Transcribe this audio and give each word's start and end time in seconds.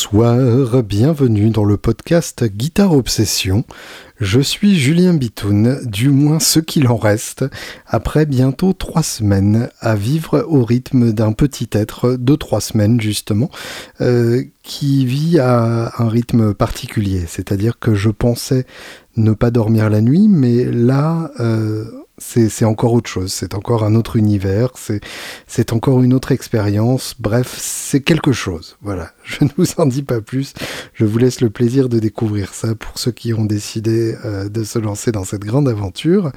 Bonsoir, 0.00 0.84
bienvenue 0.84 1.50
dans 1.50 1.64
le 1.64 1.76
podcast 1.76 2.44
Guitare 2.44 2.92
Obsession. 2.92 3.64
Je 4.20 4.38
suis 4.38 4.78
Julien 4.78 5.12
Bitoun, 5.12 5.80
du 5.86 6.10
moins 6.10 6.38
ce 6.38 6.60
qu'il 6.60 6.86
en 6.86 6.96
reste, 6.96 7.44
après 7.84 8.24
bientôt 8.24 8.72
trois 8.72 9.02
semaines 9.02 9.68
à 9.80 9.96
vivre 9.96 10.46
au 10.48 10.64
rythme 10.64 11.12
d'un 11.12 11.32
petit 11.32 11.68
être 11.72 12.14
de 12.14 12.36
trois 12.36 12.60
semaines 12.60 13.00
justement, 13.00 13.50
euh, 14.00 14.44
qui 14.62 15.04
vit 15.04 15.40
à 15.40 15.92
un 15.98 16.08
rythme 16.08 16.54
particulier. 16.54 17.24
C'est-à-dire 17.26 17.80
que 17.80 17.96
je 17.96 18.10
pensais 18.10 18.66
ne 19.16 19.32
pas 19.32 19.50
dormir 19.50 19.90
la 19.90 20.00
nuit, 20.00 20.28
mais 20.28 20.64
là, 20.64 21.32
euh, 21.40 21.86
c'est 22.18 22.64
encore 22.64 22.92
autre 22.92 23.08
chose, 23.08 23.32
c'est 23.32 23.54
encore 23.54 23.84
un 23.84 23.94
autre 23.94 24.16
univers, 24.16 24.70
c'est 25.46 25.72
encore 25.72 26.02
une 26.02 26.12
autre 26.12 26.32
expérience, 26.32 27.14
bref, 27.18 27.56
c'est 27.58 28.00
quelque 28.00 28.32
chose. 28.32 28.76
Voilà, 28.82 29.12
je 29.24 29.44
ne 29.44 29.50
vous 29.56 29.66
en 29.78 29.86
dis 29.86 30.02
pas 30.02 30.20
plus, 30.20 30.54
je 30.94 31.04
vous 31.04 31.18
laisse 31.18 31.40
le 31.40 31.50
plaisir 31.50 31.88
de 31.88 31.98
découvrir 31.98 32.54
ça 32.54 32.74
pour 32.74 32.98
ceux 32.98 33.12
qui 33.12 33.32
ont 33.34 33.44
décidé 33.44 34.16
euh, 34.24 34.48
de 34.48 34.64
se 34.64 34.78
lancer 34.78 35.12
dans 35.12 35.24
cette 35.24 35.44
grande 35.44 35.68
aventure. 35.68 36.32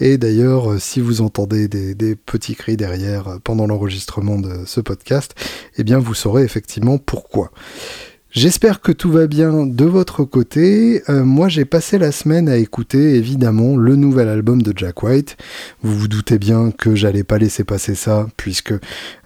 Et 0.00 0.18
d'ailleurs, 0.18 0.72
euh, 0.72 0.78
si 0.78 1.00
vous 1.00 1.20
entendez 1.20 1.68
des, 1.68 1.94
des 1.94 2.16
petits 2.16 2.54
cris 2.54 2.76
derrière 2.76 3.28
euh, 3.28 3.38
pendant 3.42 3.66
l'enregistrement 3.66 4.38
de 4.38 4.64
ce 4.66 4.80
podcast, 4.80 5.34
eh 5.76 5.84
bien 5.84 5.98
vous 5.98 6.14
saurez 6.14 6.42
effectivement 6.42 6.98
pourquoi. 6.98 7.50
J'espère 8.36 8.82
que 8.82 8.92
tout 8.92 9.10
va 9.10 9.26
bien 9.26 9.64
de 9.64 9.86
votre 9.86 10.22
côté. 10.24 11.02
Euh, 11.08 11.24
moi, 11.24 11.48
j'ai 11.48 11.64
passé 11.64 11.96
la 11.96 12.12
semaine 12.12 12.50
à 12.50 12.58
écouter 12.58 13.14
évidemment 13.14 13.78
le 13.78 13.96
nouvel 13.96 14.28
album 14.28 14.60
de 14.60 14.74
Jack 14.76 15.02
White. 15.02 15.38
Vous 15.80 15.98
vous 15.98 16.06
doutez 16.06 16.38
bien 16.38 16.70
que 16.70 16.94
j'allais 16.94 17.24
pas 17.24 17.38
laisser 17.38 17.64
passer 17.64 17.94
ça, 17.94 18.26
puisque 18.36 18.74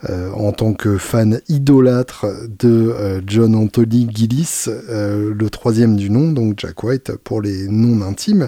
euh, 0.09 0.31
en 0.31 0.53
tant 0.53 0.75
que 0.75 0.97
fan 0.97 1.41
idolâtre 1.49 2.25
de 2.61 2.69
euh, 2.69 3.21
John 3.27 3.57
Anthony 3.57 4.07
Gillis, 4.15 4.67
le 4.89 5.49
troisième 5.51 5.97
du 5.97 6.09
nom, 6.09 6.31
donc 6.31 6.55
Jack 6.59 6.81
White 6.85 7.11
pour 7.25 7.43
les 7.43 7.67
non 7.67 8.03
intimes, 8.03 8.47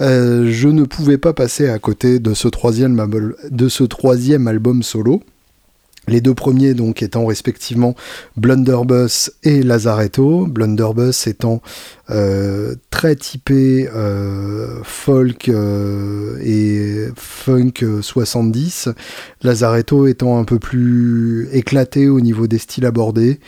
je 0.00 0.66
ne 0.66 0.82
pouvais 0.82 1.18
pas 1.18 1.32
passer 1.32 1.68
à 1.68 1.78
côté 1.78 2.18
de 2.18 2.34
ce 2.34 2.48
troisième, 2.48 3.00
de 3.52 3.68
ce 3.68 3.84
troisième 3.84 4.48
album 4.48 4.82
solo. 4.82 5.22
Les 6.08 6.20
deux 6.20 6.34
premiers 6.34 6.74
donc 6.74 7.02
étant 7.02 7.26
respectivement 7.26 7.94
Blunderbuss 8.36 9.32
et 9.44 9.62
Lazaretto. 9.62 10.46
Blunderbuss 10.48 11.28
étant 11.28 11.62
euh, 12.10 12.74
très 12.90 13.14
typé 13.14 13.88
euh, 13.94 14.80
folk 14.82 15.48
euh, 15.48 16.38
et 16.42 17.08
funk 17.16 18.00
70. 18.00 18.88
Lazaretto 19.42 20.08
étant 20.08 20.38
un 20.38 20.44
peu 20.44 20.58
plus 20.58 21.48
éclaté 21.52 22.08
au 22.08 22.20
niveau 22.20 22.48
des 22.48 22.58
styles 22.58 22.84
abordés, 22.84 23.38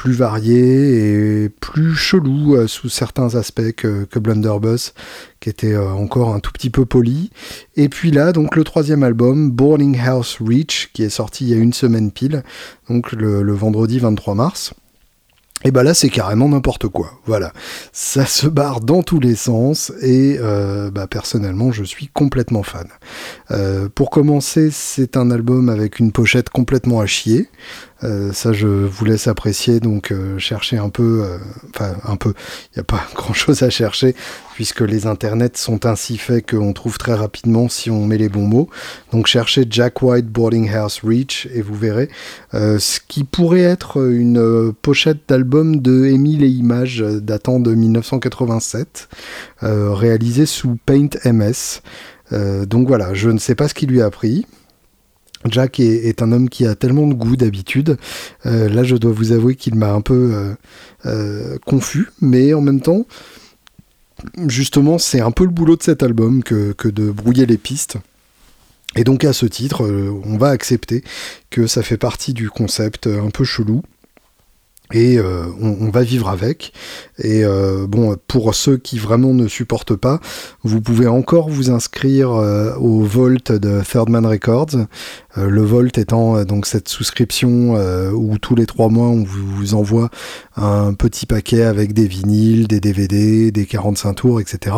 plus 0.00 0.14
varié 0.14 1.42
et 1.42 1.50
plus 1.50 1.94
chelou 1.94 2.66
sous 2.66 2.88
certains 2.88 3.34
aspects 3.34 3.72
que, 3.72 4.18
Blunderbuss, 4.18 4.94
qui 5.40 5.50
était 5.50 5.76
encore 5.76 6.32
un 6.32 6.40
tout 6.40 6.52
petit 6.52 6.70
peu 6.70 6.86
poli. 6.86 7.30
Et 7.76 7.90
puis 7.90 8.10
là, 8.10 8.32
donc 8.32 8.56
le 8.56 8.64
troisième 8.64 9.02
album, 9.02 9.50
Boarding 9.50 10.00
House 10.00 10.38
Reach, 10.40 10.88
qui 10.94 11.02
est 11.02 11.10
sorti 11.10 11.44
il 11.44 11.50
y 11.50 11.52
a 11.52 11.58
une 11.58 11.74
semaine 11.74 12.12
pile, 12.12 12.44
donc 12.88 13.12
le 13.12 13.52
vendredi 13.52 13.98
23 13.98 14.34
mars. 14.34 14.72
Et 15.62 15.72
bah 15.72 15.82
là 15.82 15.92
c'est 15.92 16.08
carrément 16.08 16.48
n'importe 16.48 16.88
quoi. 16.88 17.12
Voilà, 17.26 17.52
ça 17.92 18.24
se 18.24 18.46
barre 18.46 18.80
dans 18.80 19.02
tous 19.02 19.20
les 19.20 19.34
sens 19.34 19.92
et 20.00 20.38
euh, 20.40 20.90
bah, 20.90 21.06
personnellement 21.06 21.70
je 21.70 21.84
suis 21.84 22.08
complètement 22.08 22.62
fan. 22.62 22.88
Euh, 23.50 23.90
pour 23.94 24.08
commencer, 24.08 24.70
c'est 24.72 25.18
un 25.18 25.30
album 25.30 25.68
avec 25.68 25.98
une 25.98 26.12
pochette 26.12 26.48
complètement 26.48 27.00
à 27.00 27.06
chier. 27.06 27.50
Euh, 28.02 28.32
ça, 28.32 28.52
je 28.52 28.66
vous 28.66 29.04
laisse 29.04 29.26
apprécier, 29.26 29.80
donc 29.80 30.10
euh, 30.10 30.38
chercher 30.38 30.78
un 30.78 30.88
peu, 30.88 31.22
euh, 31.24 31.38
enfin 31.74 31.94
un 32.04 32.16
peu, 32.16 32.32
il 32.72 32.78
n'y 32.78 32.80
a 32.80 32.84
pas 32.84 33.06
grand-chose 33.14 33.62
à 33.62 33.70
chercher, 33.70 34.14
puisque 34.54 34.80
les 34.80 35.06
internets 35.06 35.50
sont 35.54 35.84
ainsi 35.86 36.16
faits 36.16 36.50
qu'on 36.50 36.72
trouve 36.72 36.98
très 36.98 37.14
rapidement 37.14 37.68
si 37.68 37.90
on 37.90 38.06
met 38.06 38.16
les 38.16 38.28
bons 38.28 38.46
mots. 38.46 38.70
Donc 39.12 39.26
cherchez 39.26 39.66
Jack 39.68 40.02
White 40.02 40.28
Boarding 40.28 40.70
House 40.70 41.00
Reach 41.04 41.46
et 41.52 41.62
vous 41.62 41.74
verrez 41.74 42.08
ce 42.52 43.00
qui 43.06 43.24
pourrait 43.24 43.60
être 43.60 44.10
une 44.10 44.72
pochette 44.82 45.18
d'album 45.28 45.80
de 45.80 46.04
Émile 46.06 46.42
et 46.42 46.48
Images 46.48 47.00
datant 47.00 47.60
de 47.60 47.74
1987, 47.74 49.08
réalisée 49.62 50.46
sous 50.46 50.76
Paint 50.84 51.08
MS. 51.24 51.80
donc 52.66 52.86
voilà, 52.86 53.14
je 53.14 53.30
ne 53.30 53.38
sais 53.38 53.54
pas 53.54 53.68
ce 53.68 53.74
qui 53.74 53.86
lui 53.86 54.02
a 54.02 54.10
pris. 54.10 54.46
Jack 55.46 55.80
est, 55.80 56.22
un 56.22 56.32
homme 56.32 56.48
qui 56.48 56.66
a 56.66 56.74
tellement 56.74 57.06
de 57.06 57.14
goût 57.14 57.36
d'habitude. 57.36 57.96
Euh, 58.44 58.68
là, 58.68 58.84
je 58.84 58.96
dois 58.96 59.12
vous 59.12 59.32
avouer 59.32 59.56
qu'il 59.56 59.74
m'a 59.74 59.92
un 59.92 60.02
peu 60.02 60.30
euh, 60.34 60.54
euh, 61.06 61.58
confus, 61.64 62.08
mais 62.20 62.52
en 62.52 62.60
même 62.60 62.80
temps, 62.80 63.06
justement, 64.46 64.98
c'est 64.98 65.20
un 65.20 65.30
peu 65.30 65.44
le 65.44 65.50
boulot 65.50 65.76
de 65.76 65.82
cet 65.82 66.02
album 66.02 66.42
que, 66.42 66.72
que, 66.72 66.88
de 66.88 67.10
brouiller 67.10 67.46
les 67.46 67.56
pistes. 67.56 67.96
Et 68.96 69.04
donc, 69.04 69.24
à 69.24 69.32
ce 69.32 69.46
titre, 69.46 69.88
on 70.24 70.36
va 70.36 70.48
accepter 70.48 71.04
que 71.48 71.66
ça 71.66 71.82
fait 71.82 71.96
partie 71.96 72.34
du 72.34 72.50
concept 72.50 73.06
un 73.06 73.30
peu 73.30 73.44
chelou 73.44 73.82
et 74.92 75.18
euh, 75.18 75.44
on, 75.60 75.90
va 75.90 76.02
vivre 76.02 76.28
avec. 76.28 76.72
Et 77.18 77.44
euh, 77.44 77.86
bon, 77.86 78.16
pour 78.26 78.54
ceux 78.54 78.76
qui 78.76 78.98
vraiment 78.98 79.34
ne 79.34 79.46
supportent 79.48 79.96
pas, 79.96 80.20
vous 80.62 80.80
pouvez 80.80 81.06
encore 81.06 81.48
vous 81.48 81.70
inscrire 81.70 82.32
euh, 82.32 82.74
au 82.76 83.00
Volt 83.00 83.52
de 83.52 83.82
Third 83.82 84.08
Man 84.08 84.26
Records. 84.26 84.86
le 85.36 85.62
Volt 85.62 85.96
étant 85.98 86.44
donc 86.44 86.66
cette 86.66 86.88
souscription 86.88 87.74
où 88.12 88.38
tous 88.38 88.54
les 88.54 88.66
trois 88.66 88.88
mois 88.88 89.08
on 89.08 89.22
vous, 89.24 89.74
envoie 89.74 90.10
un 90.56 90.92
petit 90.94 91.26
paquet 91.26 91.62
avec 91.62 91.92
des 91.92 92.06
vinyles, 92.06 92.66
des 92.66 92.80
DVD, 92.80 93.52
des 93.52 93.66
45 93.66 94.14
tours, 94.14 94.40
etc. 94.40 94.76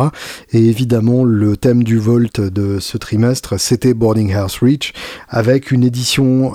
Et 0.51 0.67
évidemment, 0.67 1.23
le 1.23 1.57
thème 1.57 1.83
du 1.83 1.97
Volt 1.97 2.39
de 2.39 2.79
ce 2.79 2.97
trimestre, 2.97 3.59
c'était 3.59 3.93
Boarding 3.93 4.33
House 4.33 4.59
Reach, 4.61 4.93
avec 5.29 5.71
une 5.71 5.83
édition 5.83 6.53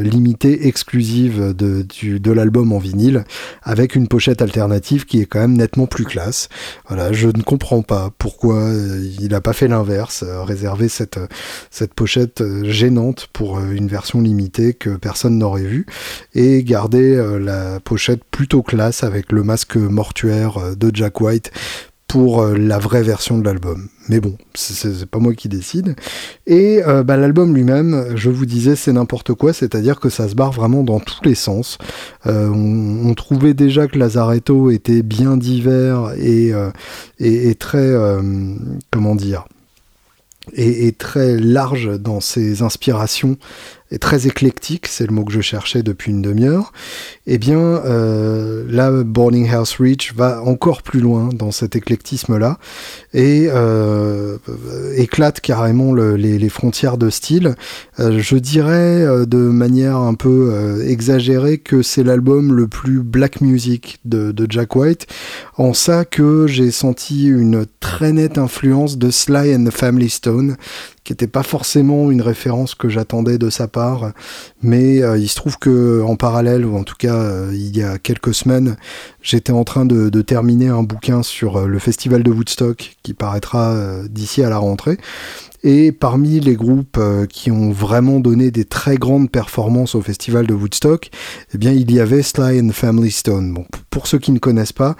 limitée 0.00 0.66
exclusive 0.66 1.54
de, 1.54 1.86
de 2.02 2.32
l'album 2.32 2.72
en 2.72 2.78
avec 3.62 3.94
une 3.94 4.08
pochette 4.08 4.42
alternative 4.42 5.04
qui 5.04 5.20
est 5.20 5.26
quand 5.26 5.40
même 5.40 5.56
nettement 5.56 5.86
plus 5.86 6.04
classe. 6.04 6.48
Voilà, 6.88 7.12
je 7.12 7.28
ne 7.28 7.42
comprends 7.42 7.82
pas 7.82 8.10
pourquoi 8.18 8.56
euh, 8.56 9.04
il 9.20 9.28
n'a 9.28 9.40
pas 9.40 9.52
fait 9.52 9.68
l'inverse, 9.68 10.24
euh, 10.26 10.42
réserver 10.42 10.88
cette, 10.88 11.18
cette 11.70 11.94
pochette 11.94 12.40
euh, 12.40 12.64
gênante 12.64 13.28
pour 13.32 13.60
une 13.60 13.88
version 13.88 14.20
limitée 14.20 14.74
que 14.74 14.90
personne 14.90 15.38
n'aurait 15.38 15.62
vue 15.62 15.86
et 16.34 16.62
garder 16.62 17.16
la 17.40 17.80
pochette 17.80 18.22
plutôt 18.30 18.62
classe 18.62 19.02
avec 19.02 19.32
le 19.32 19.42
masque 19.42 19.76
mortuaire 19.76 20.76
de 20.76 20.90
Jack 20.94 21.20
White 21.20 21.52
pour 22.06 22.40
euh, 22.40 22.56
la 22.56 22.78
vraie 22.78 23.02
version 23.02 23.38
de 23.38 23.44
l'album. 23.44 23.88
Mais 24.08 24.20
bon, 24.20 24.36
c'est 24.54 25.06
pas 25.06 25.18
moi 25.18 25.34
qui 25.34 25.48
décide. 25.48 25.96
Et 26.46 26.82
euh, 26.86 27.02
bah, 27.02 27.16
l'album 27.16 27.54
lui-même, 27.54 28.16
je 28.16 28.30
vous 28.30 28.46
disais, 28.46 28.76
c'est 28.76 28.92
n'importe 28.92 29.34
quoi, 29.34 29.52
c'est-à-dire 29.52 29.98
que 29.98 30.08
ça 30.08 30.28
se 30.28 30.34
barre 30.34 30.52
vraiment 30.52 30.84
dans 30.84 31.00
tous 31.00 31.24
les 31.24 31.34
sens. 31.34 31.78
Euh, 32.26 32.48
on, 32.48 33.12
trouvait 33.14 33.54
déjà 33.54 33.88
que 33.88 33.98
Lazaretto 33.98 34.70
était 34.70 35.02
bien 35.02 35.36
divers 35.36 36.12
et, 36.18 36.52
très, 37.58 37.94
comment 38.90 39.14
dire, 39.14 39.46
et, 40.52 40.92
très 40.92 41.38
large 41.38 41.98
dans 41.98 42.20
ses 42.20 42.62
inspirations 42.62 43.36
est 43.90 43.98
très 43.98 44.26
éclectique, 44.26 44.86
c'est 44.88 45.06
le 45.06 45.12
mot 45.12 45.24
que 45.24 45.32
je 45.32 45.40
cherchais 45.40 45.82
depuis 45.82 46.10
une 46.10 46.22
demi-heure, 46.22 46.72
eh 47.26 47.38
bien 47.38 47.58
euh, 47.58 48.64
là, 48.68 48.90
Boarding 49.04 49.48
House 49.48 49.76
Reach 49.78 50.12
va 50.14 50.42
encore 50.42 50.82
plus 50.82 51.00
loin 51.00 51.28
dans 51.32 51.52
cet 51.52 51.76
éclectisme-là 51.76 52.58
et 53.14 53.48
euh, 53.48 54.38
éclate 54.96 55.40
carrément 55.40 55.94
les, 55.94 56.48
frontières 56.48 56.96
de 56.96 57.10
style. 57.10 57.54
Euh, 57.98 58.18
je 58.20 58.36
dirais 58.36 59.26
de 59.26 59.36
manière 59.36 59.96
un 59.96 60.14
peu 60.14 60.82
exagérée 60.86 61.58
que 61.58 61.82
c'est 61.82 62.02
l'album 62.02 62.54
le 62.54 62.68
plus 62.68 63.02
black 63.02 63.40
music 63.40 63.98
de, 64.04 64.32
de, 64.32 64.46
Jack 64.48 64.76
White, 64.76 65.06
en 65.56 65.74
ça 65.74 66.04
que 66.04 66.46
j'ai 66.46 66.70
senti 66.70 67.26
une 67.26 67.66
très 67.80 68.12
nette 68.12 68.38
influence 68.38 68.98
de 68.98 69.10
Sly 69.10 69.54
and 69.54 69.64
the 69.64 69.70
Family 69.70 70.08
Stone, 70.08 70.56
qui 71.06 71.12
n'était 71.12 71.28
pas 71.28 71.44
forcément 71.44 72.10
une 72.10 72.20
référence 72.20 72.74
que 72.74 72.88
j'attendais 72.88 73.38
de 73.38 73.48
sa 73.48 73.68
part, 73.68 73.75
mais 74.62 75.02
euh, 75.02 75.18
il 75.18 75.28
se 75.28 75.36
trouve 75.36 75.58
que 75.58 76.02
en 76.02 76.16
parallèle, 76.16 76.64
ou 76.64 76.76
en 76.76 76.84
tout 76.84 76.94
cas 76.98 77.14
euh, 77.14 77.50
il 77.52 77.76
y 77.76 77.82
a 77.82 77.98
quelques 77.98 78.34
semaines, 78.34 78.76
j'étais 79.22 79.52
en 79.52 79.64
train 79.64 79.84
de, 79.84 80.22
terminer 80.22 80.68
un 80.68 80.82
bouquin 80.82 81.22
sur 81.22 81.58
euh, 81.58 81.66
le 81.66 81.78
festival 81.78 82.22
de 82.22 82.30
Woodstock 82.30 82.96
qui 83.02 83.14
paraîtra 83.14 83.74
d'ici 84.08 84.42
à 84.42 84.48
la 84.48 84.58
rentrée. 84.58 84.98
Et 85.68 85.90
parmi 85.90 86.38
les 86.38 86.54
groupes 86.54 87.00
qui 87.28 87.50
ont 87.50 87.72
vraiment 87.72 88.20
donné 88.20 88.52
des 88.52 88.64
très 88.64 88.94
grandes 88.94 89.32
performances 89.32 89.96
au 89.96 90.00
festival 90.00 90.46
de 90.46 90.54
Woodstock, 90.54 91.10
eh 91.52 91.58
bien, 91.58 91.72
il 91.72 91.90
y 91.90 91.98
avait 91.98 92.22
Sly 92.22 92.60
and 92.60 92.70
Family 92.70 93.10
Stone. 93.10 93.52
Bon, 93.52 93.66
pour 93.90 94.06
ceux 94.06 94.18
qui 94.18 94.30
ne 94.30 94.38
connaissent 94.38 94.72
pas, 94.72 94.94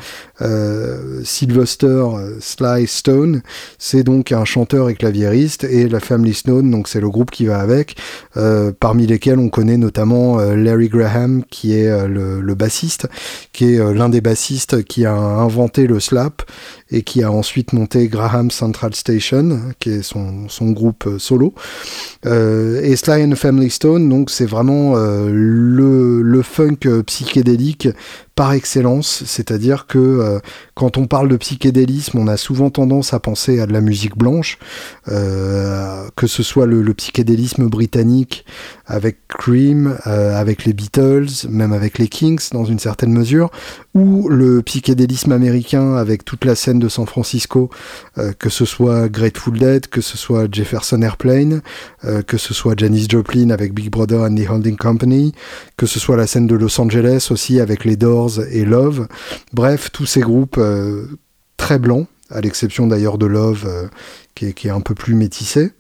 Sylvester 1.22 2.04
Sly 2.40 2.88
Stone, 2.88 3.42
c'est 3.78 4.02
donc 4.02 4.32
un 4.32 4.44
chanteur 4.44 4.90
et 4.90 4.96
claviériste, 4.96 5.62
et 5.62 5.88
la 5.88 6.00
Family 6.00 6.34
Stone, 6.34 6.68
donc 6.68 6.88
c'est 6.88 7.00
le 7.00 7.10
groupe 7.10 7.30
qui 7.30 7.46
va 7.46 7.60
avec, 7.60 7.96
parmi 8.80 9.06
lesquels 9.06 9.38
on 9.38 9.50
connaît 9.50 9.76
notamment 9.76 10.38
Larry 10.38 10.88
Graham, 10.88 11.44
qui 11.48 11.74
est 11.74 12.08
le 12.08 12.54
bassiste, 12.56 13.06
qui 13.52 13.74
est 13.74 13.94
l'un 13.94 14.08
des 14.08 14.20
bassistes 14.20 14.82
qui 14.82 15.04
a 15.04 15.14
inventé 15.14 15.86
le 15.86 16.00
slap 16.00 16.42
et 16.90 17.02
qui 17.02 17.22
a 17.22 17.30
ensuite 17.30 17.72
monté 17.72 18.08
Graham 18.08 18.50
Central 18.50 18.94
Station, 18.94 19.60
qui 19.80 19.90
est 19.90 20.02
son, 20.02 20.48
son 20.48 20.70
groupe 20.70 21.06
euh, 21.06 21.18
solo. 21.18 21.54
Euh, 22.24 22.80
et 22.82 22.94
Sly 22.96 23.24
and 23.24 23.34
Family 23.34 23.70
Stone, 23.70 24.08
donc 24.08 24.30
c'est 24.30 24.46
vraiment 24.46 24.96
euh, 24.96 25.28
le, 25.32 26.22
le, 26.22 26.42
funk 26.42 27.02
psychédélique 27.06 27.88
par 28.36 28.52
excellence, 28.52 29.24
c'est-à-dire 29.26 29.86
que 29.86 30.40
quand 30.74 30.98
on 30.98 31.06
parle 31.06 31.28
de 31.28 31.36
psychédélisme, 31.36 32.18
on 32.18 32.28
a 32.28 32.36
souvent 32.36 32.70
tendance 32.70 33.12
à 33.14 33.18
penser 33.18 33.60
à 33.60 33.66
de 33.66 33.72
la 33.72 33.80
musique 33.80 34.16
blanche, 34.16 34.58
que 35.06 36.26
ce 36.26 36.42
soit 36.42 36.66
le, 36.66 36.94
psychédélisme 36.94 37.66
britannique 37.66 38.44
avec 38.86 39.26
Cream, 39.26 39.96
avec 40.04 40.64
les 40.64 40.74
Beatles, 40.74 41.48
même 41.48 41.72
avec 41.72 41.98
les 41.98 42.08
Kings 42.08 42.50
dans 42.52 42.64
une 42.66 42.78
certaine 42.78 43.12
mesure, 43.12 43.50
ou 43.94 44.28
le 44.28 44.62
psychédélisme 44.62 45.32
américain 45.32 45.94
avec 45.94 46.24
toute 46.24 46.44
la 46.44 46.54
scène 46.54 46.78
de 46.78 46.88
San 46.88 47.06
Francisco, 47.06 47.70
euh, 48.18 48.32
que 48.38 48.50
ce 48.50 48.64
soit 48.64 49.08
Grateful 49.08 49.58
Dead, 49.58 49.86
que 49.86 50.00
ce 50.00 50.18
soit 50.18 50.52
Jefferson 50.52 51.00
Airplane, 51.02 51.62
euh, 52.04 52.22
que 52.22 52.36
ce 52.36 52.52
soit 52.52 52.74
Janis 52.76 53.06
Joplin 53.08 53.50
avec 53.50 53.72
Big 53.72 53.90
Brother 53.90 54.20
and 54.22 54.34
the 54.34 54.48
Holding 54.48 54.76
Company, 54.76 55.32
que 55.76 55.86
ce 55.86 55.98
soit 55.98 56.16
la 56.16 56.26
scène 56.26 56.46
de 56.46 56.54
Los 56.54 56.78
Angeles 56.80 57.28
aussi 57.30 57.58
avec 57.58 57.84
les 57.84 57.96
Doors 57.96 58.25
et 58.50 58.64
Love. 58.64 59.08
Bref, 59.52 59.90
tous 59.92 60.06
ces 60.06 60.20
groupes 60.20 60.58
euh, 60.58 61.06
très 61.56 61.78
blancs, 61.78 62.06
à 62.30 62.40
l'exception 62.40 62.86
d'ailleurs 62.86 63.18
de 63.18 63.26
Love, 63.26 63.90
qui 64.34 64.46
est, 64.46 64.68
un 64.70 64.80
peu 64.80 64.94
plus 64.94 65.14
métissé. 65.14 65.72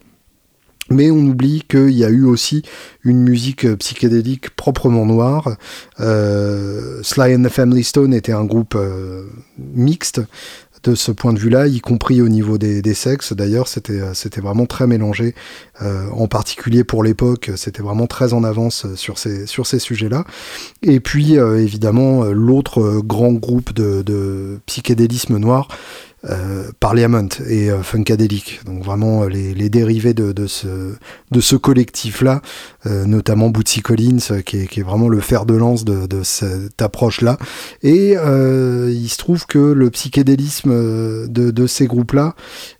Mais 0.88 1.10
on 1.10 1.18
oublie 1.18 1.64
qu'il 1.68 1.90
y 1.90 2.04
a 2.04 2.08
eu 2.08 2.24
aussi 2.24 2.62
une 3.02 3.20
musique 3.20 3.66
psychédélique 3.78 4.50
proprement 4.50 5.04
noire. 5.04 5.56
Sly 5.98 7.34
and 7.34 7.42
the 7.42 7.48
Family 7.48 7.82
Stone 7.82 8.14
était 8.14 8.30
un 8.30 8.44
groupe 8.44 8.78
mixte 9.58 10.20
de 10.82 10.94
ce 10.94 11.12
point 11.12 11.32
de 11.32 11.38
vue-là, 11.38 11.66
y 11.66 11.80
compris 11.80 12.20
au 12.20 12.28
niveau 12.28 12.58
des, 12.58 12.94
sexes. 12.94 13.32
D'ailleurs, 13.32 13.68
c'était 13.68 14.00
c'était 14.14 14.40
vraiment 14.40 14.66
très 14.66 14.86
mélangé, 14.86 15.34
euh, 15.82 16.08
en 16.10 16.28
particulier 16.28 16.84
pour 16.84 17.02
l'époque. 17.02 17.50
C'était 17.56 17.82
vraiment 17.82 18.06
très 18.06 18.32
en 18.32 18.44
avance 18.44 18.86
sur 18.94 19.18
ces 19.18 19.46
sur 19.46 19.66
ces 19.66 19.78
sujets-là. 19.78 20.24
Et 20.82 21.00
puis 21.00 21.38
euh, 21.38 21.60
évidemment, 21.60 22.24
l'autre 22.24 23.00
grand 23.04 23.32
groupe 23.32 23.72
de, 23.72 24.60
psychédélisme 24.66 25.36
noir, 25.38 25.68
euh, 25.68 26.15
Parliament 26.80 27.28
et 27.48 27.70
euh, 27.70 27.82
Funkadelic. 27.82 28.60
Donc 28.64 28.82
vraiment 28.82 29.24
euh, 29.24 29.28
les, 29.28 29.68
dérivés 29.68 30.14
de, 30.14 30.46
ce, 30.46 31.56
collectif-là, 31.56 32.40
notamment 32.84 33.48
Bootsy 33.48 33.80
Collins, 33.80 34.42
qui 34.44 34.58
est, 34.58 34.82
vraiment 34.82 35.08
le 35.08 35.20
fer 35.20 35.46
de 35.46 35.54
lance 35.54 35.84
de, 35.84 36.22
cette 36.22 36.80
approche-là. 36.80 37.36
Et 37.82 38.12
il 38.12 39.08
se 39.08 39.18
trouve 39.18 39.46
que 39.46 39.58
le 39.58 39.90
psychédélisme 39.90 41.28
de, 41.28 41.66
ces 41.66 41.86
groupes-là 41.86 42.34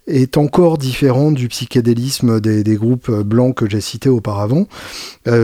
est 0.07 0.37
encore 0.37 0.79
différent 0.79 1.33
du 1.33 1.49
psychédélisme 1.49 2.41
des, 2.41 2.77
groupes 2.77 3.11
blancs 3.11 3.55
que 3.55 3.69
j'ai 3.69 3.81
cités 3.81 4.09
auparavant. 4.09 4.69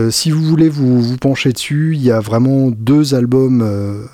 si 0.09 0.31
vous 0.31 0.43
voulez 0.43 0.69
vous, 0.69 1.01
vous 1.01 1.17
pencher 1.17 1.51
dessus, 1.51 1.91
il 1.95 2.03
y 2.03 2.11
a 2.11 2.19
vraiment 2.19 2.71
deux 2.71 3.15
albums 3.15 4.07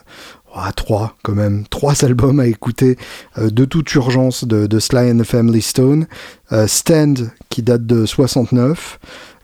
ah, 0.68 0.72
trois 0.72 1.16
quand 1.24 1.36
même, 1.36 1.66
trois 1.70 2.04
albums 2.06 2.40
à 2.40 2.48
écouter 2.48 2.98
euh, 3.38 3.50
de 3.50 3.66
toute 3.66 3.94
urgence 3.96 4.46
de, 4.46 4.80
Sly 4.80 5.12
and 5.12 5.18
the 5.20 5.24
Family 5.24 5.62
Stone. 5.62 6.08
Euh, 6.52 6.68
Stand 6.68 7.32
qui 7.50 7.62
date 7.62 7.86
de 7.86 8.06
69, 8.06 9.00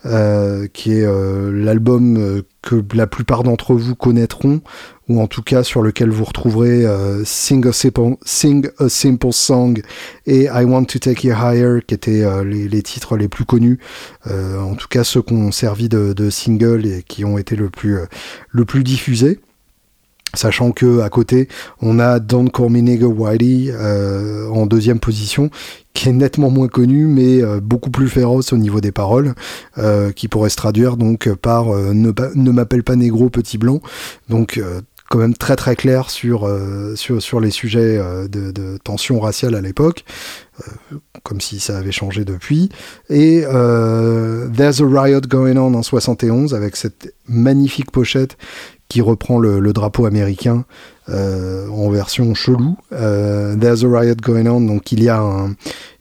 euh, 0.06 0.68
qui 0.72 0.94
est 0.94 1.08
l'album 1.52 2.42
que 2.62 2.84
la 2.94 3.08
plupart 3.08 3.44
d'entre 3.44 3.74
vous 3.76 3.96
connaîtront, 3.96 4.62
ou 5.08 5.22
en 5.22 5.28
tout 5.28 5.42
cas 5.42 5.64
sur 5.64 5.82
lequel 5.82 6.10
vous 6.10 6.24
retrouverez 6.24 6.86
Sing 7.26 7.66
a, 7.68 7.72
Simple, 7.74 9.32
Song 9.32 9.82
et 10.26 10.44
I 10.46 10.64
Want 10.64 10.86
to 10.86 11.00
Take 11.00 11.28
You 11.28 11.36
Higher, 11.36 11.80
qui 11.86 11.94
étaient 11.94 12.26
les, 12.44 12.82
titres 12.84 13.18
les 13.18 13.28
plus 13.28 13.46
connus, 13.46 13.80
en 14.30 14.76
tout 14.76 14.88
cas 14.88 15.04
ceux 15.04 15.22
qui 15.22 15.34
ont 15.34 15.52
servi 15.52 15.90
de, 15.90 16.14
de 16.14 16.30
single 16.30 16.86
et 16.86 17.04
qui 17.04 17.26
ont 17.26 17.38
été 17.38 17.56
le 17.56 17.70
plus, 17.70 17.98
le 18.52 18.66
plus 18.66 18.84
diffusés. 18.84 19.40
Sachant 20.36 20.72
que 20.72 21.02
à 21.02 21.10
côté, 21.10 21.48
on 21.82 22.00
a 22.00 22.20
Me 22.20 22.80
Nigga 22.80 23.08
Whitey 23.08 23.72
euh, 23.72 24.48
en 24.50 24.66
deuxième 24.66 25.00
position, 25.00 25.50
qui 25.94 26.10
est 26.10 26.14
nettement 26.14 26.50
moins 26.50 26.68
connu, 26.68 27.08
mais 27.08 27.42
euh, 27.42 27.60
beaucoup 27.62 27.90
plus 27.90 28.10
féroce 28.10 28.54
au 28.54 28.58
niveau 28.58 28.82
des 28.82 28.92
paroles, 28.92 29.34
euh, 29.78 30.12
qui 30.12 30.28
pourrait 30.28 30.50
se 30.50 30.58
traduire 30.58 30.98
donc 30.98 31.34
par 31.36 31.68
ne, 31.68 32.52
m'appelle 32.52 32.84
pas 32.84 32.96
négro 32.96 33.30
petit 33.30 33.58
blanc. 33.58 33.82
Donc 34.30 34.62
quand 35.10 35.20
même 35.20 35.36
très 35.36 35.56
très 35.56 35.76
clair 35.76 36.10
sur 36.10 36.50
les 37.40 37.52
sujets 37.52 37.98
de, 38.28 38.52
de, 38.52 38.78
tension 38.84 39.20
raciale 39.20 39.54
à 39.56 39.62
l'époque, 39.62 40.04
comme 41.24 41.40
si 41.42 41.60
ça 41.60 41.78
avait 41.78 41.92
changé 41.92 42.26
depuis. 42.26 42.70
Et 43.10 43.42
There's 43.42 44.81
a 44.81 44.86
Riot 44.86 45.22
Going 45.22 45.58
On 45.58 45.74
en 45.76 45.84
71 45.84 46.54
avec 46.56 46.76
cette 46.76 47.14
magnifique 47.28 47.92
pochette 47.92 48.36
qui 48.90 49.02
reprend 49.02 49.40
le, 49.40 49.74
drapeau 49.74 50.06
américain 50.06 50.66
euh, 51.10 51.68
en 51.70 51.90
version 51.90 52.34
chelou. 52.34 52.78
Euh, 52.92 53.56
There's 53.56 53.84
a 53.84 53.88
riot 53.88 54.16
going 54.22 54.48
on, 54.48 54.62
donc 54.62 54.92
il 54.92 55.04
y 55.04 55.10
a, 55.10 55.48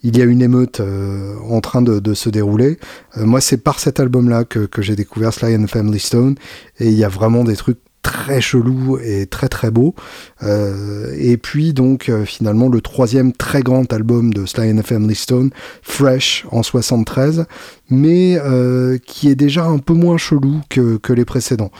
une 0.03 0.43
émeute 0.43 0.81
euh, 0.81 1.35
en 1.49 1.61
train 1.61 1.83
de, 1.83 2.15
se 2.15 2.29
dérouler. 2.29 2.79
moi, 3.17 3.41
c'est 3.41 3.59
par 3.59 3.81
cet 3.81 4.01
album-là 4.01 4.45
que, 4.45 4.69
j'ai 4.79 4.97
découvert 4.97 5.33
Sly 5.33 5.57
and 5.57 5.67
Family 5.67 5.99
Stone, 5.99 6.37
et 6.79 6.89
il 6.89 6.95
y 6.95 7.05
a 7.05 7.09
vraiment 7.09 7.45
des 7.45 7.57
trucs 7.57 7.79
très 8.03 8.43
chelou 8.43 8.99
et 9.03 9.27
très 9.27 9.49
très 9.49 9.71
beau. 9.71 9.95
Euh, 10.43 11.15
et 11.19 11.39
puis 11.39 11.73
donc 11.73 12.13
finalement 12.27 12.69
le 12.69 12.83
troisième 12.83 13.33
très 13.33 13.63
grand 13.63 13.91
album 13.95 14.35
de 14.35 14.45
Sly 14.45 14.73
and 14.73 14.77
the 14.77 14.87
Family 14.87 15.15
Stone, 15.15 15.51
Fresh 15.83 16.45
en 16.51 16.63
73, 16.63 17.47
mais 17.91 18.39
euh, 18.39 18.99
qui 19.05 19.29
est 19.29 19.35
déjà 19.35 19.65
un 19.67 19.79
peu 19.79 19.95
moins 19.95 20.17
chelou 20.17 20.61
que, 20.69 20.97
que 20.97 21.13
les 21.13 21.25
précédents. 21.25 21.71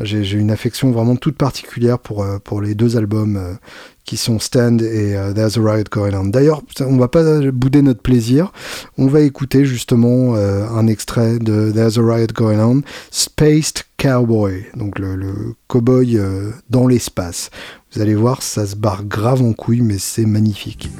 J'ai 0.00 0.38
une 0.38 0.50
affection 0.50 0.90
vraiment 0.90 1.16
toute 1.16 1.36
particulière 1.36 1.98
pour, 1.98 2.26
pour 2.44 2.60
les 2.60 2.74
deux 2.74 2.96
albums 2.96 3.58
qui 4.04 4.16
sont 4.16 4.38
Stand 4.38 4.82
et 4.82 5.16
euh, 5.16 5.32
There's 5.32 5.56
a 5.56 5.60
Riot 5.60 5.84
Going 5.90 6.14
On. 6.14 6.24
D'ailleurs, 6.24 6.62
on 6.80 6.96
va 6.96 7.08
pas 7.08 7.40
bouder 7.50 7.82
notre 7.82 8.02
plaisir. 8.02 8.52
On 8.98 9.06
va 9.06 9.20
écouter 9.20 9.64
justement 9.64 10.34
euh, 10.34 10.68
un 10.68 10.86
extrait 10.86 11.38
de 11.38 11.70
There's 11.70 11.98
a 11.98 12.02
Riot 12.02 12.28
Going 12.34 12.58
On, 12.58 12.82
Spaced 13.10 13.84
Cowboy, 13.98 14.66
donc 14.76 14.98
le, 14.98 15.54
cowboy 15.68 16.18
euh, 16.18 16.50
dans 16.70 16.86
l'espace. 16.86 17.50
Vous 17.92 18.02
allez 18.02 18.14
voir, 18.14 18.42
ça 18.42 18.66
se 18.66 18.74
barre 18.74 19.04
grave 19.04 19.42
en 19.42 19.52
couille, 19.52 19.82
mais 19.82 19.98
c'est 19.98 20.26
magnifique. 20.26 20.90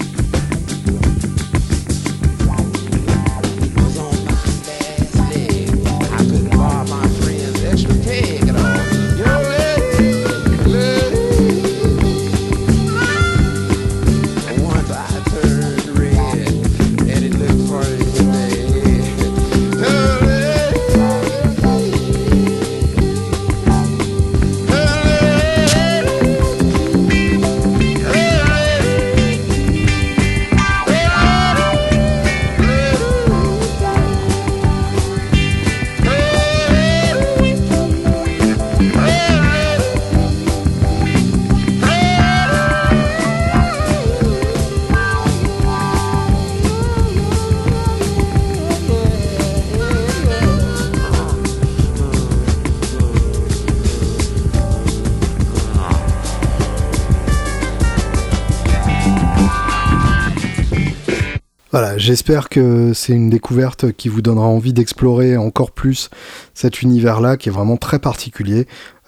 J'espère 62.02 62.48
que 62.48 62.92
c'est 62.94 63.12
une 63.12 63.30
découverte 63.30 63.92
qui 63.92 64.08
vous 64.08 64.22
donnera 64.22 64.46
envie 64.46 64.72
d'explorer 64.72 65.36
encore 65.36 65.70
plus 65.70 66.10
cet 66.52 66.82
univers-là 66.82 67.36
qui 67.36 67.48
est 67.48 67.52
vraiment 67.52 67.76
très 67.76 68.00
particulier. 68.00 68.66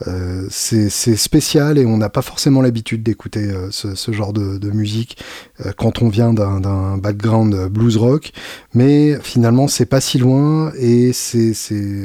Euh, 0.09 0.47
c'est 0.51 0.91
spécial 0.91 1.79
et 1.79 1.87
on 1.87 1.97
n'a 1.97 2.09
pas 2.09 2.23
forcément 2.23 2.61
l'habitude 2.63 3.05
d'écouter 3.05 3.45
euh, 3.45 3.71
ce, 3.71 4.13
genre 4.13 4.33
de, 4.33 4.71
musique 4.71 5.17
euh, 5.65 5.73
quand 5.77 6.03
on 6.03 6.09
vient 6.09 6.35
d'un 6.35 6.99
background 6.99 7.69
blues 7.69 7.97
rock, 7.97 8.33
mais 8.75 9.17
finalement 9.23 9.69
c'est 9.69 9.87
pas 9.87 10.01
si 10.01 10.19
loin 10.19 10.73
et 10.77 11.13
c'est 11.13 11.55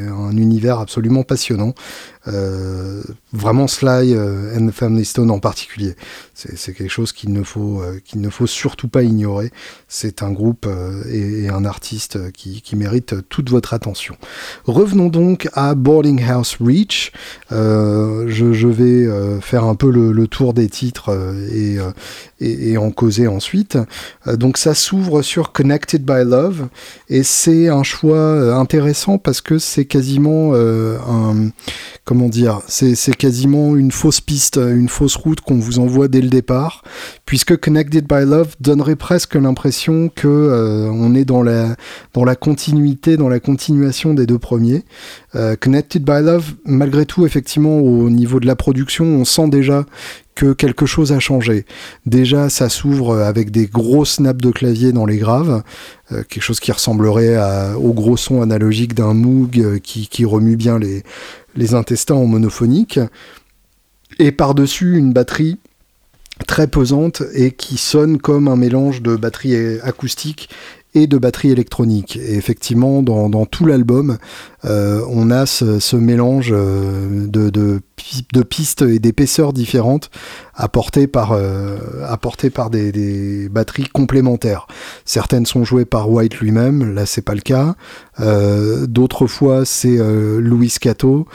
un 0.10 0.38
univers 0.38 0.79
absolument 0.79 1.24
passionnant. 1.24 1.74
vraiment 3.34 3.67
Sly 3.67 4.15
and 4.15 4.67
the 4.67 4.72
Family 4.72 5.05
Stone 5.05 5.31
en 5.31 5.39
particulier. 5.39 5.96
C'est 6.36 6.74
quelque 6.74 6.91
chose 6.91 7.12
qu'il 7.12 7.34
ne, 7.34 7.43
faut, 7.43 7.81
ne 8.15 8.29
faut 8.29 8.48
surtout 8.48 8.88
pas 8.88 9.01
ignorer. 9.01 9.51
C'est 9.88 10.22
un 10.22 10.31
groupe 10.31 10.67
et, 11.12 11.50
un 11.50 11.65
artiste 11.65 12.31
qui, 12.34 12.75
mérite 12.75 13.15
toute 13.29 13.50
votre 13.50 13.74
attention. 13.74 14.15
Revenons 14.65 15.10
donc 15.10 15.50
à 15.53 15.74
Boarding 15.74 16.24
House 16.24 16.58
Reach. 16.62 17.12
Je, 18.27 18.67
vais 18.67 19.05
euh, 19.05 19.39
faire 19.41 19.63
un 19.63 19.75
peu 19.75 19.89
le, 19.89 20.27
tour 20.27 20.53
des 20.53 20.69
titres 20.69 21.09
euh, 21.09 21.91
et, 22.39 22.77
en 22.77 22.91
causer 22.91 23.27
ensuite. 23.27 23.77
donc 24.34 24.58
ça 24.58 24.74
s'ouvre 24.74 25.22
sur 25.22 25.51
Connected 25.51 26.03
by 26.03 26.24
Love 26.24 26.67
et 27.10 27.24
c'est 27.24 27.67
un 27.67 27.84
choix 27.84 28.55
intéressant 28.55 29.17
parce 29.17 29.41
que 29.41 29.58
c'est 29.58 29.86
quasiment 29.86 30.53
un 30.53 31.50
comment 32.05 32.27
dire, 32.27 32.62
c'est 32.67 33.15
quasiment 33.15 33.75
une 33.75 33.91
fausse 33.91 34.19
piste, 34.19 34.58
une 34.58 34.89
fausse 34.89 35.15
route 35.15 35.41
qu'on 35.41 35.60
vous 35.60 35.77
envoie 35.77 36.08
dès 36.08 36.22
le 36.22 36.29
départ, 36.29 36.84
puisque 37.25 37.55
Connected 37.58 38.08
by 38.08 38.25
Love 38.25 38.55
donnerait 38.60 38.96
presque 38.96 39.36
l'impression 39.36 40.10
que 40.10 40.89
on 40.91 41.13
est 41.13 41.25
dans 41.25 41.43
la 41.43 41.75
dans 42.13 42.24
la 42.24 42.36
continuité, 42.36 43.15
dans 43.15 43.29
la 43.29 43.39
continuation 43.39 44.13
des 44.13 44.25
deux 44.25 44.39
premiers. 44.39 44.86
Connected 45.60 46.03
by 46.03 46.22
Love, 46.24 46.55
malgré 46.65 47.05
tout, 47.05 47.25
effectivement, 47.25 47.77
au 47.77 48.10
niveau 48.10 48.39
de 48.39 48.48
la 48.48 48.55
production, 48.55 49.05
on 49.05 49.25
sent 49.25 49.50
déjà 49.50 49.86
que 50.39 50.53
quelque 50.53 50.86
chose 50.86 51.12
a 51.12 51.19
changé. 51.19 51.65
Déjà, 52.05 52.48
ça 52.48 52.69
s'ouvre 52.69 53.17
avec 53.17 53.51
des 53.51 53.65
gros 53.65 54.05
snaps 54.05 54.41
de 54.41 54.51
clavier 54.51 54.93
dans 54.93 55.05
les 55.05 55.17
graves, 55.17 55.63
euh, 56.13 56.24
quelque 56.29 56.43
chose 56.43 56.62
qui 56.62 56.72
ressemblerait 56.72 57.38
au 57.75 57.91
gros 57.91 58.15
son 58.15 58.41
analogique 58.41 58.93
d'un 58.93 59.13
Moog 59.13 59.60
euh, 59.60 59.79
qui, 59.79 60.24
remue 60.24 60.55
bien 60.55 60.79
les, 60.79 61.03
les 61.58 61.74
intestins 61.74 62.15
en 62.15 62.25
monophonique. 62.25 63.01
Et 64.17 64.31
par-dessus, 64.31 64.98
une 64.98 65.12
batterie 65.12 65.58
très 66.48 66.67
pesante 66.67 67.22
et 67.34 67.51
qui 67.51 67.75
sonne 67.75 68.17
comme 68.17 68.48
un 68.48 68.55
mélange 68.55 69.01
de 69.01 69.17
batterie 69.17 69.77
acoustique 69.84 70.50
et 70.96 71.08
de 71.08 71.17
batterie 71.17 71.51
électronique. 71.51 72.17
Et 72.17 72.36
effectivement, 72.36 73.03
dans, 73.03 73.29
dans 73.29 73.46
tout 73.46 73.65
l'album, 73.65 74.17
euh, 74.65 75.01
on 75.10 75.29
a 75.31 75.46
ce, 75.46 75.96
mélange 75.96 76.50
euh, 76.51 77.27
de, 77.27 77.50
de, 77.50 77.81
pistes 78.43 78.81
et 78.81 79.00
d'épaisseurs 79.00 79.53
différentes 79.53 80.10
apportées 80.55 81.08
par, 81.08 81.31
euh, 81.31 81.77
apportées 82.08 82.50
par 82.50 82.69
des, 82.69 83.50
batteries 83.50 83.88
complémentaires. 83.88 84.67
Certaines 85.05 85.46
sont 85.46 85.63
jouées 85.63 85.86
par 85.86 86.10
White 86.10 86.39
lui-même, 86.39 86.93
là 86.93 87.05
c'est 87.05 87.22
pas 87.22 87.36
le 87.36 87.41
cas. 87.41 87.75
D'autres 88.88 89.27
fois 89.27 89.63
c'est 89.65 89.98
Louis 90.39 90.74
Cato 90.79 91.25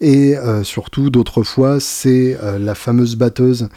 et 0.00 0.34
surtout 0.62 1.08
d'autres 1.08 1.42
fois 1.42 1.80
c'est 1.80 2.36
la 2.58 2.74
fameuse 2.74 3.16
batteuse 3.16 3.68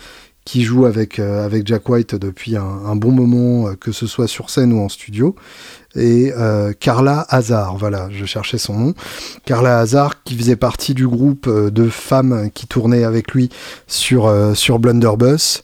qui 0.48 0.64
joue 0.64 0.86
avec, 0.86 1.20
euh, 1.20 1.46
avec 1.46 1.68
Jack 1.68 1.90
White 1.90 2.16
depuis 2.16 2.56
un, 2.56 2.96
bon 2.96 3.12
moment, 3.12 3.68
euh, 3.68 3.74
que 3.76 3.92
ce 3.92 4.08
soit 4.08 4.30
sur 4.30 4.50
scène 4.50 4.72
ou 4.72 4.80
en 4.80 4.88
studio. 4.88 5.36
Et 5.94 6.32
euh, 6.38 6.72
Carla 6.80 7.26
Hazard, 7.28 7.76
voilà, 7.76 8.08
je 8.14 8.24
cherchais 8.24 8.58
son 8.58 8.80
nom. 8.80 8.94
Carla 9.44 9.80
Hazard, 9.80 10.24
qui 10.24 10.38
faisait 10.38 10.56
partie 10.56 10.94
du 10.94 11.06
groupe 11.06 11.50
de 11.50 11.90
femmes 11.90 12.50
qui 12.54 12.66
tournaient 12.66 13.04
avec 13.04 13.34
lui 13.34 13.50
sur, 13.88 14.34
sur 14.56 14.80
Blunderbuss, 14.80 15.64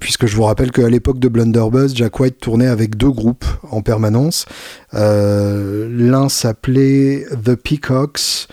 puisque 0.00 0.26
je 0.26 0.34
vous 0.34 0.44
rappelle 0.44 0.72
qu'à 0.72 0.88
l'époque 0.88 1.20
de 1.20 1.28
Blunderbuss, 1.28 1.94
Jack 1.94 2.18
White 2.18 2.40
tournait 2.40 2.66
avec 2.66 2.96
deux 2.96 3.10
groupes 3.10 3.44
en 3.70 3.82
permanence. 3.82 4.46
L'un 4.94 6.28
s'appelait 6.28 7.26
The 7.44 7.54
Peacocks, 7.54 8.48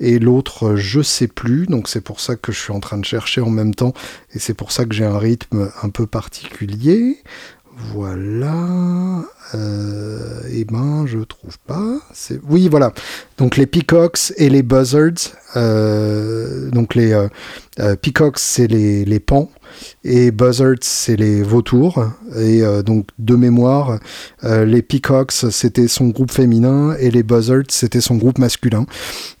et 0.00 0.18
l'autre 0.18 0.74
je 0.76 1.00
sais 1.02 1.28
plus, 1.28 1.66
donc 1.66 1.88
c'est 1.88 2.00
pour 2.00 2.18
ça 2.20 2.34
que 2.34 2.50
je 2.50 2.58
suis 2.58 2.72
en 2.72 2.80
train 2.80 2.98
de 2.98 3.04
chercher 3.04 3.40
en 3.40 3.50
même 3.50 3.74
temps, 3.74 3.94
et 4.34 4.38
c'est 4.38 4.54
pour 4.54 4.72
ça 4.72 4.84
que 4.84 4.94
j'ai 4.94 5.04
un 5.04 5.18
rythme 5.18 5.70
un 5.82 5.90
peu 5.90 6.06
particulier. 6.06 7.18
Voilà. 7.92 9.24
Euh, 9.54 10.42
eh 10.50 10.64
ben, 10.64 11.06
je 11.06 11.18
trouve 11.18 11.58
pas. 11.66 11.98
Oui, 12.48 12.68
voilà. 12.68 12.92
Donc 13.40 13.56
les 13.56 13.66
peacocks 13.66 14.32
et 14.36 14.50
les 14.50 14.62
buzzards. 14.62 15.32
Euh, 15.56 16.70
donc 16.70 16.94
les 16.94 17.12
euh, 17.80 17.96
peacocks, 17.96 18.38
c'est 18.38 18.66
les, 18.66 19.06
les 19.06 19.18
pans 19.18 19.50
et 20.04 20.30
Buzzards, 20.30 20.82
c'est 20.82 21.16
les 21.16 21.42
vautours. 21.42 22.04
Et 22.36 22.62
euh, 22.62 22.82
donc, 22.82 23.06
de 23.18 23.34
mémoire, 23.34 23.98
euh, 24.44 24.64
les 24.64 24.82
Peacocks, 24.82 25.32
c'était 25.32 25.88
son 25.88 26.08
groupe 26.08 26.30
féminin, 26.30 26.96
et 26.98 27.10
les 27.10 27.22
Buzzards, 27.22 27.64
c'était 27.68 28.00
son 28.00 28.16
groupe 28.16 28.38
masculin. 28.38 28.86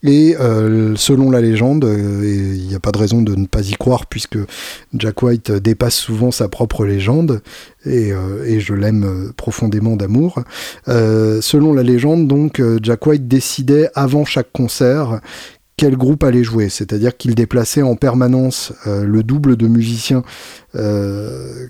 Et 0.02 0.36
euh, 0.38 0.94
selon 0.96 1.30
la 1.30 1.40
légende, 1.40 1.84
il 1.84 2.66
n'y 2.66 2.74
a 2.74 2.80
pas 2.80 2.92
de 2.92 2.98
raison 2.98 3.22
de 3.22 3.34
ne 3.34 3.46
pas 3.46 3.62
y 3.62 3.72
croire, 3.72 4.06
puisque 4.06 4.38
Jack 4.94 5.22
White 5.22 5.52
dépasse 5.52 5.94
souvent 5.94 6.30
sa 6.30 6.48
propre 6.48 6.84
légende, 6.84 7.42
et, 7.86 8.12
et 8.44 8.60
je 8.60 8.74
l'aime 8.74 9.32
profondément 9.36 9.96
d'amour. 9.96 10.42
selon 10.86 11.72
la 11.72 11.82
légende, 11.82 12.28
donc, 12.28 12.62
Jack 12.82 13.06
White 13.06 13.26
décidait 13.26 13.89
avant 13.94 14.24
chaque 14.24 14.52
concert 14.52 15.20
quel 15.80 15.96
groupe 15.96 16.24
allait 16.24 16.44
jouer. 16.44 16.68
C'est-à-dire 16.68 17.16
qu'il 17.16 17.34
déplaçait 17.34 17.80
en 17.80 17.96
permanence 17.96 18.74
euh, 18.86 19.06
le 19.06 19.22
double 19.22 19.56
de 19.56 19.66
musiciens 19.66 20.22
euh, 20.74 21.68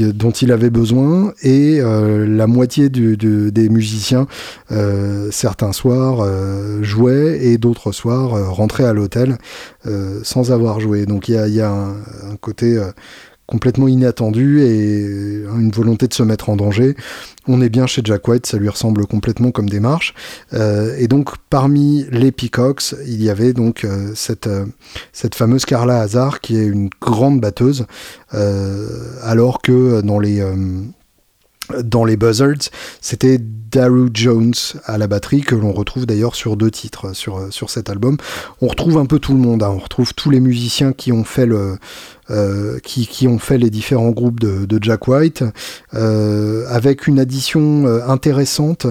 dont 0.00 0.32
il 0.32 0.50
avait 0.50 0.68
besoin 0.68 1.32
et 1.42 1.78
euh, 1.80 2.26
la 2.26 2.48
moitié 2.48 2.88
des 2.88 3.68
musiciens, 3.68 4.26
certains 5.30 5.72
soirs, 5.72 6.26
jouaient 6.82 7.38
et 7.46 7.56
d'autres 7.56 7.92
soirs 7.92 8.52
rentraient 8.52 8.84
à 8.84 8.92
l'hôtel 8.92 9.38
sans 10.24 10.50
avoir 10.50 10.80
joué. 10.80 11.06
Donc 11.06 11.28
il 11.28 11.34
y 11.34 11.60
a, 11.60 11.70
un, 11.70 12.36
côté 12.40 12.80
complètement 13.52 13.86
inattendu 13.86 14.62
et 14.62 15.44
une 15.58 15.70
volonté 15.70 16.08
de 16.08 16.14
se 16.14 16.22
mettre 16.22 16.48
en 16.48 16.56
danger. 16.56 16.96
On 17.46 17.60
est 17.60 17.68
bien 17.68 17.86
chez 17.86 18.00
Jack 18.02 18.26
White, 18.26 18.46
ça 18.46 18.56
lui 18.56 18.70
ressemble 18.70 19.06
complètement 19.06 19.50
comme 19.50 19.68
démarche. 19.68 20.14
Euh, 20.54 20.96
et 20.98 21.06
donc 21.06 21.36
parmi 21.50 22.06
les 22.10 22.32
Peacocks, 22.32 22.94
il 23.06 23.22
y 23.22 23.28
avait 23.28 23.52
donc 23.52 23.84
euh, 23.84 24.12
cette, 24.14 24.46
euh, 24.46 24.64
cette 25.12 25.34
fameuse 25.34 25.66
Carla 25.66 26.00
Hazard 26.00 26.40
qui 26.40 26.56
est 26.56 26.64
une 26.64 26.88
grande 27.00 27.40
batteuse, 27.40 27.84
alors 29.22 29.60
que 29.60 30.00
dans 30.00 30.18
les 30.18 30.42
dans 31.82 32.04
les 32.04 32.16
Buzzards, 32.16 32.70
c'était 33.00 33.38
Daru 33.38 34.08
Jones 34.12 34.54
à 34.84 34.98
la 34.98 35.06
batterie, 35.06 35.42
que 35.42 35.54
l'on 35.54 35.72
retrouve 35.72 36.06
d'ailleurs 36.06 36.34
sur 36.34 36.56
deux 36.56 36.70
titres 36.70 37.14
sur, 37.14 37.52
sur 37.52 37.70
cet 37.70 37.88
album. 37.88 38.16
On 38.60 38.68
retrouve 38.68 38.98
un 38.98 39.06
peu 39.06 39.18
tout 39.18 39.32
le 39.32 39.38
monde, 39.38 39.62
hein. 39.62 39.70
on 39.70 39.78
retrouve 39.78 40.14
tous 40.14 40.30
les 40.30 40.40
musiciens 40.40 40.92
qui 40.92 41.12
ont 41.12 41.24
fait 41.24 41.46
le, 41.46 41.78
qui, 42.82 43.06
qui, 43.06 43.28
ont 43.28 43.38
fait 43.38 43.58
les 43.58 43.70
différents 43.70 44.10
groupes 44.10 44.40
de, 44.40 44.64
de 44.64 44.78
Jack 44.82 45.08
White, 45.08 45.44
euh, 45.94 46.64
avec 46.68 47.06
une 47.06 47.18
addition 47.18 47.86
euh, 47.86 48.00
intéressante 48.06 48.86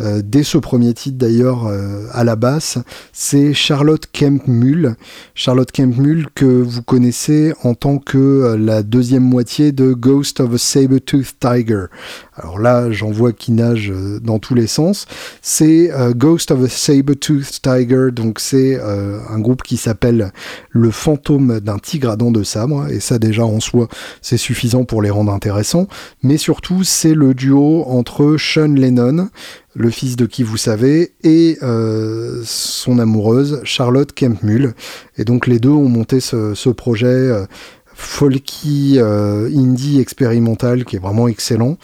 euh, 0.00 0.22
dès 0.24 0.42
ce 0.42 0.58
premier 0.58 0.94
titre 0.94 1.18
d'ailleurs 1.18 1.66
euh, 1.66 2.06
à 2.12 2.24
la 2.24 2.36
basse, 2.36 2.78
c'est 3.12 3.52
Charlotte 3.52 4.06
Kemp 4.12 4.46
Mull. 4.46 4.96
Charlotte 5.34 5.70
Kemp 5.70 5.96
Mull 5.96 6.26
que 6.34 6.44
vous 6.44 6.82
connaissez 6.82 7.52
en 7.62 7.74
tant 7.74 7.98
que 7.98 8.18
euh, 8.18 8.56
la 8.56 8.82
deuxième 8.82 9.22
moitié 9.22 9.72
de 9.72 9.92
Ghost 9.92 10.40
of 10.40 10.54
a 10.54 10.58
Saber-Tooth 10.58 11.34
Tiger. 11.38 11.86
Alors 12.34 12.58
là, 12.58 12.90
j'en 12.90 13.10
vois 13.10 13.32
qui 13.32 13.52
nage 13.52 13.92
dans 14.22 14.38
tous 14.38 14.54
les 14.54 14.66
sens. 14.66 15.06
C'est 15.42 15.90
Ghost 16.16 16.50
of 16.50 16.64
a 16.64 16.68
Saber-Tooth 16.68 17.60
Tiger, 17.60 18.08
donc 18.12 18.40
c'est 18.40 18.80
un 18.80 19.38
groupe 19.38 19.62
qui 19.62 19.76
s'appelle 19.76 20.32
Le 20.70 20.90
fantôme 20.90 21.60
d'un 21.60 21.78
tigre 21.78 22.08
à 22.08 22.16
dents 22.16 22.30
de 22.30 22.42
sabre, 22.42 22.86
et 22.88 23.00
ça 23.00 23.18
déjà 23.18 23.44
en 23.44 23.60
soi, 23.60 23.88
c'est 24.22 24.38
suffisant 24.38 24.84
pour 24.84 25.02
les 25.02 25.10
rendre 25.10 25.34
intéressants. 25.34 25.86
Mais 26.22 26.38
surtout, 26.38 26.82
c'est 26.82 27.14
le 27.14 27.34
duo 27.34 27.84
entre 27.86 28.36
Sean 28.38 28.74
Lennon, 28.74 29.28
le 29.74 29.90
fils 29.90 30.16
de 30.16 30.26
qui 30.26 30.42
vous 30.42 30.56
savez, 30.56 31.12
et 31.22 31.58
euh, 31.62 32.42
son 32.44 32.98
amoureuse, 32.98 33.60
Charlotte 33.64 34.12
Kempmull. 34.12 34.74
Et 35.16 35.24
donc 35.24 35.46
les 35.46 35.58
deux 35.58 35.70
ont 35.70 35.88
monté 35.88 36.20
ce, 36.20 36.70
projet 36.70 37.06
euh, 37.06 37.46
folky 37.94 38.96
euh, 38.98 39.48
indie 39.54 40.00
expérimental 40.00 40.84
qui 40.84 40.96
est 40.96 41.00
vraiment 41.00 41.28
excellent. 41.28 41.76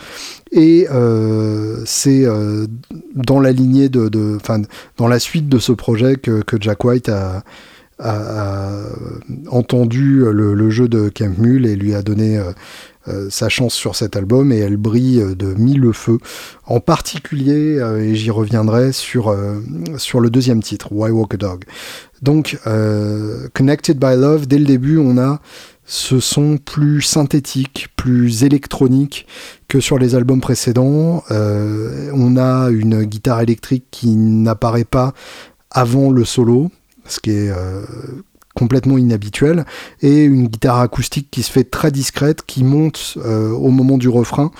Et 0.52 0.86
c'est 1.84 2.24
dans 3.14 3.40
la 3.40 3.52
lignée 3.52 3.88
de, 3.88 4.08
dans 4.96 5.08
la 5.08 5.18
suite 5.18 5.48
de 5.48 5.58
ce 5.58 5.72
projet 5.72 6.16
que, 6.16 6.42
Jack 6.60 6.84
White 6.84 7.10
a, 7.10 7.44
entendu 9.50 10.24
le, 10.30 10.70
jeu 10.70 10.88
de 10.88 11.12
Mule 11.38 11.66
et 11.66 11.76
lui 11.76 11.94
a 11.94 12.02
donné 12.02 12.40
sa 13.30 13.48
chance 13.48 13.74
sur 13.74 13.94
cet 13.94 14.16
album 14.16 14.52
et 14.52 14.58
elle 14.58 14.76
brille 14.76 15.24
de 15.36 15.54
mille 15.54 15.92
feux. 15.92 16.18
En 16.66 16.80
particulier, 16.80 17.78
euh, 17.78 18.02
et 18.02 18.14
j'y 18.14 18.30
reviendrai 18.30 18.92
sur, 18.92 19.28
euh, 19.28 19.60
sur 19.98 20.20
le 20.20 20.30
deuxième 20.30 20.62
titre, 20.62 20.88
Why 20.90 21.10
Walk 21.10 21.34
a 21.34 21.36
Dog. 21.36 21.64
Donc, 22.22 22.58
Connected 23.52 23.98
by 23.98 24.16
Love, 24.16 24.46
dès 24.46 24.58
le 24.58 24.64
début, 24.64 24.96
on 24.96 25.18
a 25.18 25.40
ce 25.84 26.18
son 26.18 26.56
plus 26.56 27.02
synthétique, 27.02 27.88
plus 27.94 28.42
électronique 28.42 29.26
que 29.68 29.80
sur 29.80 29.98
les 29.98 30.14
albums 30.14 30.40
précédents. 30.40 31.22
on 31.30 32.36
a 32.38 32.70
une 32.70 33.04
guitare 33.04 33.42
électrique 33.42 33.84
qui 33.90 34.16
n'apparaît 34.16 34.84
pas 34.84 35.12
avant 35.70 36.10
le 36.10 36.24
solo, 36.24 36.70
ce 37.04 37.20
qui 37.20 37.32
est 37.32 37.52
complètement 38.56 38.98
inhabituel, 38.98 39.64
et 40.00 40.24
une 40.24 40.48
guitare 40.48 40.80
acoustique 40.80 41.28
qui 41.30 41.42
se 41.42 41.52
fait 41.52 41.64
très 41.64 41.92
discrète, 41.92 42.42
qui 42.44 42.64
monte 42.64 43.18
euh, 43.18 43.50
au 43.50 43.70
moment 43.70 43.98
du 43.98 44.08
refrain, 44.08 44.50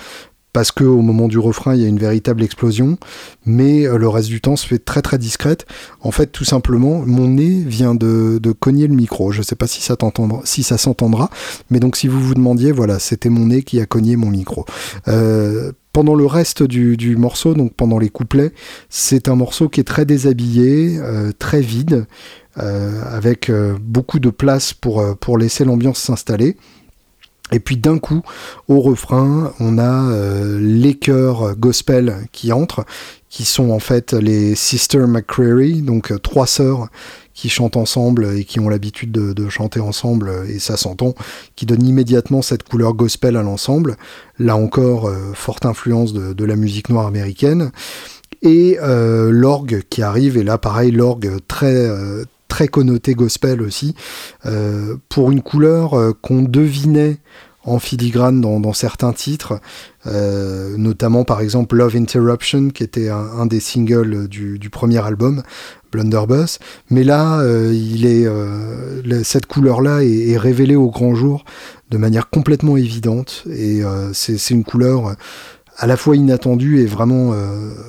parce 0.52 0.70
que 0.70 0.84
au 0.84 1.02
moment 1.02 1.28
du 1.28 1.38
refrain 1.38 1.74
il 1.74 1.82
y 1.82 1.84
a 1.84 1.88
une 1.88 1.98
véritable 1.98 2.42
explosion, 2.42 2.98
mais 3.44 3.86
euh, 3.86 3.98
le 3.98 4.08
reste 4.08 4.28
du 4.28 4.40
temps 4.40 4.56
se 4.56 4.66
fait 4.66 4.78
très 4.78 5.02
très 5.02 5.18
discrète. 5.18 5.66
En 6.00 6.10
fait, 6.10 6.26
tout 6.26 6.44
simplement, 6.44 7.02
mon 7.06 7.28
nez 7.28 7.62
vient 7.62 7.94
de, 7.94 8.40
cogner 8.58 8.86
le 8.86 8.94
micro. 8.94 9.32
Je 9.32 9.38
ne 9.38 9.44
sais 9.44 9.56
pas 9.56 9.66
si 9.66 9.82
ça 9.82 9.96
si 10.44 10.62
ça 10.62 10.78
s'entendra, 10.78 11.30
mais 11.70 11.80
donc 11.80 11.96
si 11.96 12.06
vous 12.06 12.20
vous 12.20 12.34
demandiez, 12.34 12.72
voilà, 12.72 12.98
c'était 12.98 13.30
mon 13.30 13.46
nez 13.46 13.62
qui 13.62 13.80
a 13.80 13.86
cogné 13.86 14.16
mon 14.16 14.30
micro. 14.30 14.64
Euh, 15.08 15.72
pendant 15.92 16.14
le 16.14 16.26
reste 16.26 16.62
du, 16.62 17.16
morceau, 17.16 17.54
donc 17.54 17.72
pendant 17.74 17.98
les 17.98 18.10
couplets, 18.10 18.52
c'est 18.90 19.28
un 19.28 19.34
morceau 19.34 19.70
qui 19.70 19.80
est 19.80 19.84
très 19.84 20.04
déshabillé, 20.04 21.00
très 21.38 21.62
vide. 21.62 22.06
Euh, 22.58 23.02
avec 23.10 23.50
euh, 23.50 23.76
beaucoup 23.78 24.18
de 24.18 24.30
place 24.30 24.72
pour, 24.72 25.00
euh, 25.00 25.14
pour 25.14 25.36
laisser 25.36 25.66
l'ambiance 25.66 25.98
s'installer. 25.98 26.56
Et 27.52 27.60
puis 27.60 27.76
d'un 27.76 27.98
coup, 27.98 28.22
au 28.66 28.80
refrain, 28.80 29.52
on 29.60 29.78
a 29.78 30.10
les 30.58 30.94
chœurs 30.94 31.54
gospel 31.54 32.26
qui 32.32 32.52
entrent, 32.52 32.84
qui 33.28 33.44
sont 33.44 33.70
en 33.70 33.78
fait 33.78 34.14
les 34.14 34.56
Sister 34.56 35.06
McCreary, 35.06 35.82
donc 35.82 36.12
trois 36.22 36.48
sœurs 36.48 36.88
qui 37.34 37.48
chantent 37.48 37.76
ensemble 37.76 38.36
et 38.36 38.42
qui 38.42 38.58
ont 38.58 38.68
l'habitude 38.68 39.12
de, 39.12 39.48
chanter 39.48 39.78
ensemble, 39.78 40.32
et 40.48 40.58
ça 40.58 40.76
s'entend, 40.76 41.14
qui 41.54 41.66
donne 41.66 41.86
immédiatement 41.86 42.42
cette 42.42 42.64
couleur 42.64 42.94
gospel 42.94 43.36
à 43.36 43.44
l'ensemble. 43.44 43.96
Là 44.40 44.56
encore, 44.56 45.08
forte 45.34 45.66
influence 45.66 46.12
de, 46.12 46.32
de, 46.32 46.44
la 46.44 46.56
musique 46.56 46.88
noire 46.88 47.06
américaine. 47.06 47.70
Et 48.42 48.76
l'orgue 48.82 49.84
qui 49.88 50.02
arrive, 50.02 50.36
et 50.36 50.42
là 50.42 50.58
pareil, 50.58 50.90
l'orgue 50.90 51.36
très, 51.46 51.88
très 52.48 52.68
connoté 52.68 53.14
gospel 53.14 53.62
aussi, 53.62 53.94
euh, 54.46 54.96
pour 55.08 55.30
une 55.30 55.42
couleur 55.42 55.94
euh, 55.94 56.12
qu'on 56.20 56.42
devinait 56.42 57.18
en 57.64 57.80
filigrane 57.80 58.40
dans, 58.40 58.72
certains 58.72 59.12
titres, 59.12 59.60
euh, 60.06 60.76
notamment 60.76 61.24
par 61.24 61.40
exemple 61.40 61.74
Love 61.74 61.96
Interruption, 61.96 62.70
qui 62.70 62.84
était 62.84 63.08
un, 63.08 63.44
des 63.46 63.58
singles 63.58 64.28
du, 64.28 64.70
premier 64.70 65.04
album, 65.04 65.42
Blunderbuss. 65.90 66.60
Mais 66.90 67.02
là, 67.02 67.42
est, 67.42 68.28
cette 69.24 69.46
couleur-là 69.46 70.04
est, 70.04 70.38
révélée 70.38 70.76
au 70.76 70.90
grand 70.90 71.16
jour 71.16 71.44
de 71.90 71.98
manière 71.98 72.30
complètement 72.30 72.76
évidente, 72.76 73.42
et 73.50 73.82
c'est 74.12 74.50
une 74.50 74.62
couleur 74.62 75.16
à 75.76 75.88
la 75.88 75.96
fois 75.96 76.14
inattendue 76.14 76.80
et 76.80 76.86
vraiment, 76.86 77.34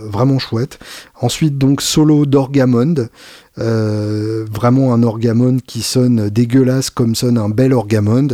vraiment 0.10 0.40
chouette. 0.40 0.80
Ensuite, 1.20 1.58
donc, 1.58 1.82
solo 1.82 2.26
d'Orgamond, 2.26 3.08
euh, 3.60 4.46
vraiment 4.52 4.94
un 4.94 5.02
orgamon 5.02 5.58
qui 5.66 5.82
sonne 5.82 6.30
dégueulasse 6.30 6.92
comme 6.92 7.16
sonne 7.16 7.40
un 7.40 7.50
bel 7.50 7.74
orgamon, 7.74 8.28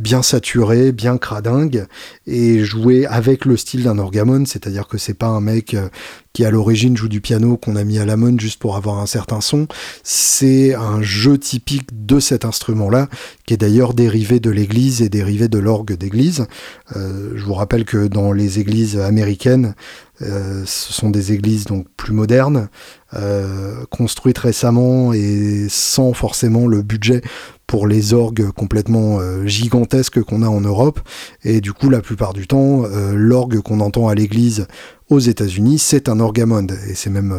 bien 0.00 0.22
saturé, 0.22 0.90
bien 0.90 1.16
cradingue, 1.16 1.86
et 2.26 2.64
joué 2.64 3.06
avec 3.06 3.44
le 3.44 3.56
style 3.56 3.84
d'un 3.84 3.98
orgamon, 3.98 4.44
c'est-à-dire 4.46 4.88
que 4.88 4.98
c'est 4.98 5.14
pas 5.14 5.28
un 5.28 5.40
mec 5.40 5.74
euh, 5.74 5.88
qui 6.32 6.44
à 6.44 6.50
l'origine 6.50 6.96
joue 6.96 7.08
du 7.08 7.20
piano 7.20 7.56
qu'on 7.56 7.76
a 7.76 7.84
mis 7.84 8.00
à 8.00 8.04
la 8.04 8.16
main 8.16 8.36
juste 8.36 8.58
pour 8.58 8.74
avoir 8.76 8.98
un 8.98 9.06
certain 9.06 9.40
son, 9.40 9.68
c'est 10.02 10.74
un 10.74 11.00
jeu 11.02 11.38
typique 11.38 12.06
de 12.06 12.18
cet 12.18 12.44
instrument-là, 12.44 13.08
qui 13.46 13.54
est 13.54 13.58
d'ailleurs 13.58 13.94
dérivé 13.94 14.40
de 14.40 14.50
l'église 14.50 15.02
et 15.02 15.08
dérivé 15.08 15.46
de 15.46 15.58
l'orgue 15.58 15.96
d'église. 15.96 16.46
Euh, 16.96 17.30
je 17.36 17.44
vous 17.44 17.54
rappelle 17.54 17.84
que 17.84 18.08
dans 18.08 18.32
les 18.32 18.58
églises 18.58 18.98
américaines, 18.98 19.76
ce 20.20 20.92
sont 20.92 21.10
des 21.10 21.32
églises 21.32 21.64
donc 21.64 21.86
plus 21.96 22.12
modernes, 22.12 22.68
euh, 23.14 23.84
construites 23.90 24.38
récemment 24.38 25.12
et 25.12 25.66
sans 25.68 26.12
forcément 26.12 26.66
le 26.66 26.82
budget 26.82 27.20
pour 27.66 27.86
les 27.86 28.12
orgues 28.12 28.50
complètement 28.50 29.18
euh, 29.18 29.46
gigantesques 29.46 30.22
qu'on 30.22 30.42
a 30.42 30.48
en 30.48 30.60
Europe. 30.60 31.00
Et 31.42 31.60
du 31.60 31.72
coup, 31.72 31.90
la 31.90 32.00
plupart 32.00 32.32
du 32.32 32.46
temps, 32.46 32.84
l'orgue 33.14 33.60
qu'on 33.60 33.80
entend 33.80 34.08
à 34.08 34.14
l'église 34.14 34.66
aux 35.10 35.18
États-Unis, 35.18 35.78
c'est 35.78 36.08
un 36.08 36.20
orgamonde. 36.20 36.78
Et 36.88 36.94
c'est 36.94 37.10
même 37.10 37.34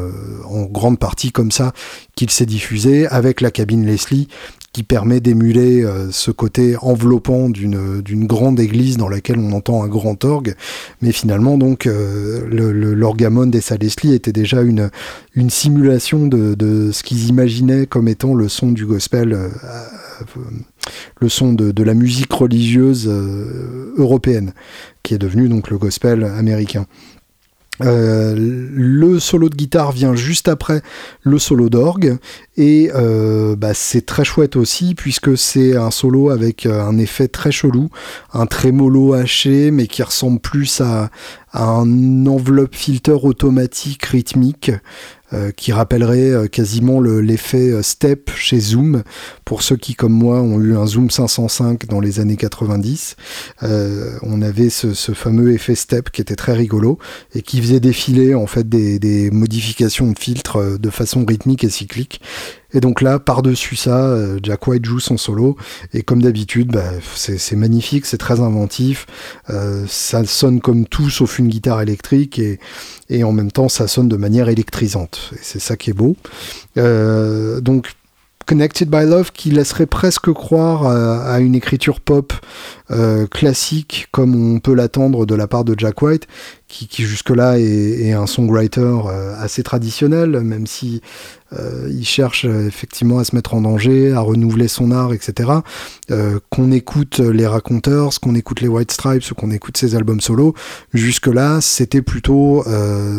en 0.46 0.64
grande 0.64 1.00
partie 1.00 1.32
comme 1.32 1.52
ça 1.52 1.74
qu'il 2.16 2.30
s'est 2.30 2.46
diffusé 2.46 3.08
avec 3.08 3.42
la 3.42 3.52
cabine 3.52 3.86
Leslie 3.86 4.28
qui 4.76 4.84
permet 4.84 5.22
d'émuler 5.22 5.86
euh, 5.86 6.12
ce 6.12 6.32
côté 6.32 6.76
enveloppant 6.82 7.48
d'une 7.48 8.28
grande 8.28 8.60
église 8.60 8.98
dans 8.98 9.08
laquelle 9.08 9.40
on 9.40 9.54
entend 9.54 9.82
un 9.82 9.88
grand 9.88 10.26
orgue. 10.26 10.54
Mais 11.02 11.14
finalement, 11.14 11.58
donc, 11.58 11.88
euh, 11.88 12.46
l'orgamon 12.94 13.46
des 13.46 13.62
Salesli 13.62 14.14
était 14.14 14.34
déjà 14.34 14.62
une, 14.62 14.90
simulation 15.48 16.28
de, 16.28 16.92
ce 16.92 17.04
qu'ils 17.04 17.30
imaginaient 17.30 17.86
comme 17.86 18.10
étant 18.10 18.34
le 18.34 18.50
son 18.50 18.74
du 18.74 18.86
gospel, 18.86 19.32
euh, 19.32 19.48
le 21.22 21.30
son 21.30 21.54
de, 21.54 21.72
de, 21.72 21.84
la 21.84 21.94
musique 21.94 22.34
religieuse 22.34 23.10
européenne, 23.96 24.52
qui 25.04 25.14
est 25.14 25.18
devenu 25.18 25.48
donc 25.48 25.70
le 25.70 25.78
gospel 25.78 26.26
américain. 26.26 26.86
Euh, 27.84 28.36
le 28.38 29.20
solo 29.20 29.50
de 29.50 29.56
guitare 29.56 29.92
vient 29.92 30.16
juste 30.16 30.48
après 30.48 30.82
le 31.24 31.40
solo 31.40 31.70
d'orgue. 31.70 32.18
Et 32.58 32.90
euh, 32.96 33.56
bah, 33.56 33.74
c'est 33.74 34.06
très 34.06 34.24
chouette 34.24 34.56
aussi 34.56 34.96
puisque 34.96 35.38
c'est 35.38 35.76
un 35.76 35.92
solo 35.92 36.30
avec 36.30 36.66
euh, 36.66 36.82
un 36.82 36.98
effet 36.98 37.28
très 37.28 37.52
chelou, 37.52 37.90
un 38.34 38.46
trémolo 38.46 39.14
haché 39.14 39.72
mais 39.72 39.88
qui 39.88 40.04
ressemble 40.04 40.40
plus 40.40 40.80
à, 40.80 41.04
à 41.04 41.10
un 41.64 42.26
enveloppe 42.26 42.76
filter 42.76 43.26
automatique 43.26 44.06
rythmique 44.06 44.72
euh, 45.34 45.50
qui 45.50 45.72
rappellerait 45.74 46.30
euh, 46.30 46.48
quasiment 46.48 47.02
l'effet 47.02 47.72
euh, 47.72 47.82
step 47.82 48.30
chez 48.36 48.60
Zoom, 48.60 49.02
pour 49.44 49.64
ceux 49.64 49.76
qui, 49.76 49.96
comme 49.96 50.14
moi, 50.14 50.40
ont 50.40 50.62
eu 50.62 50.78
un 50.78 50.86
Zoom 50.86 51.10
505 51.10 51.88
dans 51.88 52.00
les 52.00 52.20
années 52.20 52.36
90. 52.36 53.16
on 53.62 54.42
avait 54.44 54.70
ce, 54.70 54.94
fameux 55.14 55.52
effet 55.52 55.74
step 55.74 56.12
qui 56.12 56.22
était 56.22 56.36
très 56.36 56.54
rigolo 56.54 57.00
et 57.34 57.42
qui 57.42 57.60
faisait 57.60 57.80
défiler 57.80 58.36
en 58.36 58.46
fait 58.46 58.70
des, 58.70 59.00
des 59.00 59.32
modifications 59.32 60.12
de 60.12 60.20
filtres 60.20 60.80
de 60.80 60.90
façon 60.92 61.26
rythmique 61.26 61.64
et 61.64 61.70
cyclique. 61.70 62.22
Et 62.76 62.82
donc 62.82 63.02
là, 63.02 63.20
par-dessus 63.20 63.76
ça, 63.76 64.06
euh, 64.06 64.38
Jack 64.44 64.68
White 64.68 64.86
joue 64.86 65.00
son 65.00 65.18
solo. 65.18 65.56
Et 65.94 66.04
comme 66.04 66.22
d'habitude, 66.22 66.72
bah, 66.72 66.92
c'est 67.16 67.56
magnifique, 67.56 68.06
c'est 68.06 68.18
très 68.18 68.42
inventif. 68.42 69.08
Euh, 69.50 69.86
ça 69.88 70.24
sonne 70.26 70.60
comme 70.60 70.86
tout 70.86 71.10
sauf 71.10 71.40
une 71.40 71.48
guitare 71.48 71.82
électrique. 71.82 72.40
Et, 73.10 73.24
en 73.24 73.32
même 73.32 73.52
temps, 73.52 73.70
ça 73.70 73.88
sonne 73.88 74.10
de 74.10 74.18
manière 74.18 74.50
électrisante. 74.50 75.32
Et 75.34 75.40
c'est 75.42 75.60
ça 75.60 75.78
qui 75.78 75.90
est 75.90 75.94
beau. 75.94 76.18
Euh, 76.78 77.62
donc 77.62 77.96
Connected 78.46 78.90
by 78.90 79.06
Love 79.06 79.32
qui 79.32 79.50
laisserait 79.50 79.88
presque 79.88 80.32
croire 80.32 80.86
à, 80.86 81.40
une 81.40 81.56
écriture 81.56 82.00
pop 82.00 82.34
euh, 82.92 83.26
classique 83.26 84.08
comme 84.12 84.36
on 84.36 84.60
peut 84.60 84.74
l'attendre 84.76 85.26
de 85.26 85.34
la 85.34 85.48
part 85.48 85.64
de 85.64 85.74
Jack 85.78 86.02
White, 86.02 86.28
qui, 86.68 87.04
jusque-là 87.04 87.60
est, 87.60 88.12
un 88.12 88.28
songwriter 88.28 88.82
euh, 88.82 89.36
assez 89.40 89.64
traditionnel, 89.64 90.42
même 90.42 90.68
si 90.68 91.02
euh, 91.54 91.88
il 91.90 92.06
cherche 92.06 92.46
effectivement 92.46 93.20
à 93.20 93.24
se 93.24 93.36
mettre 93.36 93.54
en 93.54 93.62
danger, 93.62 94.12
à 94.14 94.20
renouveler 94.20 94.68
son 94.68 94.92
art, 94.92 95.14
etc. 95.14 95.50
qu'on 96.50 96.72
écoute 96.72 97.20
les 97.20 97.48
raconteurs, 97.48 98.12
qu'on 98.22 98.36
écoute 98.36 98.62
les 98.62 98.68
White 98.68 98.92
Stripes 98.92 99.32
ou 99.32 99.36
qu'on 99.36 99.52
écoute 99.52 99.78
ses 99.78 99.96
albums 99.96 100.22
solo, 100.22 100.54
jusque-là 100.94 101.62
c'était 101.62 102.02
plutôt 102.02 102.64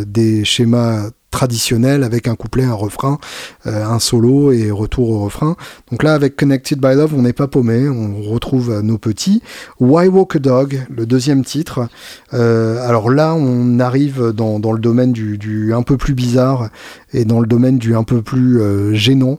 des 0.07 0.45
schémas 0.45 1.11
traditionnel 1.37 2.03
avec 2.03 2.29
un 2.29 2.35
couplet, 2.35 2.65
un 2.65 2.73
refrain, 2.73 3.19
euh, 3.67 3.85
un 3.85 3.99
solo 3.99 4.53
et 4.53 4.71
retour 4.71 5.11
au 5.11 5.23
refrain. 5.23 5.55
Donc 5.91 6.03
là, 6.03 6.15
avec 6.15 6.35
Connected 6.35 6.81
by 6.81 6.95
Love, 6.95 7.13
on 7.15 7.21
n'est 7.21 7.35
pas 7.35 7.47
paumé, 7.47 7.91
on 7.91 8.23
retrouve 8.23 8.81
nos 8.81 8.97
petits. 8.97 9.43
Why 9.79 10.09
Walk 10.09 10.37
a 10.37 10.39
Dog, 10.39 10.87
le 10.89 11.05
deuxième 11.05 11.45
titre. 11.45 11.89
Euh, 12.33 12.89
alors 12.89 13.11
là, 13.11 13.35
on 13.35 13.79
arrive 13.81 14.33
dans, 14.33 14.73
le 14.73 14.79
domaine 14.79 15.13
du, 15.13 15.75
un 15.75 15.83
peu 15.83 15.99
plus 15.99 16.15
bizarre 16.15 16.71
et 17.13 17.27
dans 17.27 17.41
le 17.41 17.47
domaine 17.47 17.77
du 17.77 17.95
un 17.95 18.03
peu 18.03 18.23
plus 18.23 18.63
euh, 18.63 18.95
gênant. 18.95 19.39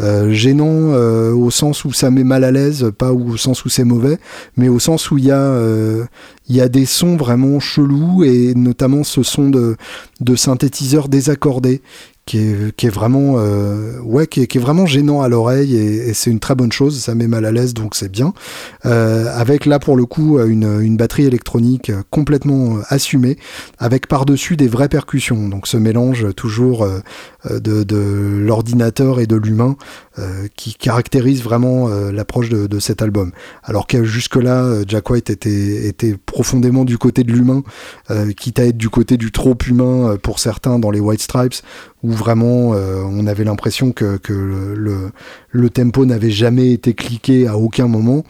Euh, 0.00 0.32
gênant 0.32 0.92
euh, 0.92 1.32
au 1.32 1.52
sens 1.52 1.84
où 1.84 1.92
ça 1.92 2.10
met 2.10 2.24
mal 2.24 2.42
à 2.42 2.50
l'aise, 2.50 2.90
pas 2.98 3.12
au 3.12 3.36
sens 3.36 3.64
où 3.64 3.68
c'est 3.68 3.84
mauvais, 3.84 4.18
mais 4.56 4.68
au 4.68 4.80
sens 4.80 5.12
où 5.12 5.18
il 5.18 5.26
y 5.26 5.30
a 5.30 5.38
euh, 5.38 6.04
y 6.48 6.60
a 6.60 6.68
des 6.68 6.84
sons 6.84 7.16
vraiment 7.16 7.60
chelous 7.60 8.24
et 8.24 8.54
notamment 8.56 9.04
ce 9.04 9.22
son 9.22 9.50
de, 9.50 9.76
de 10.20 10.34
synthétiseur 10.34 11.08
désaccordé 11.08 11.80
qui 12.26 12.38
est, 12.38 12.74
qui 12.76 12.86
est 12.86 12.90
vraiment 12.90 13.34
euh, 13.36 14.00
ouais 14.00 14.26
qui 14.26 14.40
est, 14.40 14.46
qui 14.46 14.58
est, 14.58 14.60
vraiment 14.60 14.86
gênant 14.86 15.20
à 15.20 15.28
l'oreille 15.28 15.76
et, 15.76 16.08
et 16.08 16.14
c'est 16.14 16.30
une 16.30 16.40
très 16.40 16.54
bonne 16.54 16.72
chose 16.72 17.00
ça 17.00 17.14
met 17.14 17.26
mal 17.26 17.44
à 17.44 17.52
l'aise 17.52 17.74
donc 17.74 17.94
c'est 17.94 18.10
bien. 18.10 18.32
Euh, 18.86 19.26
avec 19.34 19.66
là 19.66 19.78
pour 19.78 19.96
le 19.96 20.06
coup 20.06 20.38
une, 20.40 20.80
une 20.80 20.96
batterie 20.96 21.24
électronique 21.24 21.92
complètement 22.10 22.78
assumée 22.88 23.36
avec 23.78 24.06
par 24.06 24.24
dessus 24.24 24.56
des 24.56 24.68
vraies 24.68 24.88
percussions. 24.88 25.48
Donc 25.48 25.66
ce 25.66 25.76
mélange 25.76 26.34
toujours 26.34 26.86
euh, 27.50 27.60
de, 27.60 27.82
de 27.82 28.38
l'ordinateur 28.42 29.20
et 29.20 29.26
de 29.26 29.36
l'humain 29.36 29.76
euh, 30.18 30.46
qui 30.56 30.74
caractérise 30.74 31.42
vraiment 31.42 31.88
euh, 31.88 32.10
l'approche 32.10 32.48
de, 32.48 32.66
de, 32.66 32.78
cet 32.78 33.02
album. 33.02 33.32
Alors 33.62 33.86
que 33.86 34.04
jusque 34.04 34.36
là 34.36 34.82
Jack 34.86 35.10
White 35.10 35.30
était, 35.30 35.86
était 35.86 36.16
profondément 36.16 36.84
du 36.84 36.96
côté 36.96 37.22
de 37.22 37.32
l'humain 37.32 37.62
quitte 38.36 38.58
à 38.58 38.66
être 38.66 38.76
du 38.76 38.88
côté 38.88 39.16
du 39.16 39.32
trop 39.32 39.56
humain 39.66 40.16
pour 40.22 40.38
certains 40.38 40.78
dans 40.78 40.90
les 40.90 41.00
White 41.00 41.22
Stripes 41.22 41.54
où 42.04 42.10
vraiment 42.10 42.74
euh, 42.74 43.02
on 43.02 43.26
avait 43.26 43.44
l'impression 43.44 43.90
que, 43.90 44.20
le, 44.28 45.70
tempo 45.70 46.04
n'avait 46.04 46.30
jamais 46.30 46.70
été 46.70 46.92
cliqué 46.92 47.48
à 47.48 47.56
aucun 47.56 47.88
moment. 47.88 48.24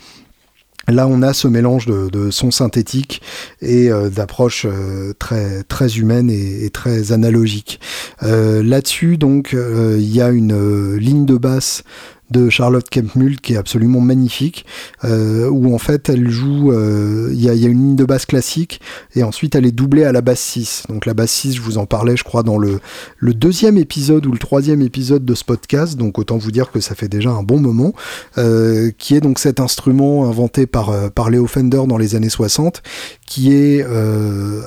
Là, 0.87 1.09
on 1.09 1.23
a 1.23 1.33
ce 1.33 1.49
mélange 1.49 1.87
de, 1.87 2.09
de 2.09 2.31
sons 2.31 2.51
synthétiques 2.51 3.21
et 3.61 3.91
euh, 3.91 4.11
d'approches 4.11 4.67
euh, 4.69 5.13
très 5.19 5.63
très 5.65 5.97
humaines 5.97 6.31
et, 6.31 6.65
et 6.65 6.71
très 6.71 7.11
analogiques. 7.13 7.81
Là-dessus, 8.23 9.19
donc, 9.19 9.55
il 9.55 10.15
y 10.15 10.23
a 10.23 10.29
une 10.29 10.95
ligne 10.97 11.27
de 11.27 11.37
basse 11.37 11.83
de 12.31 12.49
Charlotte 12.49 12.89
Kempmult 12.89 13.41
qui 13.41 13.55
est 13.55 13.57
absolument 13.57 14.01
magnifique, 14.01 14.65
euh, 15.05 15.49
où 15.49 15.75
en 15.75 15.79
fait 15.79 16.09
elle 16.09 16.31
joue, 16.31 16.73
euh, 16.73 17.31
il 17.33 17.43
y, 17.43 17.49
a, 17.49 17.53
une 17.53 17.79
ligne 17.79 17.97
de 17.97 18.05
basse 18.05 18.27
classique, 18.27 18.81
et 19.15 19.23
ensuite 19.23 19.55
elle 19.55 19.67
est 19.67 19.73
doublée 19.73 20.05
à 20.05 20.13
la 20.13 20.21
basse 20.21 20.41
6. 20.41 20.85
Donc 20.89 21.07
la 21.07 21.15
basse 21.15 21.31
6, 21.33 21.57
je 21.57 21.61
vous 21.61 21.79
en 21.79 21.87
parlais, 21.87 22.17
je 22.17 22.25
crois, 22.25 22.43
dans 22.43 22.59
le, 22.59 22.81
le 23.19 23.35
deuxième 23.35 23.77
épisode 23.77 24.27
ou 24.27 24.33
le 24.33 24.39
troisième 24.39 24.83
épisode 24.83 25.25
de 25.25 25.35
ce 25.35 25.45
podcast, 25.45 25.97
donc 25.97 26.19
autant 26.19 26.39
vous 26.39 26.51
dire 26.51 26.71
que 26.71 26.81
ça 26.81 26.95
fait 26.95 27.09
déjà 27.09 27.31
un 27.31 27.43
bon 27.43 27.61
moment, 27.61 27.93
euh, 28.39 28.91
qui 28.99 29.15
est 29.15 29.21
donc 29.21 29.39
cet 29.39 29.61
instrument 29.61 30.29
inventé 30.29 30.67
par, 30.67 31.11
par 31.13 31.31
Leo 31.31 31.47
Fender 31.47 31.83
dans 31.87 31.99
les 31.99 32.15
années 32.15 32.29
60, 32.29 32.83
qui 33.27 33.53
est 33.53 33.85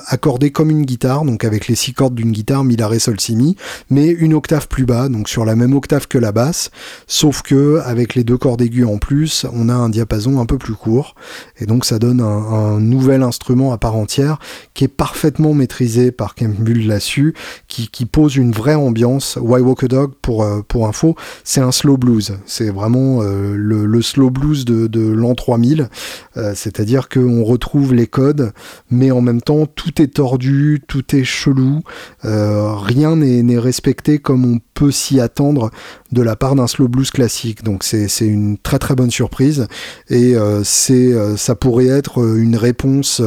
accordé 0.06 0.50
comme 0.50 0.70
une 0.70 0.84
guitare, 0.84 1.24
donc 1.24 1.44
avec 1.44 1.68
les 1.68 1.74
six 1.74 1.92
cordes 1.92 2.14
d'une 2.14 2.32
guitare, 2.32 2.64
mi, 2.64 2.76
la, 2.76 2.88
ré, 2.88 2.98
sol, 2.98 3.18
si, 3.20 3.36
mi, 3.36 3.56
mais 3.90 4.06
une 4.06 4.34
octave 4.34 4.68
plus 4.68 4.84
bas, 4.84 5.08
donc 5.08 5.28
sur 5.28 5.44
la 5.44 5.56
même 5.56 5.74
octave 5.74 6.06
que 6.06 6.18
la 6.18 6.32
basse, 6.32 6.70
sauf 7.06 7.42
que 7.42 7.47
avec 7.52 8.14
les 8.14 8.24
deux 8.24 8.36
cordes 8.36 8.60
aiguës 8.62 8.88
en 8.88 8.98
plus, 8.98 9.46
on 9.52 9.68
a 9.68 9.74
un 9.74 9.88
diapason 9.88 10.40
un 10.40 10.46
peu 10.46 10.58
plus 10.58 10.74
court, 10.74 11.14
et 11.58 11.66
donc 11.66 11.84
ça 11.84 11.98
donne 11.98 12.20
un, 12.20 12.80
nouvel 12.80 13.22
instrument 13.22 13.72
à 13.72 13.78
part 13.78 13.96
entière 13.96 14.38
qui 14.74 14.84
est 14.84 14.88
parfaitement 14.88 15.54
maîtrisé 15.54 16.12
par 16.12 16.34
Campbell 16.34 16.86
là-dessus, 16.86 17.34
qui, 17.66 17.88
pose 18.06 18.36
une 18.36 18.52
vraie 18.52 18.74
ambiance. 18.74 19.38
Why 19.40 19.60
Walk 19.60 19.84
a 19.84 19.88
Dog, 19.88 20.12
pour, 20.22 20.42
euh, 20.42 20.60
pour 20.66 20.86
info, 20.86 21.14
c'est 21.44 21.60
un 21.60 21.72
slow 21.72 21.96
blues, 21.96 22.38
c'est 22.46 22.70
vraiment 22.70 23.22
euh, 23.22 23.54
le, 23.56 24.02
slow 24.02 24.30
blues 24.30 24.64
de, 24.64 25.00
l'an 25.00 25.34
3000, 25.34 25.88
euh, 26.36 26.52
c'est-à-dire 26.54 27.08
qu'on 27.08 27.44
retrouve 27.44 27.94
les 27.94 28.06
codes 28.06 28.52
mais 28.90 29.10
en 29.10 29.20
même 29.20 29.40
temps 29.40 29.66
tout 29.66 30.00
est 30.00 30.14
tordu, 30.14 30.82
tout 30.86 31.14
est 31.14 31.24
chelou, 31.24 31.80
rien 32.22 33.16
n'est 33.16 33.58
respecté 33.58 34.18
comme 34.18 34.44
on 34.44 34.60
peut 34.74 34.90
s'y 34.90 35.20
attendre 35.20 35.70
de 36.12 36.22
la 36.22 36.36
part 36.36 36.54
d'un 36.54 36.66
slow 36.66 36.88
blues 36.88 37.10
classique. 37.10 37.62
Donc 37.62 37.84
c'est 37.84 38.08
une 38.20 38.58
très 38.58 38.78
très 38.78 38.94
bonne 38.94 39.10
surprise 39.10 39.66
et 40.08 40.36
euh, 40.36 40.62
c'est 40.64 41.12
euh, 41.12 41.36
ça 41.36 41.54
pourrait 41.54 41.86
être 41.86 42.24
une 42.36 42.56
réponse 42.56 43.22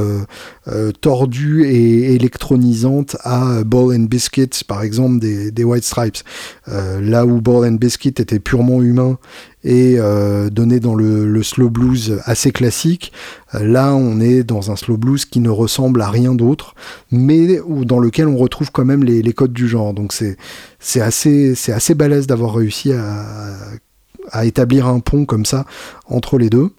tordue 1.02 1.66
et 1.66 2.14
électronisante 2.14 3.18
à 3.24 3.64
Ball 3.64 3.96
and 3.96 4.06
Biscuit 4.06 4.50
par 4.68 4.84
exemple 4.84 5.20
des 5.20 5.64
White 5.64 5.84
Stripes. 5.84 6.20
Là 6.72 7.26
où 7.26 7.42
Ball 7.42 7.70
and 7.70 7.76
Biscuit 7.76 8.10
était 8.10 8.40
purement 8.40 8.82
humain 8.82 9.18
et 9.64 9.96
euh, 9.98 10.50
donné 10.50 10.80
dans 10.80 10.96
le, 10.96 11.44
slow 11.44 11.70
blues 11.70 12.20
assez 12.26 12.52
classique. 12.52 13.12
Euh, 13.54 13.66
là, 13.66 13.96
on 13.96 14.20
est 14.20 14.44
dans 14.44 14.72
un 14.72 14.76
slow 14.76 14.98
blues 14.98 15.26
qui 15.26 15.40
ne 15.40 15.50
ressemble 15.50 16.02
à 16.02 16.10
rien 16.10 16.34
d'autre, 16.34 16.76
mais 17.12 17.60
ou 17.62 17.86
dans 17.86 18.00
lequel 18.00 18.28
on 18.28 18.38
retrouve 18.38 18.72
quand 18.72 18.86
même 18.86 19.04
les, 19.04 19.34
codes 19.34 19.54
du 19.54 19.68
genre. 19.68 19.94
Donc 19.94 20.14
c'est 20.14 21.02
assez 21.02 21.56
c'est 21.56 21.72
assez 21.72 21.96
balèze 21.96 22.28
d'avoir 22.28 22.56
réussi 22.56 22.92
à 22.94 24.46
établir 24.46 24.88
un 24.88 25.00
pont 25.00 25.26
comme 25.26 25.46
ça 25.46 25.66
entre 26.08 26.38
les 26.38 26.50
deux. 26.50 26.72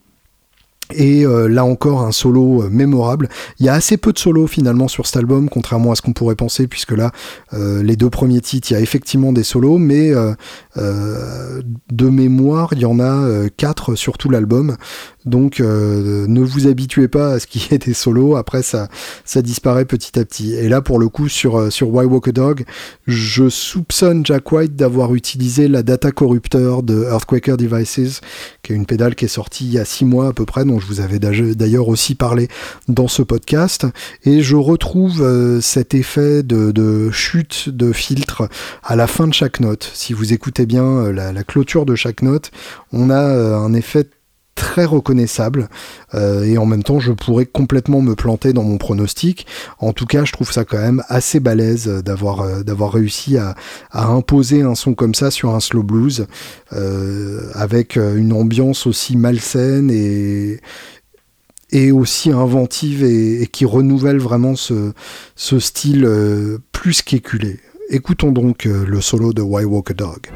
Et 0.95 1.25
euh, 1.25 1.49
là 1.49 1.65
encore 1.65 2.03
un 2.03 2.13
solo 2.13 2.63
euh, 2.63 2.69
mémorable. 2.71 3.29
Il 3.59 3.67
y 3.67 3.69
a 3.69 3.75
assez 3.75 3.97
peu 3.97 4.13
de 4.13 4.19
solos 4.19 4.47
finalement 4.47 4.89
sur 4.89 5.07
cet 5.07 5.17
album, 5.17 5.49
contrairement 5.49 5.93
à 5.93 5.95
ce 5.95 6.03
qu'on 6.03 6.13
pourrait 6.13 6.35
penser, 6.35 6.67
puisque 6.67 6.93
là, 6.93 7.13
euh, 7.55 7.83
les 7.83 7.97
deux 7.97 8.11
premiers 8.11 8.41
titres, 8.41 8.71
il 8.71 8.75
y 8.75 8.77
a 8.77 8.81
effectivement 8.81 9.33
des 9.33 9.43
solos, 9.43 9.79
mais 9.79 10.13
de 10.77 12.09
mémoire, 12.09 12.71
il 12.73 12.81
y 12.81 12.85
en 12.85 13.01
a 13.01 13.49
quatre 13.57 13.95
sur 13.95 14.19
tout 14.19 14.31
l'album. 14.31 14.77
Donc 15.25 15.61
ne 15.61 16.41
vous 16.41 16.67
habituez 16.67 17.09
pas 17.09 17.33
à 17.33 17.39
ce 17.39 17.47
qu'il 17.47 17.63
y 17.71 17.75
ait 17.75 17.79
des 17.79 17.95
solos, 17.95 18.37
après 18.37 18.63
ça, 18.63 18.89
ça 19.25 19.43
disparaît 19.43 19.85
petit 19.85 20.19
à 20.19 20.25
petit. 20.25 20.55
Et 20.55 20.69
là 20.69 20.81
pour 20.81 20.99
le 20.99 21.09
coup 21.09 21.29
sur, 21.29 21.73
sur 21.73 21.89
Why 21.95 22.07
Walk 22.07 22.29
a 22.29 22.33
Dog, 22.33 22.65
je 23.07 23.49
soupçonne 23.49 24.25
Jack 24.25 24.51
White 24.53 24.77
d'avoir 24.77 25.15
utilisé 25.15 25.69
la 25.69 25.83
data 25.83 26.11
corrupteur 26.11 26.83
de 26.83 27.05
Earthquaker 27.05 27.57
Devices, 27.57 28.21
qui 28.63 28.73
est 28.73 28.77
une 28.77 28.87
pédale 28.87 29.15
qui 29.15 29.25
est 29.25 29.29
sortie 29.29 29.65
il 29.65 29.73
y 29.73 29.79
a 29.79 29.85
six 29.85 30.05
mois 30.05 30.29
à 30.29 30.33
peu 30.33 30.45
près, 30.45 30.65
dont 30.65 30.79
je 30.79 30.87
vous 30.87 31.01
avais 31.01 31.19
d'ailleurs 31.19 31.89
aussi 31.89 32.15
parlé 32.15 32.49
dans 32.89 33.09
ce 33.09 33.23
podcast. 33.23 33.87
Et 34.25 34.43
je 34.43 34.57
retrouve 34.57 35.23
euh, 35.23 35.61
cet 35.61 35.95
effet 35.95 36.43
de, 36.43 37.11
chute 37.11 37.69
de 37.69 37.93
filtre 37.93 38.49
à 38.83 38.97
la 38.97 39.07
fin 39.07 39.27
de 39.27 39.35
chaque 39.35 39.61
note. 39.61 39.91
Si 39.95 40.13
vous 40.13 40.33
écoutez 40.33 40.67
bien 40.67 40.85
euh, 40.85 41.13
la, 41.13 41.45
clôture 41.45 41.87
de 41.87 41.95
chaque 41.95 42.23
note, 42.23 42.51
on 42.93 43.11
a 43.11 43.21
euh, 43.21 43.57
un 43.57 43.75
effet 43.75 44.09
très 44.55 44.85
reconnaissable 44.85 45.69
euh, 46.15 46.45
et 46.45 46.59
en 46.59 46.67
même 46.67 46.83
temps 46.83 47.01
je 47.01 47.13
pourrais 47.13 47.47
complètement 47.47 48.01
me 48.01 48.15
planter 48.15 48.53
dans 48.53 48.63
mon 48.63 48.79
pronostic 48.79 49.47
en 49.79 49.93
tout 49.93 50.07
cas 50.07 50.25
je 50.25 50.33
trouve 50.33 50.53
ça 50.53 50.65
quand 50.65 50.79
même 50.79 51.03
assez 51.09 51.41
balèze 51.41 51.89
d'avoir 51.89 52.43
euh, 52.43 52.63
d'avoir 52.63 52.93
réussi 52.93 53.39
à, 53.39 53.55
à, 53.91 54.07
imposer 54.07 54.63
un 54.63 54.75
son 54.75 54.95
comme 54.95 55.15
ça 55.15 55.31
sur 55.31 55.55
un 55.55 55.61
slow 55.61 55.83
blues 55.83 56.27
euh, 56.73 57.51
avec 57.55 57.97
une 57.97 58.33
ambiance 58.33 58.87
aussi 58.87 59.17
malsaine 59.17 59.91
et 59.91 60.61
et 61.73 61.91
aussi 61.91 62.31
inventive 62.31 63.03
et, 63.03 63.43
et 63.43 63.47
qui 63.47 63.65
renouvelle 63.65 64.19
vraiment 64.19 64.55
ce, 64.55 64.93
ce 65.35 65.59
style 65.59 66.05
euh, 66.05 66.59
plus 66.71 67.03
qu'éculé. 67.03 67.59
Écoutons 67.89 68.31
donc 68.31 68.67
euh, 68.67 68.85
le 68.87 69.01
solo 69.01 69.33
de 69.33 69.43
Why 69.43 69.65
Walk 69.65 69.91
a 69.91 69.95
Dog. 69.95 70.29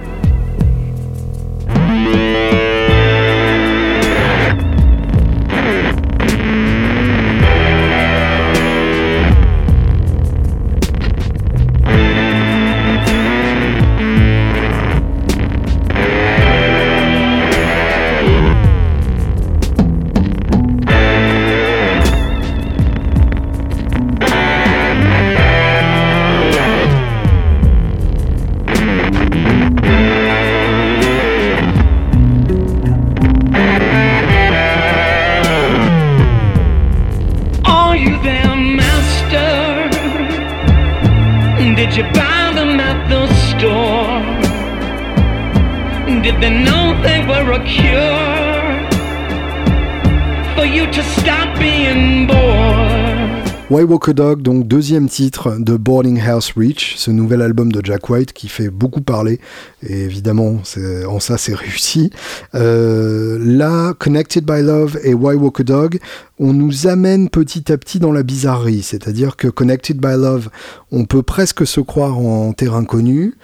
Why 53.69 53.83
Walk 53.83 54.11
a 54.11 54.13
Dog, 54.13 54.43
donc 54.43 54.69
deuxième 54.69 55.09
titre 55.09 55.57
de 55.59 55.77
Boarding 55.77 56.21
House 56.21 56.53
Reach, 56.57 56.95
ce 56.97 57.11
nouvel 57.11 57.43
album 57.43 57.73
de 57.73 57.85
Jack 57.85 58.09
White 58.09 58.33
qui 58.33 58.47
fait 58.47 58.71
beaucoup 58.71 59.01
parler, 59.01 59.41
et 59.83 60.05
évidemment 60.05 60.61
en 61.09 61.19
ça 61.19 61.37
c'est 61.37 61.53
réussi. 61.53 62.11
Euh, 62.55 63.39
là, 63.41 63.93
Connected 63.95 64.45
by 64.45 64.63
Love 64.63 65.01
et 65.03 65.15
Why 65.15 65.35
Walk 65.35 65.59
a 65.59 65.65
Dog, 65.65 65.99
on 66.39 66.53
nous 66.53 66.87
amène 66.87 67.29
petit 67.29 67.73
à 67.73 67.77
petit 67.77 67.99
dans 67.99 68.13
la 68.13 68.23
bizarrerie, 68.23 68.83
c'est-à-dire 68.83 69.35
que 69.35 69.49
Connected 69.49 69.97
by 69.97 70.15
Love, 70.17 70.49
on 70.93 71.05
peut 71.05 71.25
presque 71.25 71.67
se 71.67 71.81
croire 71.81 72.19
en 72.19 72.53
terrain 72.53 72.85
connu, 72.85 73.35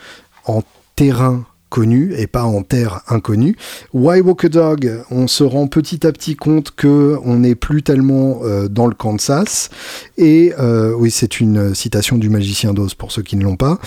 en 0.47 0.63
terrain 0.95 1.47
connue 1.73 2.13
et 2.19 2.27
pas 2.27 2.45
en 2.45 2.63
terre 2.63 3.01
inconnue. 3.09 3.57
Why 3.95 4.21
Walk 4.21 4.45
a 4.45 4.49
Dog, 4.51 5.03
on 5.11 5.27
se 5.27 5.43
rend 5.43 5.69
petit 5.69 6.07
à 6.07 6.13
petit 6.13 6.37
compte 6.37 6.71
que 6.73 7.17
on 7.25 7.39
n'est 7.39 7.55
plus 7.55 7.83
tellement 7.83 8.41
euh, 8.43 8.69
dans 8.69 8.87
le 8.87 8.95
Kansas. 8.95 9.71
Et 10.19 10.53
euh, 10.61 10.93
oui, 10.95 11.11
c'est 11.11 11.41
une 11.41 11.75
citation 11.75 12.19
du 12.19 12.29
magicien 12.29 12.75
d'Oz 12.75 12.93
pour 12.93 13.11
ceux 13.11 13.23
qui 13.23 13.37
ne 13.37 13.45
l'ont 13.45 13.57
pas. 13.57 13.79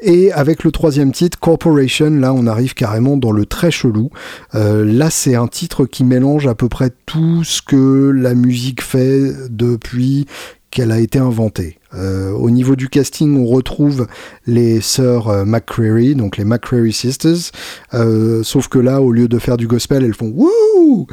Et 0.00 0.32
avec 0.32 0.64
le 0.64 0.72
troisième 0.72 1.12
titre, 1.12 1.38
Corporation, 1.38 2.10
là 2.10 2.32
on 2.32 2.46
arrive 2.46 2.72
carrément 2.72 3.18
dans 3.18 3.30
le 3.30 3.44
très 3.44 3.70
chelou. 3.70 4.08
Euh, 4.54 4.82
là 4.82 5.10
c'est 5.10 5.34
un 5.34 5.46
titre 5.46 5.84
qui 5.84 6.02
mélange 6.02 6.46
à 6.46 6.54
peu 6.54 6.70
près 6.70 6.90
tout 7.04 7.44
ce 7.44 7.60
que 7.60 8.10
la 8.10 8.34
musique 8.34 8.82
fait 8.82 9.32
depuis 9.50 10.26
qu'elle 10.74 10.90
a 10.90 10.98
été 10.98 11.20
inventée. 11.20 11.78
Euh, 11.94 12.32
au 12.32 12.50
niveau 12.50 12.74
du 12.74 12.88
casting, 12.88 13.38
on 13.38 13.46
retrouve 13.46 14.08
les 14.44 14.80
sœurs 14.80 15.28
euh, 15.28 15.44
McCreary, 15.44 16.16
donc 16.16 16.36
les 16.36 16.44
McCreary 16.44 16.92
Sisters, 16.92 17.52
euh, 17.94 18.42
sauf 18.42 18.66
que 18.66 18.80
là, 18.80 19.00
au 19.00 19.12
lieu 19.12 19.28
de 19.28 19.38
faire 19.38 19.56
du 19.56 19.68
gospel, 19.68 20.04
elles 20.04 20.14
font 20.14 20.32
wouh 20.34 21.06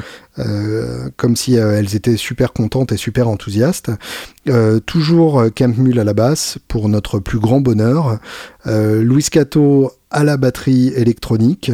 comme 1.18 1.36
si 1.36 1.56
elles 1.56 1.94
étaient 1.94 2.16
super 2.16 2.54
contentes 2.54 2.90
et 2.90 2.96
super 2.96 3.28
enthousiastes. 3.28 3.90
toujours 4.86 5.44
Camp 5.54 5.74
à 5.98 6.04
la 6.04 6.14
basse 6.14 6.56
pour 6.68 6.88
notre 6.88 7.18
plus 7.18 7.38
grand 7.38 7.60
bonheur. 7.60 8.18
Louis 8.64 9.24
Cato 9.30 9.92
à 10.10 10.24
la 10.24 10.38
batterie 10.38 10.88
électronique. 10.96 11.72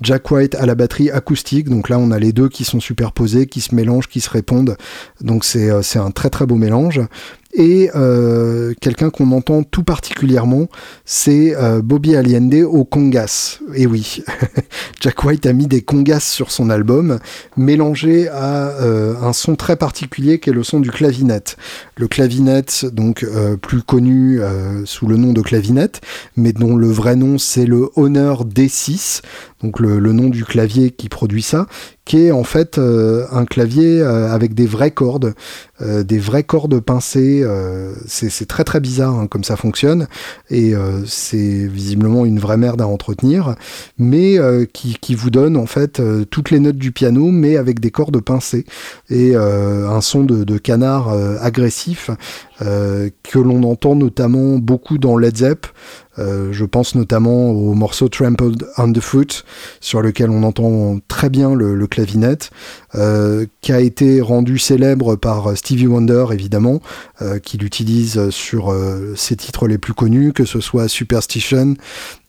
Jack 0.00 0.30
White 0.30 0.54
à 0.56 0.66
la 0.66 0.74
batterie 0.74 1.10
acoustique, 1.10 1.68
donc 1.68 1.88
là 1.88 1.98
on 1.98 2.10
a 2.10 2.18
les 2.18 2.32
deux 2.32 2.48
qui 2.48 2.64
sont 2.64 2.80
superposés, 2.80 3.46
qui 3.46 3.60
se 3.60 3.74
mélangent, 3.74 4.08
qui 4.08 4.20
se 4.20 4.30
répondent, 4.30 4.76
donc 5.20 5.44
c'est 5.44 5.70
un 5.70 6.10
très 6.10 6.30
très 6.30 6.46
beau 6.46 6.56
mélange. 6.56 7.00
Et 7.58 7.90
euh, 7.94 8.74
quelqu'un 8.82 9.08
qu'on 9.08 9.32
entend 9.32 9.62
tout 9.62 9.82
particulièrement, 9.82 10.66
c'est 11.06 11.56
euh, 11.56 11.80
Bobby 11.80 12.14
Allende 12.14 12.54
au 12.68 12.84
congas. 12.84 13.60
Et 13.74 13.86
oui, 13.86 14.22
Jack 15.00 15.24
White 15.24 15.46
a 15.46 15.54
mis 15.54 15.66
des 15.66 15.80
congas 15.80 16.20
sur 16.20 16.50
son 16.50 16.68
album, 16.68 17.18
mélangé 17.56 18.28
à 18.28 18.68
euh, 18.68 19.14
un 19.22 19.32
son 19.32 19.56
très 19.56 19.76
particulier 19.76 20.38
qui 20.38 20.50
est 20.50 20.52
le 20.52 20.64
son 20.64 20.80
du 20.80 20.90
clavinette. 20.90 21.56
Le 21.96 22.08
clavinette, 22.08 22.84
donc 22.92 23.26
plus 23.62 23.80
connu 23.80 24.38
sous 24.84 25.06
le 25.06 25.16
nom 25.16 25.32
de 25.32 25.40
clavinette, 25.40 26.02
mais 26.36 26.52
dont 26.52 26.76
le 26.76 26.88
vrai 26.88 27.16
nom 27.16 27.38
c'est 27.38 27.64
le 27.64 27.88
Honor 27.96 28.44
D6, 28.44 29.22
donc 29.62 29.80
le, 29.80 30.12
nom 30.12 30.28
du 30.28 30.44
clavier 30.44 30.90
qui 30.90 31.08
produit 31.08 31.42
ça, 31.42 31.66
qui 32.04 32.26
est 32.26 32.30
en 32.30 32.44
fait 32.44 32.78
euh, 32.78 33.24
un 33.32 33.46
clavier 33.46 34.00
euh, 34.00 34.30
avec 34.30 34.54
des 34.54 34.66
vraies 34.66 34.90
cordes, 34.90 35.34
euh, 35.80 36.02
des 36.02 36.18
vraies 36.18 36.44
cordes 36.44 36.78
pincées. 36.80 37.44
c'est 38.06 38.46
très 38.46 38.64
très 38.64 38.80
bizarre 38.80 39.18
hein, 39.18 39.26
comme 39.26 39.44
ça 39.44 39.56
fonctionne 39.56 40.06
et 40.50 40.74
c'est 41.06 41.66
visiblement 41.66 42.24
une 42.26 42.38
vraie 42.38 42.56
merde 42.56 42.80
à 42.80 42.86
entretenir, 42.86 43.54
mais 43.98 44.38
qui, 44.72 45.14
vous 45.14 45.30
donne 45.30 45.56
en 45.56 45.66
fait 45.66 46.02
toutes 46.30 46.50
les 46.50 46.60
notes 46.60 46.76
du 46.76 46.92
piano, 46.92 47.30
mais 47.30 47.56
avec 47.56 47.80
des 47.80 47.90
cordes 47.90 48.20
pincées 48.20 48.64
et 49.10 49.34
un 49.34 50.00
son 50.00 50.24
de, 50.24 50.44
de 50.44 50.58
canard 50.58 51.08
agressif 51.40 52.10
que 52.60 53.38
l'on 53.38 53.62
entend 53.64 53.96
notamment 53.96 54.58
beaucoup 54.58 54.98
dans 54.98 55.16
Led 55.16 55.36
Zepp. 55.38 55.66
Euh, 56.18 56.52
je 56.52 56.64
pense 56.64 56.94
notamment 56.94 57.50
au 57.50 57.74
morceau 57.74 58.08
Trampled 58.08 58.66
Underfoot, 58.76 59.44
sur 59.80 60.02
lequel 60.02 60.30
on 60.30 60.42
entend 60.42 60.98
très 61.08 61.30
bien 61.30 61.54
le, 61.54 61.74
le 61.74 61.86
clavinette, 61.86 62.50
qui 63.60 63.72
a 63.72 63.80
été 63.80 64.20
rendu 64.20 64.58
célèbre 64.58 65.16
par 65.16 65.56
Stevie 65.56 65.86
Wonder, 65.86 66.26
évidemment, 66.32 66.80
euh, 67.22 67.38
qui 67.38 67.58
l'utilise 67.58 68.30
sur 68.30 68.74
ses 69.16 69.36
titres 69.36 69.68
les 69.68 69.78
plus 69.78 69.94
connus, 69.94 70.32
que 70.32 70.44
ce 70.44 70.60
soit 70.60 70.88
Superstition, 70.88 71.74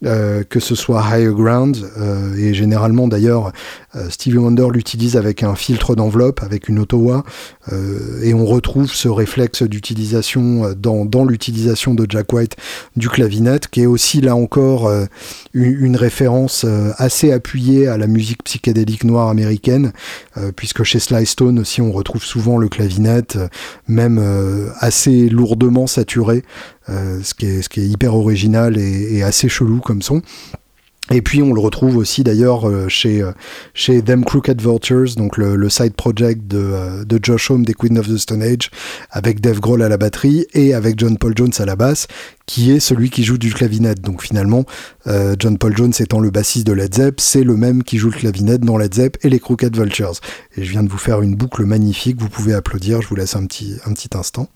que 0.04 0.60
ce 0.60 0.76
soit 0.76 1.04
Higher 1.10 1.34
Ground, 1.34 1.78
et 2.38 2.54
généralement 2.54 3.08
d'ailleurs, 3.08 3.52
Stevie 4.10 4.38
Wonder 4.38 4.68
l'utilise 4.72 5.18
avec 5.18 5.44
un 5.44 5.56
filtre 5.56 5.96
d'enveloppe, 5.96 6.44
avec 6.44 6.70
une 6.70 6.80
Ottawa, 6.80 7.24
et 8.24 8.34
on 8.34 8.46
retrouve 8.46 8.92
ce 8.92 9.08
réflexe 9.08 9.64
d'utilisation 9.64 10.74
dans, 10.76 11.26
l'utilisation 11.26 11.94
de 11.94 12.06
Jack 12.08 12.32
White 12.34 12.56
du 12.96 13.10
clavinette, 13.10 13.68
qui 13.68 13.82
est 13.82 13.86
aussi 13.86 14.22
là 14.22 14.36
encore 14.36 14.88
euh, 14.88 15.06
une, 15.54 15.96
référence 15.96 16.64
euh, 16.66 16.92
assez 16.98 17.32
appuyée 17.32 17.88
à 17.88 17.98
la 17.98 18.08
musique 18.08 18.44
psychédélique 18.44 19.04
noire 19.04 19.30
américaine, 19.30 19.92
euh, 20.38 20.52
puisque 20.58 20.84
chez 20.84 21.00
Sly 21.00 21.26
Stone 21.26 21.60
aussi 21.60 21.82
on 21.82 21.94
retrouve 21.94 22.26
souvent 22.26 22.58
le 22.58 22.68
clavinette, 22.68 23.38
même 23.88 24.22
assez 24.80 25.30
lourdement 25.30 25.88
saturé, 25.88 26.44
est, 27.46 27.62
ce 27.62 27.70
qui 27.70 27.80
est 27.80 27.88
hyper 27.88 28.16
original 28.16 28.78
et 28.78 29.24
assez 29.24 29.48
chelou 29.48 29.80
comme 29.80 30.02
son. 30.02 30.22
Et 31.10 31.22
puis 31.22 31.42
on 31.42 31.54
le 31.54 31.62
retrouve 31.62 31.96
aussi 31.96 32.24
d'ailleurs 32.24 32.68
euh, 32.68 32.90
chez, 32.90 33.22
euh, 33.22 33.32
chez 33.74 34.02
Them 34.02 34.26
Crooked 34.26 34.62
Vultures, 34.62 35.16
donc 35.16 35.38
le, 35.38 35.70
side 35.70 35.94
project 35.94 36.48
de, 36.48 36.58
euh, 36.58 37.06
de, 37.06 37.18
Josh 37.22 37.50
Homme 37.50 37.66
des 37.66 37.74
Queen 37.74 37.98
of 37.98 38.10
the 38.10 38.18
Stone 38.18 38.44
Age, 38.44 38.70
avec 39.10 39.40
Dave 39.40 39.62
Grohl 39.62 39.82
à 39.84 39.90
la 39.90 39.98
batterie 39.98 40.46
et 40.54 40.74
avec 40.74 41.00
John 41.00 41.18
Paul 41.18 41.34
Jones 41.36 41.54
à 41.60 41.66
la 41.66 41.78
basse, 41.78 42.08
qui 42.46 42.72
est 42.72 42.82
celui 42.82 43.10
qui 43.10 43.24
joue 43.24 43.38
du 43.38 43.54
clavinette. 43.54 44.02
Donc 44.02 44.22
finalement, 44.22 44.66
John 45.40 45.58
Paul 45.58 45.76
Jones 45.76 45.94
étant 46.00 46.20
le 46.20 46.30
bassiste 46.30 46.68
de 46.68 46.74
Led 46.74 46.96
Zepp, 46.96 47.20
c'est 47.20 47.44
le 47.44 47.56
même 47.56 47.84
qui 47.84 47.98
joue 47.98 48.10
le 48.10 48.18
clavinette 48.18 48.62
dans 48.62 48.78
Led 48.78 48.94
Zepp 48.94 49.18
et 49.24 49.30
les 49.30 49.40
Crooked 49.40 49.76
Vultures. 49.76 50.20
Et 50.56 50.64
je 50.64 50.72
viens 50.72 50.84
de 50.84 50.90
vous 50.90 50.98
faire 50.98 51.22
une 51.22 51.36
boucle 51.36 51.66
magnifique, 51.66 52.20
vous 52.20 52.30
pouvez 52.30 52.54
applaudir, 52.54 53.02
je 53.02 53.08
vous 53.08 53.16
laisse 53.16 53.36
un 53.36 53.46
petit, 53.46 53.76
un 53.86 53.94
petit 53.94 54.10
instant. 54.14 54.48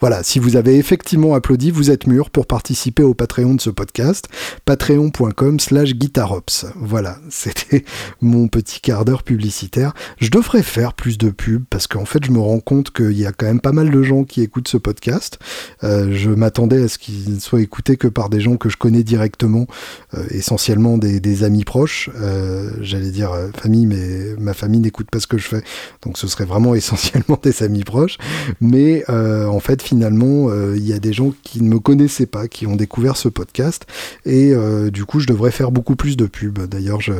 Voilà, 0.00 0.22
si 0.22 0.38
vous 0.38 0.56
avez 0.56 0.76
effectivement 0.76 1.34
applaudi, 1.34 1.70
vous 1.70 1.90
êtes 1.90 2.06
mûr 2.06 2.30
pour 2.30 2.46
participer 2.46 3.02
au 3.02 3.14
Patreon 3.14 3.54
de 3.54 3.60
ce 3.60 3.70
podcast, 3.70 4.28
patreon.com 4.64 5.60
slash 5.60 5.94
guitarops. 5.94 6.66
Voilà, 6.76 7.18
c'était 7.30 7.84
mon 8.20 8.48
petit 8.48 8.80
quart 8.80 9.04
d'heure 9.04 9.22
publicitaire. 9.22 9.94
Je 10.18 10.30
devrais 10.30 10.62
faire 10.62 10.92
plus 10.92 11.18
de 11.18 11.30
pubs 11.30 11.64
parce 11.70 11.86
qu'en 11.86 12.04
fait, 12.04 12.24
je 12.24 12.30
me 12.30 12.38
rends 12.38 12.60
compte 12.60 12.90
qu'il 12.90 13.18
y 13.18 13.26
a 13.26 13.32
quand 13.32 13.46
même 13.46 13.60
pas 13.60 13.72
mal 13.72 13.90
de 13.90 14.02
gens 14.02 14.24
qui 14.24 14.42
écoutent 14.42 14.68
ce 14.68 14.76
podcast. 14.76 15.38
Euh, 15.84 16.12
je 16.12 16.30
m'attendais 16.30 16.82
à 16.82 16.88
ce 16.88 16.98
qu'il 16.98 17.40
soit 17.40 17.60
écouté 17.60 17.96
que 17.96 18.08
par 18.08 18.28
des 18.30 18.40
gens 18.40 18.56
que 18.56 18.68
je 18.68 18.76
connais 18.76 19.02
directement, 19.02 19.66
euh, 20.14 20.24
essentiellement 20.30 20.98
des, 20.98 21.44
amis 21.44 21.64
proches. 21.64 22.10
Euh, 22.16 22.70
j'allais 22.80 23.10
dire 23.10 23.32
famille, 23.56 23.86
mais 23.86 24.34
ma 24.38 24.54
famille 24.54 24.80
n'écoute 24.80 25.08
pas 25.10 25.20
ce 25.20 25.26
que 25.26 25.38
je 25.38 25.46
fais, 25.46 25.62
donc 26.02 26.18
ce 26.18 26.26
serait 26.26 26.46
vraiment 26.46 26.74
essentiellement 26.76 27.38
des 27.42 27.62
amis 27.62 27.84
proches. 27.84 28.18
Mais 28.60 29.08
en 29.08 29.60
fait, 29.60 29.67
finalement, 29.76 30.48
euh, 30.48 30.76
il 30.76 30.86
y 30.86 30.92
a 30.92 30.98
des 30.98 31.12
gens 31.12 31.32
qui 31.42 31.62
ne 31.62 31.68
me 31.68 31.78
connaissaient 31.78 32.26
pas, 32.26 32.48
qui 32.48 32.66
ont 32.66 32.76
découvert 32.76 33.16
ce 33.16 33.28
podcast. 33.28 33.86
Et 34.24 34.52
euh, 34.52 34.90
du 34.90 35.04
coup, 35.04 35.20
je 35.20 35.26
devrais 35.26 35.50
faire 35.50 35.70
beaucoup 35.70 35.96
plus 35.96 36.16
de 36.16 36.26
pubs. 36.26 36.66
D'ailleurs, 36.66 37.00
je, 37.00 37.12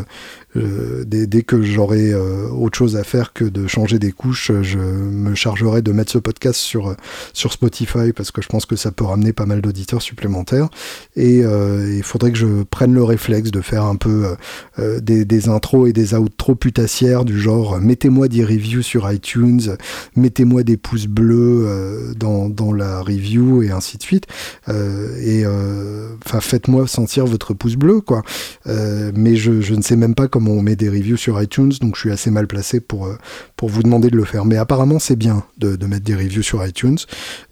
euh, 0.57 1.05
dès, 1.07 1.43
que 1.43 1.63
j'aurai 1.63 2.11
euh, 2.13 2.49
autre 2.49 2.79
chose 2.79 2.97
à 2.97 3.05
faire 3.05 3.33
que 3.33 3.45
de 3.45 3.67
changer 3.67 3.99
des 3.99 4.13
couches, 4.13 4.51
je 4.63 4.79
me 4.79 5.35
chargerai 5.35 5.83
de 5.83 5.93
mettre 5.93 6.13
ce 6.13 6.19
podcast 6.19 6.59
sur, 6.59 6.95
sur 7.35 7.53
Spotify 7.53 8.13
parce 8.15 8.31
que 8.31 8.41
je 8.41 8.49
pense 8.49 8.65
que 8.65 8.77
ça 8.77 8.91
peut 8.91 9.05
ramener 9.05 9.33
pas 9.33 9.47
mal 9.47 9.61
d'auditeurs 9.61 10.01
supplémentaires. 10.01 10.69
Et 11.17 11.45
euh, 11.45 11.95
il 11.95 12.03
faudrait 12.03 12.33
que 12.33 12.39
je 12.39 12.63
prenne 12.63 12.95
le 12.95 13.05
réflexe 13.05 13.51
de 13.51 13.61
faire 13.61 13.85
un 13.85 13.97
peu 13.97 14.37
des, 14.79 15.25
des, 15.25 15.49
intros 15.49 15.89
et 15.89 15.93
des 15.93 16.15
outros 16.15 16.55
putassières 16.55 17.25
du 17.25 17.39
genre 17.39 17.79
mettez-moi 17.81 18.29
des 18.29 18.45
reviews 18.45 18.83
sur 18.83 19.11
iTunes, 19.11 19.77
mettez-moi 20.17 20.63
des 20.63 20.77
pouces 20.77 21.07
bleus 21.07 22.15
dans, 22.17 22.49
dans 22.49 22.73
la 22.73 23.01
review 23.01 23.63
et 23.63 23.71
ainsi 23.71 23.99
de 23.99 24.03
suite. 24.03 24.27
et 24.69 25.45
faites-moi 26.41 26.87
sentir 26.87 27.27
votre 27.27 27.55
pouce 27.55 27.77
bleu, 27.77 28.01
quoi. 28.01 28.23
mais 28.67 29.37
je, 29.37 29.61
je 29.61 29.75
ne 29.75 29.83
sais 29.83 29.97
même 29.97 30.15
pas 30.15 30.29
comment 30.29 30.38
on 30.47 30.63
met 30.63 30.77
des 30.77 30.89
reviews 30.89 31.17
sur 31.17 31.41
iTunes, 31.43 31.73
donc 31.81 31.97
je 31.97 32.01
suis 32.01 32.11
assez 32.11 32.31
mal 32.31 32.47
placé 32.47 32.81
pour, 32.81 33.07
euh, 33.07 33.17
vous 33.61 33.83
demander 33.83 34.11
de 34.11 34.17
le 34.17 34.25
faire. 34.25 34.45
Mais 34.45 34.57
apparemment, 34.57 34.99
c'est 34.99 35.17
bien 35.17 35.45
de, 35.57 35.77
mettre 35.87 36.05
des 36.05 36.15
reviews 36.15 36.43
sur 36.43 36.65
iTunes, 36.65 36.99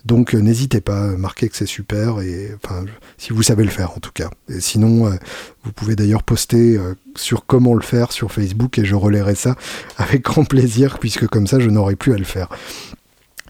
donc 0.05 0.35
euh, 0.35 0.39
n'hésitez 0.39 0.81
pas, 0.81 1.17
marquez 1.17 1.49
que 1.49 1.57
c'est 1.57 1.67
super, 1.67 2.21
et 2.21 2.51
enfin, 2.63 2.85
si 3.19 3.33
vous 3.33 3.43
savez 3.43 3.65
le 3.65 3.71
faire 3.71 3.93
en 3.93 4.01
tout 4.01 4.13
cas. 4.13 4.31
Et 4.49 4.61
sinon, 4.61 5.07
euh, 5.07 5.17
vous 5.65 5.73
pouvez 5.73 5.97
d'ailleurs 5.97 6.23
poster 6.23 6.79
sur 7.17 7.47
comment 7.47 7.75
le 7.75 7.83
faire 7.83 8.13
sur 8.13 8.31
Facebook, 8.31 8.79
et 8.79 8.85
je 8.85 8.95
relayerai 8.95 9.35
ça 9.35 9.57
avec 9.97 10.23
grand 10.23 10.45
plaisir, 10.45 10.99
puisque 11.01 11.27
comme 11.27 11.47
ça, 11.47 11.59
je 11.59 11.71
n'aurai 11.71 11.97
plus 11.97 12.13
à 12.13 12.19
le 12.19 12.25
faire. 12.25 12.49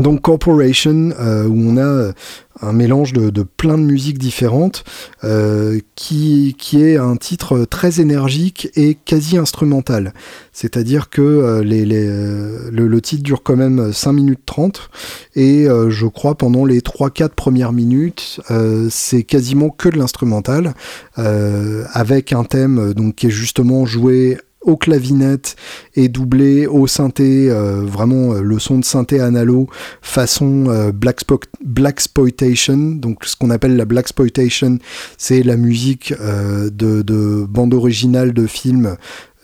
Donc 0.01 0.23
Corporation, 0.23 1.13
euh, 1.19 1.47
où 1.47 1.57
on 1.57 1.77
a 1.77 1.85
euh, 1.85 2.13
un 2.61 2.73
mélange 2.73 3.13
de, 3.13 3.43
plein 3.43 3.77
de 3.77 3.83
musiques 3.83 4.19
différentes, 4.19 4.85
euh, 5.25 5.79
qui, 5.95 6.55
qui 6.59 6.83
est 6.83 6.97
un 6.97 7.17
titre 7.17 7.65
très 7.65 8.01
énergique 8.01 8.69
et 8.77 8.95
quasi 8.95 9.37
instrumental. 9.37 10.15
C'est-à-dire 10.53 11.11
que 11.11 11.63
le, 11.63 13.01
titre 13.01 13.23
dure 13.23 13.43
quand 13.43 13.57
même 13.57 13.93
5 13.93 14.13
minutes 14.13 14.41
30, 14.47 14.89
et 15.35 15.67
je 15.67 16.07
crois 16.07 16.35
pendant 16.35 16.65
les 16.65 16.81
3-4 16.81 17.29
premières 17.31 17.73
minutes, 17.73 18.41
c'est 18.89 19.23
quasiment 19.23 19.69
que 19.69 19.91
de 19.91 19.99
l'instrumental, 19.99 20.73
avec 21.17 22.33
un 22.33 22.45
thème 22.45 22.95
donc, 22.95 23.17
qui 23.17 23.27
est 23.27 23.31
justement 23.31 23.85
joué 23.85 24.39
aux 24.67 24.77
clavinettes 24.77 25.57
et 25.95 26.09
doublé 26.09 26.67
au 26.67 26.87
synthé, 26.87 27.49
vraiment 27.49 28.35
le 28.35 28.59
son 28.59 28.79
de 28.79 28.85
synthé 28.85 29.21
analo 29.21 29.69
façon 30.03 30.91
Black, 30.93 31.21
Blaxploitation. 31.65 32.77
Donc 32.77 33.25
ce 33.25 33.37
qu'on 33.37 33.51
appelle 33.51 33.77
la 33.77 33.87
Blaxploitation, 33.87 34.79
c'est 35.17 35.43
la 35.43 35.57
musique 35.57 36.13
de, 36.13 37.03
de 37.03 37.47
bande 37.49 37.73
originale 37.73 38.35
de 38.35 38.47
films 38.47 38.97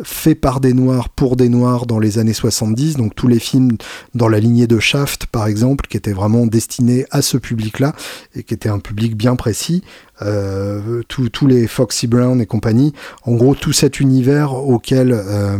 fait 0.05 0.35
par 0.35 0.61
des 0.61 0.73
noirs 0.73 1.09
pour 1.09 1.37
des 1.37 1.49
noirs 1.49 1.87
dans 1.87 1.99
les 1.99 2.19
années 2.19 2.33
70, 2.33 2.97
donc 2.97 3.15
tous 3.15 3.29
les 3.29 3.39
films 3.39 3.77
dans 4.15 4.29
la 4.29 4.41
lignée 4.41 4.67
de 4.67 4.79
Shaft 4.79 5.27
par 5.27 5.47
exemple, 5.47 5.87
qui 5.89 5.97
étaient 5.97 6.13
vraiment 6.13 6.47
destinés 6.47 7.07
à 7.11 7.23
ce 7.23 7.37
public-là, 7.37 7.95
et 8.35 8.43
qui 8.43 8.55
était 8.55 8.69
un 8.69 8.79
public 8.79 9.17
bien 9.17 9.37
précis, 9.37 9.83
euh, 10.23 11.03
tous 11.09 11.47
les 11.47 11.67
Foxy 11.67 12.07
Brown 12.07 12.41
et 12.41 12.47
compagnie, 12.47 12.93
en 13.25 13.35
gros 13.35 13.55
tout 13.55 13.73
cet 13.73 14.01
univers 14.01 14.55
auquel, 14.55 15.13
euh, 15.13 15.59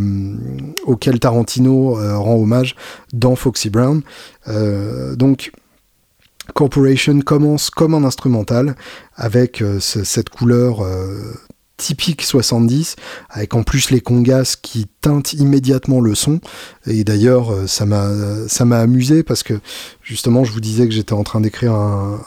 Tarantino 1.21 1.99
euh, 1.99 2.17
rend 2.17 2.37
hommage 2.37 2.77
dans 3.13 3.37
Foxy 3.37 3.71
Brown. 3.71 4.03
donc 5.17 5.53
Corporation 6.55 7.21
commence 7.21 7.71
comme 7.71 7.95
un 7.95 8.05
instrumental 8.05 8.75
avec 9.17 9.63
cette 9.79 10.29
couleur 10.29 10.85
typique 11.83 12.23
70, 12.23 12.95
avec 13.29 13.55
en 13.55 13.65
plus 13.65 13.91
les 13.91 14.01
congas 14.01 14.57
qui 14.63 14.87
teintent 15.01 15.33
immédiatement 15.33 16.01
le 16.01 16.15
son. 16.15 16.41
Et 16.87 17.03
d'ailleurs, 17.03 17.51
euh, 17.51 17.67
ça 17.67 17.85
m'a 17.85 18.79
amusé 18.79 19.25
parce 19.25 19.43
que 19.43 19.55
justement, 20.03 20.45
je 20.45 20.53
vous 20.53 20.61
disais 20.61 20.87
que 20.87 20.95
j'étais 20.95 21.13
en 21.13 21.25
train 21.25 21.41
d'écrire 21.41 21.73
un, 21.73 22.21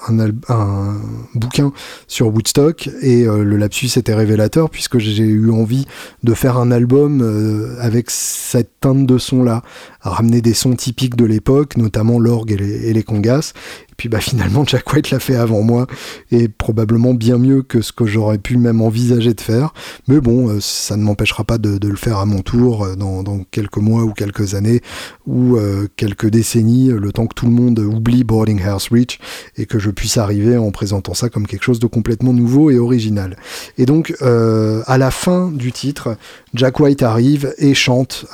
un, 0.50 0.98
bouquin 1.34 1.72
sur 2.08 2.28
Woodstock 2.28 2.90
et 3.02 3.24
euh, 3.24 3.44
le 3.44 3.56
lapsus 3.56 3.98
était 3.98 4.14
révélateur 4.14 4.70
puisque 4.70 4.98
j'ai 4.98 5.24
eu 5.24 5.50
envie 5.52 5.86
de 6.24 6.34
faire 6.34 6.58
un 6.58 6.72
album 6.72 7.22
euh, 7.22 7.78
avec 7.80 8.12
cette 8.12 8.80
teinte 8.82 9.06
de 9.06 9.18
son 9.18 9.42
là, 9.42 9.62
ramener 10.02 10.42
des 10.42 10.54
sons 10.54 10.76
typiques 10.76 11.16
de 11.16 11.26
l'époque, 11.26 11.78
notamment 11.78 12.20
l'orgue 12.20 12.52
et 12.52 12.76
et 12.86 12.94
les 12.94 13.04
congas, 13.04 13.54
puis 13.98 14.10
bah 14.10 14.20
finalement 14.20 14.66
Jack 14.66 14.92
White 14.92 15.12
l'a 15.12 15.20
fait 15.20 15.36
avant 15.36 15.62
moi 15.62 15.88
et 16.32 16.48
probablement 16.48 17.14
bien 17.14 17.38
mieux 17.38 17.62
que 17.62 17.82
ce 17.82 17.92
que 17.92 18.06
j'aurais 18.06 18.38
pu 18.38 18.58
même 18.58 18.82
envisager 18.82 19.34
de 19.34 19.42
faire. 19.42 19.74
Mais 20.08 20.20
bon, 20.20 20.50
euh, 20.50 20.60
ça 20.60 20.98
ne 20.98 21.04
m'empêchera 21.04 21.44
pas 21.44 21.58
de, 21.58 21.80
le 21.86 21.96
faire 21.96 22.18
à 22.18 22.26
mon 22.26 22.42
tour 22.42 22.84
euh, 22.84 22.96
dans, 22.96 23.24
quelques 23.52 23.78
mois 23.78 24.04
ou 24.04 24.14
quelques 24.14 24.56
années 24.56 24.82
ou 25.28 25.58
euh, 25.58 25.88
quelques 25.96 26.28
décennies, 26.28 26.90
le 26.90 27.12
temps 27.12 27.28
que 27.28 27.34
tout 27.34 27.46
le 27.46 27.52
monde 27.52 27.80
oublie 27.80 28.24
Boarding 28.24 28.62
House 28.64 28.90
Reach 28.92 29.20
et 29.58 29.66
que 29.66 29.80
je 29.80 29.90
puisse 29.90 30.18
arriver 30.18 30.58
en 30.58 30.72
présentant 30.72 31.14
ça 31.14 31.30
comme 31.30 31.48
quelque 31.48 31.64
chose 31.64 31.80
de 31.80 31.88
complètement 31.88 32.34
nouveau 32.34 32.70
et 32.70 32.78
original. 32.78 33.38
Et 33.78 33.86
donc 33.86 34.14
à 34.22 34.98
la 34.98 35.12
fin 35.12 35.52
du 35.52 35.72
titre, 35.72 36.18
Jack 36.54 36.80
White 36.80 37.04
arrive 37.04 37.54
et 37.58 37.74
chante, 37.74 38.26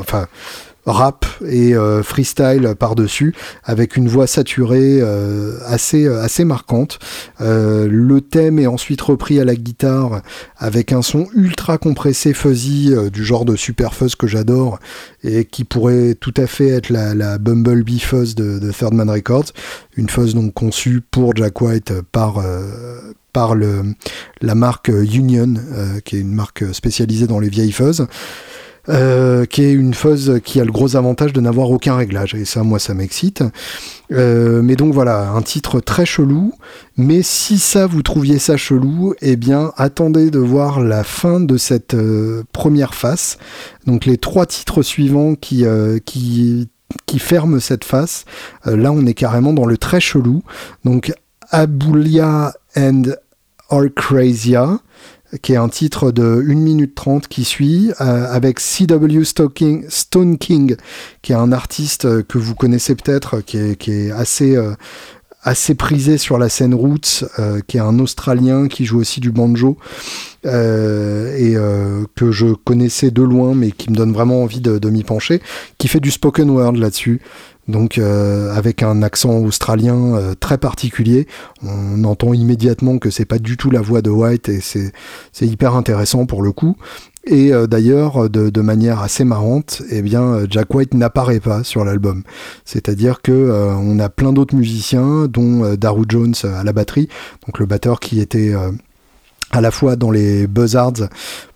enfin 0.00 0.26
rap 0.88 1.26
et 1.46 1.74
euh, 1.74 2.02
freestyle 2.02 2.74
par-dessus, 2.78 3.34
avec 3.64 3.96
une 3.96 4.08
voix 4.08 4.26
saturée 4.26 4.98
euh, 5.00 5.58
assez, 5.66 6.06
euh, 6.06 6.22
assez 6.22 6.44
marquante. 6.44 6.98
le 7.40 8.20
thème 8.20 8.58
est 8.58 8.66
ensuite 8.66 9.00
repris 9.00 9.40
à 9.40 9.44
la 9.44 9.54
guitare 9.54 10.22
avec 10.56 10.92
un 10.92 11.02
son 11.02 11.26
ultra 11.34 11.78
compressé 11.78 12.32
fuzzy, 12.32 12.92
du 13.12 13.24
genre 13.24 13.44
de 13.44 13.56
super 13.56 13.94
fuzz 13.94 14.14
que 14.14 14.26
j'adore, 14.26 14.78
et 15.22 15.44
qui 15.44 15.64
pourrait 15.64 16.14
tout 16.14 16.34
à 16.36 16.46
fait 16.46 16.68
être 16.68 16.90
la, 16.90 17.14
la 17.14 17.38
Bumblebee 17.38 18.00
fuzz 18.00 18.34
de, 18.34 18.58
de, 18.58 18.72
Third 18.72 18.94
Man 18.94 19.10
Records, 19.10 19.52
une 19.96 20.08
fuzz 20.08 20.34
donc 20.34 20.54
conçue 20.54 21.00
pour 21.00 21.34
Jack 21.36 21.60
White 21.60 21.92
par 22.12 22.42
par 23.32 23.54
le, 23.54 23.94
la 24.40 24.54
marque 24.54 24.88
Union, 24.88 25.54
qui 26.04 26.16
est 26.16 26.20
une 26.20 26.34
marque 26.34 26.64
spécialisée 26.74 27.26
dans 27.26 27.38
les 27.38 27.48
vieilles 27.48 27.72
fuzz. 27.72 28.06
Euh, 28.88 29.44
qui 29.44 29.64
est 29.64 29.72
une 29.72 29.92
fuzz 29.92 30.40
qui 30.42 30.62
a 30.62 30.64
le 30.64 30.72
gros 30.72 30.96
avantage 30.96 31.34
de 31.34 31.40
n'avoir 31.42 31.70
aucun 31.70 31.94
réglage. 31.96 32.34
Et 32.34 32.46
ça, 32.46 32.62
moi, 32.62 32.78
ça 32.78 32.94
m'excite. 32.94 33.44
Euh, 34.12 34.62
mais 34.62 34.76
donc 34.76 34.94
voilà, 34.94 35.30
un 35.30 35.42
titre 35.42 35.80
très 35.80 36.06
chelou. 36.06 36.54
Mais 36.96 37.22
si 37.22 37.58
ça, 37.58 37.86
vous 37.86 38.02
trouviez 38.02 38.38
ça 38.38 38.56
chelou, 38.56 39.14
eh 39.20 39.36
bien, 39.36 39.72
attendez 39.76 40.30
de 40.30 40.38
voir 40.38 40.80
la 40.80 41.04
fin 41.04 41.38
de 41.38 41.58
cette 41.58 41.92
euh, 41.92 42.44
première 42.52 42.94
face. 42.94 43.36
Donc 43.86 44.06
les 44.06 44.16
trois 44.16 44.46
titres 44.46 44.82
suivants 44.82 45.34
qui, 45.34 45.64
qui, 46.06 46.68
qui 47.04 47.18
ferment 47.18 47.60
cette 47.60 47.84
face. 47.84 48.24
là, 48.64 48.90
on 48.90 49.04
est 49.04 49.14
carrément 49.14 49.52
dans 49.52 49.66
le 49.66 49.76
très 49.76 50.00
chelou. 50.00 50.42
Donc 50.84 51.12
Abulia 51.50 52.54
and 52.76 53.02
Orcrasia 53.68 54.80
qui 55.42 55.52
est 55.52 55.56
un 55.56 55.68
titre 55.68 56.10
de 56.10 56.44
1 56.48 56.54
minute 56.54 56.94
30 56.94 57.28
qui 57.28 57.44
suit, 57.44 57.90
euh, 58.00 58.26
avec 58.30 58.60
C.W. 58.60 59.24
Stone 59.24 60.38
King, 60.38 60.76
qui 61.22 61.32
est 61.32 61.36
un 61.36 61.52
artiste 61.52 62.22
que 62.24 62.38
vous 62.38 62.54
connaissez 62.54 62.94
peut-être, 62.94 63.40
qui 63.40 63.58
est, 63.58 64.12
euh, 64.42 64.74
assez 65.42 65.74
prisé 65.74 66.18
sur 66.18 66.38
la 66.38 66.48
scène 66.48 66.74
roots, 66.74 67.24
euh, 67.38 67.60
qui 67.66 67.76
est 67.76 67.80
un 67.80 67.98
Australien 67.98 68.68
qui 68.68 68.86
joue 68.86 68.98
aussi 68.98 69.20
du 69.20 69.30
banjo, 69.30 69.76
et 70.44 71.54
que 72.16 72.30
je 72.30 72.54
connaissais 72.54 73.10
de 73.10 73.22
loin, 73.22 73.54
mais 73.54 73.70
qui 73.70 73.90
me 73.90 73.96
donne 73.96 74.12
vraiment 74.12 74.42
envie 74.42 74.60
de 74.60 74.90
m'y 74.90 75.04
pencher, 75.04 75.42
qui 75.76 75.88
fait 75.88 76.00
du 76.00 76.10
spoken 76.10 76.48
word 76.50 76.72
là-dessus 76.72 77.20
donc 77.68 77.98
euh, 77.98 78.54
avec 78.54 78.82
un 78.82 79.02
accent 79.02 79.38
australien 79.38 80.14
euh, 80.14 80.34
très 80.34 80.58
particulier. 80.58 81.26
On 81.62 82.02
entend 82.04 82.32
immédiatement 82.32 82.98
que 82.98 83.10
c'est 83.10 83.26
pas 83.26 83.38
du 83.38 83.56
tout 83.56 83.70
la 83.70 83.80
voix 83.80 84.02
de 84.02 84.10
White 84.10 84.48
et 84.48 84.60
c'est 84.60 84.92
hyper 85.46 85.74
intéressant 85.74 86.26
pour 86.26 86.42
le 86.42 86.52
coup. 86.52 86.76
Et 87.24 87.52
euh, 87.52 87.66
d'ailleurs, 87.66 88.30
de, 88.30 88.60
manière 88.60 89.02
assez 89.02 89.24
marrante, 89.24 89.82
eh 89.90 90.00
bien, 90.00 90.46
Jack 90.48 90.74
White 90.74 90.94
n'apparaît 90.94 91.40
pas 91.40 91.62
sur 91.62 91.84
l'album. 91.84 92.22
C'est-à-dire 92.64 93.20
que 93.20 93.50
on 93.78 93.98
a 93.98 94.08
plein 94.08 94.32
d'autres 94.32 94.56
musiciens, 94.56 95.26
dont 95.28 95.74
Daru 95.74 96.04
Jones 96.08 96.34
à 96.44 96.64
la 96.64 96.72
batterie, 96.72 97.08
donc 97.46 97.58
le 97.58 97.66
batteur 97.66 98.00
qui 98.00 98.20
était 98.20 98.54
à 99.50 99.60
la 99.60 99.70
fois 99.70 99.96
dans 99.96 100.10
les 100.10 100.46
Buzzards 100.46 101.08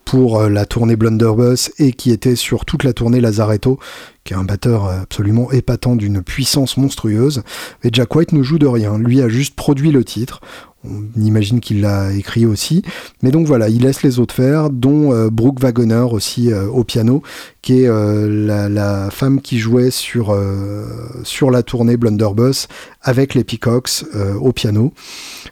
pour 0.05 0.39
euh, 0.39 0.49
la 0.49 0.67
tournée 0.67 0.97
Blunderbuss 0.97 1.73
et 1.79 1.93
qui 1.93 2.11
était 2.11 2.37
sur 2.37 2.65
toute 2.65 2.85
la 2.85 2.93
tournée 2.93 3.21
Lazaretto, 3.21 3.79
qui 4.25 4.35
est 4.35 4.37
un 4.37 4.45
batteur 4.45 4.87
euh, 4.87 5.03
absolument 5.03 5.51
épatant 5.51 5.97
d'une 5.97 6.23
puissance 6.23 6.77
monstrueuse. 6.77 7.43
Mais 7.83 7.91
Jack 7.93 8.15
White 8.15 8.33
ne 8.33 8.43
joue 8.43 8.59
de 8.59 8.67
rien, 8.67 8.99
lui 8.99 9.21
a 9.23 9.29
juste 9.29 9.55
produit 9.55 9.91
le 9.91 10.05
titre. 10.05 10.41
On 10.85 11.21
imagine 11.21 11.61
qu'il 11.61 11.81
l'a 11.81 12.13
écrit 12.13 12.47
aussi. 12.47 12.83
Mais 13.23 13.31
donc 13.31 13.47
voilà, 13.47 13.69
il 13.69 13.83
laisse 13.83 14.03
les 14.03 14.19
autres 14.19 14.35
faire, 14.35 14.71
dont 14.71 15.13
euh, 15.13 15.31
Brooke 15.31 15.61
Wagoner 15.61 16.07
aussi 16.11 16.53
au 16.53 16.85
piano, 16.85 17.23
qui 17.61 17.83
est 17.83 17.89
la, 17.89 19.11
femme 19.11 19.41
qui 19.41 19.59
jouait 19.59 19.91
sur, 19.91 20.35
la 20.35 21.63
tournée 21.63 21.97
Blunderbuss 21.97 22.69
avec 23.01 23.35
les 23.35 23.45
Peacocks 23.45 24.05
au 24.41 24.53
piano. 24.53 24.93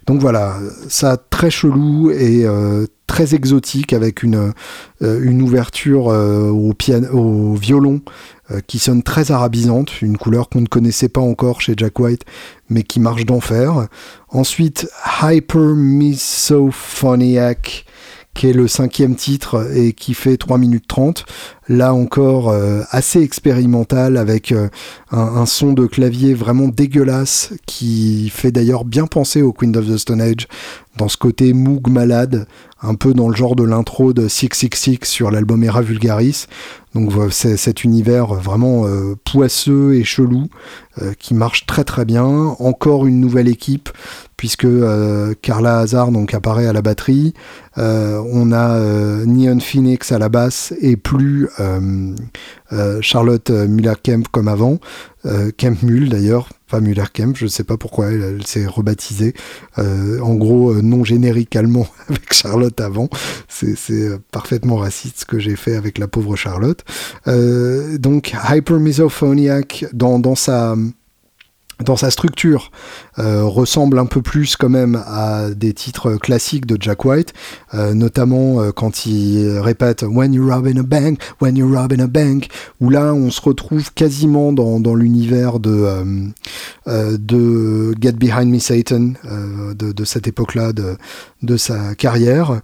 Donc 0.07 0.19
voilà, 0.19 0.59
ça 0.89 1.17
très 1.17 1.49
chelou 1.49 2.11
et 2.11 2.45
très 3.11 3.35
exotique 3.35 3.91
avec 3.91 4.23
une, 4.23 4.53
euh, 5.01 5.19
une 5.21 5.41
ouverture 5.41 6.07
euh, 6.07 6.49
au, 6.49 6.73
au 7.11 7.55
violon 7.55 7.99
euh, 7.99 8.40
qui 8.67 8.79
sonne 8.79 9.03
très 9.03 9.31
arabisante, 9.31 10.01
une 10.01 10.17
couleur 10.17 10.49
qu'on 10.49 10.61
ne 10.61 10.67
connaissait 10.67 11.09
pas 11.09 11.21
encore 11.21 11.61
chez 11.61 11.73
Jack 11.77 11.99
White, 11.99 12.25
mais 12.69 12.83
qui 12.83 12.99
marche 12.99 13.25
d'enfer. 13.25 13.87
Ensuite, 14.29 14.89
Hyper 15.21 15.75
Misophoniac, 15.75 17.85
qui 18.33 18.49
est 18.49 18.53
le 18.53 18.67
cinquième 18.67 19.15
titre 19.15 19.71
et 19.75 19.93
qui 19.93 20.13
fait 20.13 20.37
3 20.37 20.57
minutes 20.57 20.87
30. 20.87 21.25
Là 21.69 21.93
encore, 21.93 22.53
assez 22.89 23.21
expérimental 23.21 24.17
avec 24.17 24.51
un, 24.51 24.69
un, 25.11 25.45
son 25.45 25.73
de 25.73 25.85
clavier 25.85 26.33
vraiment 26.33 26.67
dégueulasse 26.67 27.53
qui 27.65 28.29
fait 28.33 28.51
d'ailleurs 28.51 28.83
bien 28.83 29.05
penser 29.05 29.41
au 29.41 29.53
Queen 29.53 29.77
of 29.77 29.87
the 29.87 29.97
Stone 29.97 30.21
Age 30.21 30.47
dans 30.97 31.07
ce 31.07 31.17
côté 31.17 31.53
Moog 31.53 31.89
malade, 31.89 32.47
un 32.81 32.95
peu 32.95 33.13
dans 33.13 33.29
le 33.29 33.35
genre 33.35 33.55
de 33.55 33.63
l'intro 33.63 34.11
de 34.11 34.27
666 34.27 35.07
sur 35.07 35.31
l'album 35.31 35.63
Era 35.63 35.81
Vulgaris. 35.81 36.47
Donc 36.93 37.11
c'est 37.31 37.55
cet 37.55 37.83
univers 37.85 38.33
vraiment 38.33 38.85
euh, 38.85 39.15
poisseux 39.23 39.95
et 39.95 40.03
chelou 40.03 40.47
euh, 41.01 41.13
qui 41.17 41.33
marche 41.33 41.65
très 41.65 41.85
très 41.85 42.03
bien. 42.03 42.25
Encore 42.59 43.05
une 43.05 43.19
nouvelle 43.19 43.47
équipe 43.47 43.89
puisque 44.35 44.65
euh, 44.65 45.33
Carla 45.41 45.79
Hazard 45.79 46.11
donc 46.11 46.33
apparaît 46.33 46.67
à 46.67 46.73
la 46.73 46.81
batterie. 46.81 47.33
on 47.77 48.51
a 48.51 48.79
Neon 49.25 49.59
Phoenix 49.59 50.11
à 50.11 50.19
la 50.19 50.27
basse 50.27 50.73
et 50.81 50.97
plus 50.97 51.47
Charlotte 53.01 53.49
Muller-Kemp 53.49 54.27
comme 54.31 54.47
avant. 54.47 54.79
Kemp 55.57 55.83
Mull 55.83 56.09
d'ailleurs 56.09 56.49
pas 56.71 56.79
Müller-Kemp, 56.79 57.35
je 57.35 57.43
ne 57.43 57.49
sais 57.49 57.65
pas 57.65 57.77
pourquoi 57.77 58.07
elle, 58.07 58.45
s'est 58.45 58.65
rebaptisée. 58.65 59.33
Euh, 59.77 60.19
en 60.21 60.35
gros, 60.35 60.71
euh, 60.71 60.81
non 60.81 61.03
générique 61.03 61.55
allemand 61.55 61.85
avec 62.09 62.33
Charlotte 62.33 62.79
avant. 62.79 63.09
C'est 63.49 63.75
euh, 63.91 64.17
parfaitement 64.31 64.77
raciste 64.77 65.19
ce 65.19 65.25
que 65.25 65.37
j'ai 65.37 65.57
fait 65.57 65.75
avec 65.75 65.97
la 65.97 66.07
pauvre 66.07 66.35
Charlotte. 66.35 66.83
donc, 67.27 68.33
Hyper 68.49 68.79
Misophoniac, 68.79 69.85
dans, 69.93 70.17
dans 70.17 70.35
sa 70.35 70.75
dans 71.83 71.95
sa 71.95 72.11
structure 72.11 72.71
euh, 73.19 73.43
ressemble 73.43 73.99
un 73.99 74.05
peu 74.05 74.21
plus 74.21 74.55
quand 74.55 74.69
même 74.69 75.01
à 75.05 75.49
des 75.49 75.73
titres 75.73 76.15
classiques 76.15 76.65
de 76.65 76.77
Jack 76.79 77.05
White, 77.05 77.33
euh, 77.73 77.93
notamment 77.93 78.61
euh, 78.61 78.71
quand 78.71 79.05
il 79.05 79.59
répète 79.59 80.03
When 80.03 80.33
you 80.33 80.49
rob 80.49 80.67
in 80.67 80.77
a 80.77 80.83
bank, 80.83 81.19
when 81.41 81.55
you 81.55 81.67
rob 81.67 81.93
in 81.93 81.99
a 81.99 82.07
bank, 82.07 82.47
où 82.79 82.89
là 82.89 83.13
on 83.13 83.31
se 83.31 83.41
retrouve 83.41 83.93
quasiment 83.93 84.53
dans, 84.53 84.95
l'univers 84.95 85.59
de, 85.59 86.31
Get 86.87 88.13
Behind 88.13 88.49
Me 88.49 88.59
Satan, 88.59 89.13
de, 89.75 90.05
cette 90.05 90.27
époque-là 90.27 90.71
de 90.73 91.57
sa 91.57 91.95
carrière 91.95 92.61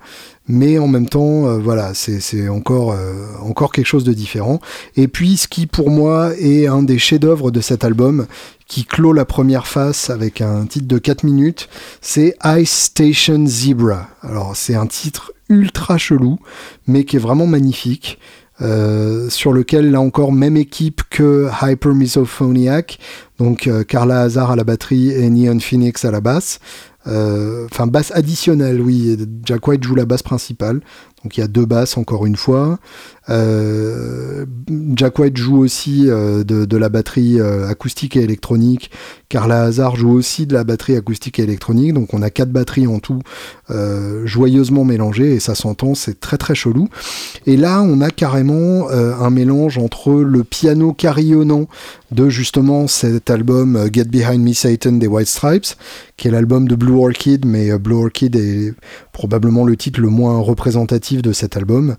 mais 0.47 0.77
en 0.79 0.87
même 0.87 1.09
temps, 1.09 1.57
voilà, 1.59 1.93
c'est 1.93 2.49
encore, 2.49 2.95
encore 3.41 3.71
quelque 3.71 3.85
chose 3.85 4.03
de 4.03 4.13
différent. 4.13 4.59
Et 4.95 5.07
puis, 5.07 5.37
ce 5.37 5.47
qui 5.47 5.67
pour 5.67 5.89
moi 5.89 6.31
est 6.39 6.67
un 6.67 6.83
des 6.83 6.97
chefs-d'œuvre 6.97 7.51
de 7.51 7.61
cet 7.61 7.83
album, 7.83 8.27
qui 8.67 8.85
clôt 8.85 9.13
la 9.13 9.25
première 9.25 9.67
face 9.67 10.09
avec 10.09 10.41
un 10.41 10.65
titre 10.65 10.87
de 10.87 10.97
4 10.97 11.23
minutes, 11.23 11.69
c'est 12.01 12.35
Ice 12.45 12.71
Station 12.71 13.45
Zebra. 13.45 14.09
Alors 14.21 14.55
c'est 14.55 14.75
un 14.75 14.87
titre 14.87 15.31
ultra 15.49 15.97
chelou, 15.97 16.37
mais 16.85 17.05
qui 17.05 17.15
est 17.15 17.19
vraiment 17.19 17.47
magnifique. 17.47 18.19
Euh, 18.59 19.29
sur 19.29 19.53
lequel 19.53 19.91
là 19.91 20.01
encore 20.01 20.31
même 20.31 20.57
équipe 20.57 21.03
que 21.11 21.47
Hyper 21.61 21.93
Misophoniac, 21.93 22.97
donc 23.37 23.67
euh, 23.67 23.83
Carla 23.83 24.21
Hazard 24.21 24.49
à 24.49 24.55
la 24.55 24.63
batterie 24.63 25.11
et 25.11 25.29
Neon 25.29 25.59
Phoenix 25.59 26.03
à 26.05 26.09
la 26.09 26.21
basse. 26.21 26.59
Euh, 27.07 27.67
enfin 27.71 27.87
basse 27.87 28.11
additionnelle, 28.13 28.81
oui. 28.81 29.17
Jack 29.43 29.67
White 29.67 29.83
joue 29.83 29.95
la 29.95 30.05
basse 30.05 30.23
principale, 30.23 30.81
donc 31.23 31.37
il 31.37 31.39
y 31.39 31.43
a 31.43 31.47
deux 31.47 31.65
basses 31.65 31.97
encore 31.97 32.25
une 32.25 32.35
fois. 32.35 32.79
Euh, 33.29 34.45
Jack 34.95 35.19
White 35.19 35.37
joue 35.37 35.57
aussi 35.57 36.05
euh, 36.07 36.43
de, 36.43 36.77
la 36.77 36.89
batterie 36.89 37.39
euh, 37.39 37.67
acoustique 37.67 38.15
et 38.15 38.21
électronique. 38.21 38.91
Carla 39.29 39.63
Hazard 39.63 39.97
joue 39.97 40.11
aussi 40.11 40.45
de 40.45 40.53
la 40.53 40.63
batterie 40.63 40.95
acoustique 40.95 41.39
et 41.39 41.43
électronique. 41.43 41.93
Donc 41.93 42.13
on 42.13 42.21
a 42.21 42.29
quatre 42.29 42.51
batteries 42.51 42.87
en 42.87 42.99
tout, 42.99 43.21
joyeusement 44.23 44.85
mélangées 44.85 45.33
et 45.33 45.39
ça 45.41 45.53
s'entend, 45.53 45.95
c'est 45.95 46.19
très 46.19 46.37
très 46.37 46.55
chelou. 46.55 46.87
Et 47.45 47.57
là, 47.57 47.81
on 47.81 47.99
a 47.99 48.09
carrément 48.09 48.89
un 48.89 49.29
mélange 49.29 49.77
entre 49.77 50.13
le 50.13 50.43
piano 50.45 50.93
carillonnant 50.93 51.67
de 52.11 52.29
justement 52.29 52.87
cet 52.87 53.29
album 53.29 53.89
Get 53.91 54.05
Behind 54.05 54.41
Me 54.41 54.53
Satan 54.53 54.93
des 54.93 55.07
White 55.07 55.27
Stripes, 55.27 55.75
qui 56.15 56.29
est 56.29 56.31
l'album 56.31 56.65
de 56.65 56.75
Blue 56.75 56.97
Orchid, 56.97 57.45
mais 57.45 57.77
Blue 57.77 57.95
Orchid 57.95 58.33
est 58.37 58.73
probablement 59.11 59.65
le 59.65 59.75
titre 59.75 59.99
le 59.99 60.07
moins 60.07 60.39
représentatif 60.39 61.21
de 61.21 61.33
cet 61.33 61.57
album. 61.57 61.97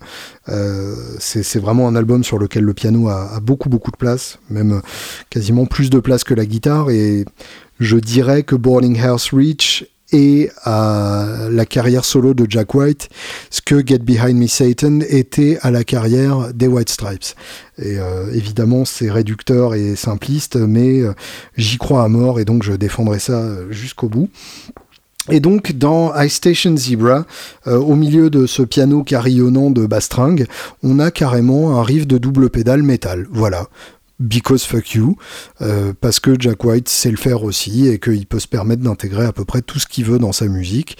C'est 1.18 1.58
vraiment 1.58 1.88
un 1.88 1.96
album 1.96 2.24
sur 2.24 2.38
lequel 2.38 2.64
le 2.64 2.74
piano 2.74 3.08
a, 3.08 3.40
beaucoup 3.40 3.68
beaucoup 3.68 3.90
de 3.90 3.96
place, 3.96 4.38
même 4.50 4.80
quasiment 5.30 5.66
plus 5.66 5.90
de 5.90 6.00
place 6.00 6.24
que 6.24 6.34
la 6.34 6.46
guitare. 6.46 6.90
Et 6.90 7.24
je 7.80 7.96
dirais 7.96 8.42
que 8.42 8.54
Boarding 8.54 9.00
House 9.00 9.32
Reach 9.32 9.86
est 10.12 10.50
à 10.64 11.48
la 11.50 11.66
carrière 11.66 12.04
solo 12.04 12.32
de 12.32 12.46
Jack 12.48 12.74
White 12.74 13.08
ce 13.50 13.60
que 13.60 13.86
Get 13.86 13.98
Behind 13.98 14.36
Me 14.36 14.46
Satan 14.46 15.00
était 15.08 15.58
à 15.62 15.70
la 15.70 15.84
carrière 15.84 16.54
des 16.54 16.66
White 16.66 16.88
Stripes. 16.88 17.34
Et 17.78 17.98
euh, 17.98 18.32
évidemment, 18.32 18.84
c'est 18.84 19.10
réducteur 19.10 19.74
et 19.74 19.96
simpliste, 19.96 20.56
mais 20.56 21.00
euh, 21.00 21.12
j'y 21.56 21.76
crois 21.76 22.04
à 22.04 22.08
mort 22.08 22.40
et 22.40 22.44
donc 22.44 22.62
je 22.62 22.72
défendrai 22.72 23.18
ça 23.18 23.44
jusqu'au 23.70 24.08
bout. 24.08 24.30
Et 25.30 25.40
donc 25.40 25.72
dans 25.72 26.12
High 26.14 26.30
Station 26.30 26.76
Zebra, 26.76 27.26
euh, 27.66 27.78
au 27.78 27.94
milieu 27.94 28.30
de 28.30 28.46
ce 28.46 28.62
piano 28.62 29.02
carillonnant 29.02 29.70
de 29.70 29.86
Bastring, 29.86 30.46
on 30.82 30.98
a 30.98 31.10
carrément 31.10 31.78
un 31.78 31.82
riff 31.82 32.06
de 32.06 32.18
double 32.18 32.50
pédale 32.50 32.82
métal. 32.82 33.26
Voilà. 33.30 33.66
Because 34.20 34.64
fuck 34.64 34.94
you, 34.94 35.16
euh, 35.60 35.92
parce 36.00 36.18
que 36.18 36.34
Jack 36.38 36.64
White 36.64 36.88
sait 36.88 37.10
le 37.10 37.16
faire 37.16 37.44
aussi 37.44 37.86
et 37.86 38.00
qu'il 38.00 38.26
peut 38.26 38.40
se 38.40 38.48
permettre 38.48 38.82
d'intégrer 38.82 39.24
à 39.24 39.32
peu 39.32 39.44
près 39.44 39.62
tout 39.62 39.78
ce 39.78 39.86
qu'il 39.86 40.04
veut 40.04 40.18
dans 40.18 40.32
sa 40.32 40.46
musique 40.46 40.96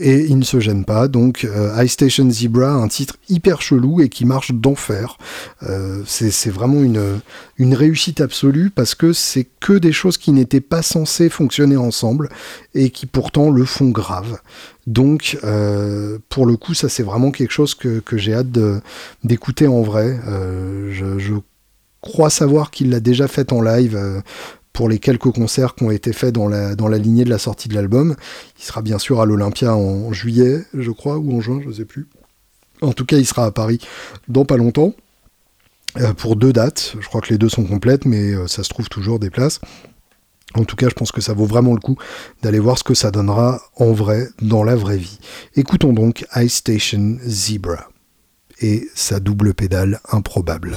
et 0.00 0.24
il 0.24 0.38
ne 0.38 0.44
se 0.44 0.58
gêne 0.58 0.84
pas. 0.84 1.06
Donc 1.08 1.44
euh, 1.44 1.72
High 1.76 1.88
Station 1.88 2.28
Zebra, 2.30 2.72
un 2.72 2.88
titre 2.88 3.16
hyper 3.28 3.62
chelou 3.62 4.00
et 4.00 4.08
qui 4.08 4.24
marche 4.24 4.52
d'enfer. 4.52 5.18
Euh, 5.62 6.02
c'est 6.06 6.50
vraiment 6.50 6.82
une, 6.82 7.20
une 7.58 7.74
réussite 7.74 8.20
absolue 8.20 8.70
parce 8.70 8.94
que 8.94 9.12
c'est 9.12 9.46
que 9.60 9.74
des 9.74 9.92
choses 9.92 10.16
qui 10.16 10.32
n'étaient 10.32 10.60
pas 10.60 10.82
censées 10.82 11.28
fonctionner 11.28 11.76
ensemble 11.76 12.30
et 12.74 12.90
qui 12.90 13.06
pourtant 13.06 13.50
le 13.50 13.64
font 13.64 13.90
grave. 13.90 14.38
Donc 14.86 15.38
euh, 15.44 16.18
pour 16.30 16.46
le 16.46 16.56
coup, 16.56 16.74
ça 16.74 16.88
c'est 16.88 17.02
vraiment 17.02 17.30
quelque 17.30 17.52
chose 17.52 17.74
que, 17.74 18.00
que 18.00 18.16
j'ai 18.16 18.34
hâte 18.34 18.58
d'écouter 19.22 19.66
en 19.66 19.82
vrai. 19.82 20.18
Je, 20.90 21.18
je, 21.18 21.34
crois 22.00 22.30
savoir 22.30 22.70
qu'il 22.70 22.90
l'a 22.90 23.00
déjà 23.00 23.28
fait 23.28 23.52
en 23.52 23.60
live 23.60 24.22
pour 24.72 24.88
les 24.88 24.98
quelques 24.98 25.30
concerts 25.32 25.74
qui 25.74 25.84
ont 25.84 25.90
été 25.90 26.12
faits 26.12 26.34
dans 26.34 26.48
la, 26.48 26.98
lignée 26.98 27.24
de 27.24 27.30
la 27.30 27.38
sortie 27.38 27.68
de 27.68 27.74
l'album. 27.74 28.16
Il 28.58 28.64
sera 28.64 28.82
bien 28.82 28.98
sûr 28.98 29.20
à 29.20 29.26
l'Olympia 29.26 29.74
en 29.74 30.12
juillet, 30.12 30.64
je 30.74 30.90
crois, 30.90 31.18
ou 31.18 31.36
en 31.36 31.40
juin, 31.40 31.60
je 31.62 31.68
ne 31.68 31.72
sais 31.72 31.84
plus. 31.84 32.08
En 32.82 32.92
tout 32.92 33.04
cas, 33.04 33.18
il 33.18 33.26
sera 33.26 33.44
à 33.44 33.50
Paris 33.50 33.80
dans 34.28 34.44
pas 34.44 34.56
longtemps. 34.56 34.94
Euh, 35.98 36.12
pour 36.14 36.36
deux 36.36 36.52
dates. 36.52 36.94
Je 37.00 37.08
crois 37.08 37.20
que 37.20 37.30
les 37.30 37.38
deux 37.38 37.48
sont 37.48 37.64
complètes, 37.64 38.04
mais 38.04 38.32
euh, 38.32 38.46
ça 38.46 38.62
se 38.62 38.68
trouve 38.68 38.88
toujours 38.88 39.18
des 39.18 39.30
places. 39.30 39.60
En 40.54 40.64
tout 40.64 40.76
cas, 40.76 40.88
je 40.88 40.94
pense 40.94 41.10
que 41.10 41.20
ça 41.20 41.32
vaut 41.32 41.46
vraiment 41.46 41.74
le 41.74 41.80
coup 41.80 41.96
d'aller 42.42 42.60
voir 42.60 42.78
ce 42.78 42.84
que 42.84 42.94
ça 42.94 43.10
donnera 43.10 43.60
en 43.76 43.92
vrai, 43.92 44.28
dans 44.40 44.62
la 44.62 44.76
vraie 44.76 44.98
vie. 44.98 45.18
Écoutons 45.56 45.92
donc 45.92 46.26
Ice 46.36 46.56
Station 46.56 47.18
Zebra 47.22 47.89
et 48.60 48.88
sa 48.94 49.20
double 49.20 49.54
pédale 49.54 50.00
improbable. 50.10 50.76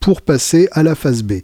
pour 0.00 0.22
passer 0.22 0.68
à 0.72 0.82
la 0.82 0.94
phase 0.94 1.22
B, 1.22 1.34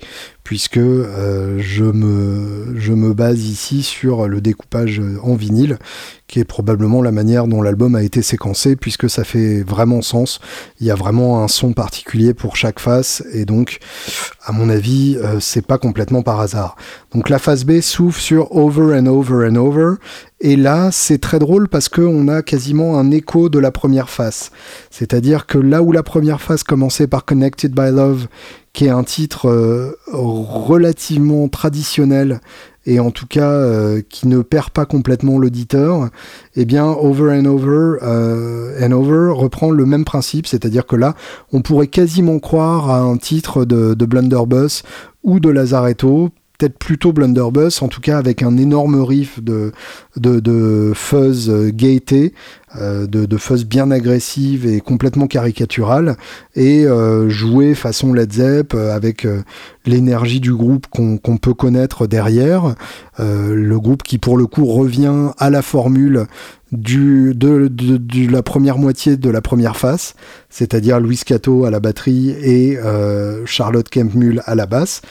puisque 0.44 0.76
euh, 0.76 1.58
je, 1.58 1.84
me, 1.84 3.14
base 3.14 3.44
ici 3.44 3.82
sur 3.82 4.28
le 4.28 4.40
découpage 4.40 5.00
en 5.22 5.34
vinyle, 5.34 5.78
qui 6.28 6.38
est 6.38 6.44
probablement 6.44 7.02
la 7.02 7.12
manière 7.12 7.46
dont 7.46 7.62
l'album 7.62 7.94
a 7.94 8.02
été 8.02 8.20
séquencé, 8.20 8.76
puisque 8.76 9.08
ça 9.08 9.24
fait 9.24 9.62
vraiment 9.62 10.02
sens. 10.02 10.40
Il 10.80 10.86
y 10.86 10.90
a 10.90 10.94
vraiment 10.94 11.42
un 11.42 11.48
son 11.48 11.72
particulier 11.72 12.34
pour 12.34 12.56
chaque 12.56 12.78
face, 12.78 13.24
et 13.32 13.46
donc, 13.46 13.78
à 14.44 14.52
mon 14.52 14.68
avis, 14.68 15.16
euh, 15.16 15.40
c'est 15.40 15.66
pas 15.66 15.78
complètement 15.78 16.22
par 16.22 16.40
hasard. 16.40 16.76
Donc 17.14 17.30
la 17.30 17.38
phase 17.38 17.64
B 17.64 17.80
s'ouvre 17.80 18.20
sur 18.20 18.54
Over 18.54 18.98
and 18.98 19.06
Over 19.06 19.48
and 19.48 19.56
Over, 19.56 19.94
et 20.40 20.56
là, 20.56 20.90
c'est 20.92 21.22
très 21.22 21.38
drôle 21.38 21.68
parce 21.68 21.88
qu'on 21.88 22.28
a 22.28 22.42
quasiment 22.42 22.98
un 22.98 23.10
écho 23.10 23.48
de 23.48 23.58
la 23.58 23.70
première 23.70 24.10
face. 24.10 24.50
C'est-à-dire 24.90 25.46
que 25.46 25.56
là 25.56 25.82
où 25.82 25.90
la 25.90 26.02
première 26.02 26.42
face 26.42 26.64
commençait 26.64 27.06
par 27.06 27.24
Connected 27.24 27.72
by 27.74 27.90
Love, 27.90 28.26
qui 28.74 28.86
est 28.86 28.90
un 28.90 29.04
titre 29.04 29.48
euh, 29.48 29.96
relativement 30.12 31.48
traditionnel 31.48 32.40
et 32.86 33.00
en 33.00 33.10
tout 33.10 33.26
cas 33.26 33.48
euh, 33.48 34.02
qui 34.06 34.28
ne 34.28 34.42
perd 34.42 34.70
pas 34.70 34.84
complètement 34.84 35.38
l'auditeur, 35.38 36.10
eh 36.56 36.64
bien 36.66 36.84
Over 36.84 37.38
and 37.38 37.46
Over 37.46 37.98
euh, 38.02 38.78
and 38.86 38.92
Over 38.92 39.32
reprend 39.32 39.70
le 39.70 39.86
même 39.86 40.04
principe, 40.04 40.46
c'est-à-dire 40.46 40.86
que 40.86 40.96
là, 40.96 41.14
on 41.52 41.62
pourrait 41.62 41.86
quasiment 41.86 42.38
croire 42.40 42.90
à 42.90 43.00
un 43.00 43.16
titre 43.16 43.64
de, 43.64 43.94
de 43.94 44.04
Blunderbuss 44.04 44.82
ou 45.22 45.40
de 45.40 45.48
Lazaretto 45.48 46.30
peut-être 46.58 46.78
plutôt 46.78 47.12
Blunderbuss, 47.12 47.82
en 47.82 47.88
tout 47.88 48.00
cas 48.00 48.18
avec 48.18 48.42
un 48.42 48.56
énorme 48.56 49.02
riff 49.02 49.42
de, 49.42 49.72
de, 50.16 50.92
fuzz 50.94 51.50
euh, 51.50 51.70
gaieté, 51.70 52.32
euh, 52.80 53.06
de, 53.06 53.36
fuzz 53.36 53.64
bien 53.64 53.90
agressive 53.90 54.66
et 54.66 54.80
complètement 54.80 55.26
caricaturale, 55.26 56.16
et 56.54 56.86
euh, 56.86 57.28
joué 57.28 57.74
façon 57.74 58.12
Led 58.12 58.32
Zepp 58.32 58.74
avec 58.74 59.26
l'énergie 59.84 60.40
du 60.40 60.54
groupe 60.54 60.86
qu'on 60.88 61.36
peut 61.36 61.54
connaître 61.54 62.06
derrière, 62.06 62.74
le 63.18 63.76
groupe 63.78 64.02
qui 64.02 64.18
pour 64.18 64.36
le 64.36 64.46
coup 64.46 64.66
revient 64.66 65.30
à 65.38 65.50
la 65.50 65.62
formule 65.62 66.26
de, 66.72 67.32
de, 67.32 68.30
la 68.30 68.42
première 68.42 68.78
moitié 68.78 69.16
de 69.16 69.30
la 69.30 69.40
première 69.40 69.76
face, 69.76 70.14
c'est-à-dire 70.50 70.98
Louis 70.98 71.20
Cato 71.24 71.64
à 71.64 71.70
la 71.70 71.80
batterie 71.80 72.30
et 72.30 72.78
Charlotte 73.44 73.88
Kempmull 73.88 74.42
à 74.46 74.54
la 74.54 74.66
basse, 74.66 75.02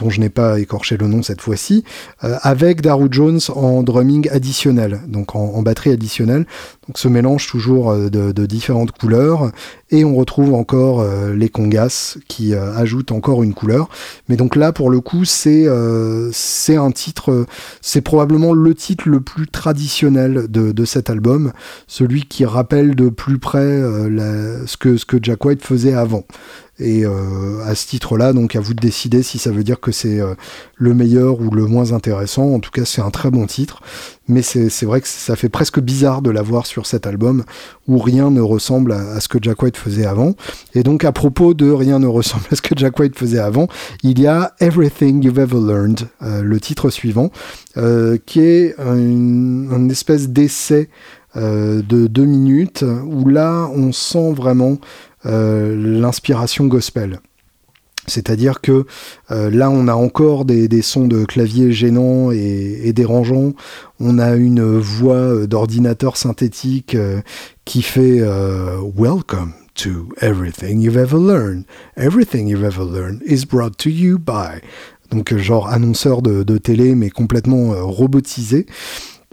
dont 0.00 0.10
je 0.10 0.20
n'ai 0.20 0.30
pas 0.30 0.58
écorché 0.58 0.96
le 0.96 1.06
nom 1.06 1.22
cette 1.22 1.40
fois-ci, 1.40 1.84
euh, 2.24 2.36
avec 2.42 2.80
Daru 2.80 3.08
Jones 3.10 3.40
en 3.54 3.82
drumming 3.82 4.28
additionnel, 4.30 5.00
donc 5.06 5.34
en, 5.34 5.62
batterie 5.62 5.90
additionnelle. 5.90 6.46
Donc 6.86 6.98
ce 6.98 7.08
mélange 7.08 7.46
toujours 7.46 7.90
euh, 7.90 8.08
de, 8.08 8.46
différentes 8.46 8.92
couleurs, 8.92 9.50
et 9.90 10.04
on 10.04 10.14
retrouve 10.14 10.54
encore 10.54 11.00
euh, 11.00 11.34
les 11.34 11.48
congas 11.48 12.18
qui 12.28 12.54
ajoutent 12.54 13.12
encore 13.12 13.42
une 13.42 13.54
couleur. 13.54 13.88
Mais 14.28 14.36
donc 14.36 14.56
là, 14.56 14.72
pour 14.72 14.90
le 14.90 15.00
coup, 15.00 15.24
c'est 15.24 15.66
un 15.68 16.90
titre, 16.90 17.46
c'est 17.80 18.00
probablement 18.00 18.52
le 18.52 18.74
titre 18.74 19.08
le 19.08 19.20
plus 19.20 19.46
traditionnel 19.46 20.46
de, 20.48 20.72
de, 20.72 20.84
cet 20.84 21.10
album, 21.10 21.52
celui 21.86 22.22
qui 22.22 22.44
rappelle 22.44 22.94
de 22.94 23.08
plus 23.08 23.38
près 23.38 23.60
ce, 23.60 24.76
que, 24.76 24.96
ce 24.96 25.04
que 25.04 25.18
Jack 25.20 25.44
White 25.44 25.62
faisait 25.62 25.94
avant. 25.94 26.24
Et 26.80 27.04
euh, 27.04 27.62
à 27.64 27.74
ce 27.74 27.86
titre-là, 27.86 28.32
donc 28.32 28.56
à 28.56 28.60
vous 28.60 28.72
de 28.72 28.80
décider 28.80 29.22
si 29.22 29.38
ça 29.38 29.50
veut 29.50 29.62
dire 29.62 29.80
que 29.80 29.92
c'est 29.92 30.18
euh, 30.18 30.34
le 30.76 30.94
meilleur 30.94 31.40
ou 31.40 31.50
le 31.50 31.66
moins 31.66 31.92
intéressant. 31.92 32.54
En 32.54 32.58
tout 32.58 32.70
cas, 32.70 32.86
c'est 32.86 33.02
un 33.02 33.10
très 33.10 33.30
bon 33.30 33.46
titre. 33.46 33.82
Mais 34.28 34.42
c'est 34.42 34.84
vrai 34.84 35.00
que 35.00 35.08
ça 35.08 35.34
fait 35.34 35.48
presque 35.48 35.80
bizarre 35.80 36.22
de 36.22 36.30
l'avoir 36.30 36.64
sur 36.64 36.86
cet 36.86 37.06
album 37.06 37.44
où 37.88 37.98
rien 37.98 38.30
ne 38.30 38.40
ressemble 38.40 38.92
à, 38.92 39.18
ce 39.18 39.26
que 39.26 39.38
Jack 39.42 39.60
White 39.60 39.76
faisait 39.76 40.06
avant. 40.06 40.34
Et 40.72 40.84
donc 40.84 41.04
à 41.04 41.10
propos 41.10 41.52
de 41.52 41.68
rien 41.68 41.98
ne 41.98 42.06
ressemble 42.06 42.44
à 42.52 42.54
ce 42.54 42.62
que 42.62 42.74
Jack 42.76 42.96
White 43.00 43.18
faisait 43.18 43.40
avant, 43.40 43.66
il 44.04 44.20
y 44.20 44.28
a 44.28 44.54
Everything 44.60 45.24
You've 45.24 45.40
Ever 45.40 45.58
Learned, 45.58 46.02
euh, 46.22 46.42
le 46.42 46.60
titre 46.60 46.90
suivant, 46.90 47.30
qui 48.24 48.40
est 48.40 48.76
une, 48.78 49.88
espèce 49.90 50.28
d'essai 50.28 50.90
de 51.34 52.06
deux 52.06 52.24
minutes 52.24 52.84
où 53.06 53.28
là 53.28 53.68
on 53.74 53.92
sent 53.92 54.32
vraiment 54.32 54.78
l'inspiration 55.24 56.66
gospel. 56.66 57.20
C'est-à-dire 58.06 58.60
que 58.60 58.86
euh, 59.30 59.50
là, 59.50 59.70
on 59.70 59.86
a 59.86 59.94
encore 59.94 60.44
des, 60.44 60.82
sons 60.82 61.06
de 61.06 61.24
clavier 61.24 61.72
gênants 61.72 62.30
et, 62.32 62.92
dérangeants. 62.92 63.52
On 64.00 64.18
a 64.18 64.34
une 64.34 64.78
voix 64.78 65.14
euh, 65.14 65.46
d'ordinateur 65.46 66.16
synthétique 66.16 66.96
qui 67.64 67.82
fait 67.82 68.20
Welcome 68.96 69.52
to 69.74 70.08
everything 70.20 70.80
you've 70.80 70.96
ever 70.96 71.18
learned. 71.18 71.64
Everything 71.96 72.48
you've 72.48 72.64
ever 72.64 72.84
learned 72.84 73.22
is 73.24 73.44
brought 73.44 73.76
to 73.78 73.90
you 73.90 74.18
by. 74.18 74.60
Donc, 75.10 75.36
genre 75.36 75.68
annonceur 75.68 76.22
de 76.22 76.58
télé, 76.58 76.94
mais 76.94 77.10
complètement 77.10 77.74
robotisé. 77.86 78.66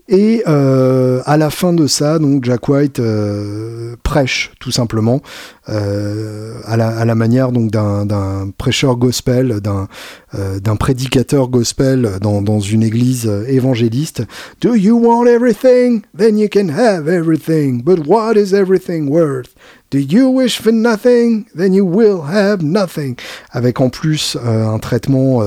Et 0.10 0.43
euh, 0.47 1.22
à 1.26 1.36
la 1.36 1.49
fin 1.49 1.74
de 1.74 1.86
ça, 1.86 2.18
donc 2.18 2.45
Jack 2.45 2.70
White 2.70 2.99
euh, 2.99 3.97
prêche 4.03 4.51
tout 4.58 4.72
simplement 4.72 5.22
euh, 5.68 6.53
à, 6.66 6.78
la, 6.78 7.16
manière 7.16 7.51
donc 7.51 7.72
d'un 7.72 8.49
prêcheur 8.58 8.95
gospel, 8.95 9.60
d'un 9.60 9.89
euh, 10.36 10.60
d'un 10.60 10.76
prédicateur 10.78 11.49
gospel 11.49 12.20
dans, 12.22 12.41
dans 12.41 12.60
une 12.60 12.84
église 12.84 13.28
évangéliste. 13.47 14.24
Do 14.62 14.76
you 14.76 14.97
want 14.97 15.26
everything? 15.26 16.03
Then 16.18 16.38
you 16.38 16.47
can 16.49 16.70
have 16.70 17.10
everything. 17.10 17.82
But 17.84 18.08
what 18.08 18.36
is 18.36 18.53
everything 18.53 19.10
worth? 19.10 19.55
Do 19.89 19.99
you 19.99 20.30
wish 20.30 20.62
for 20.62 20.74
nothing? 20.74 21.45
Then 21.55 21.74
you 21.74 21.86
will 21.86 22.22
have 22.30 22.62
nothing. 22.62 23.16
Avec 23.51 23.80
en 23.80 23.89
plus 23.89 24.38
un 24.45 24.80
traitement 24.80 25.41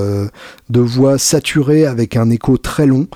de 0.70 0.80
voix 0.80 1.18
saturé 1.18 1.84
avec 1.84 2.16
un 2.16 2.30
écho 2.30 2.56
très 2.56 2.86
long. 2.86 3.06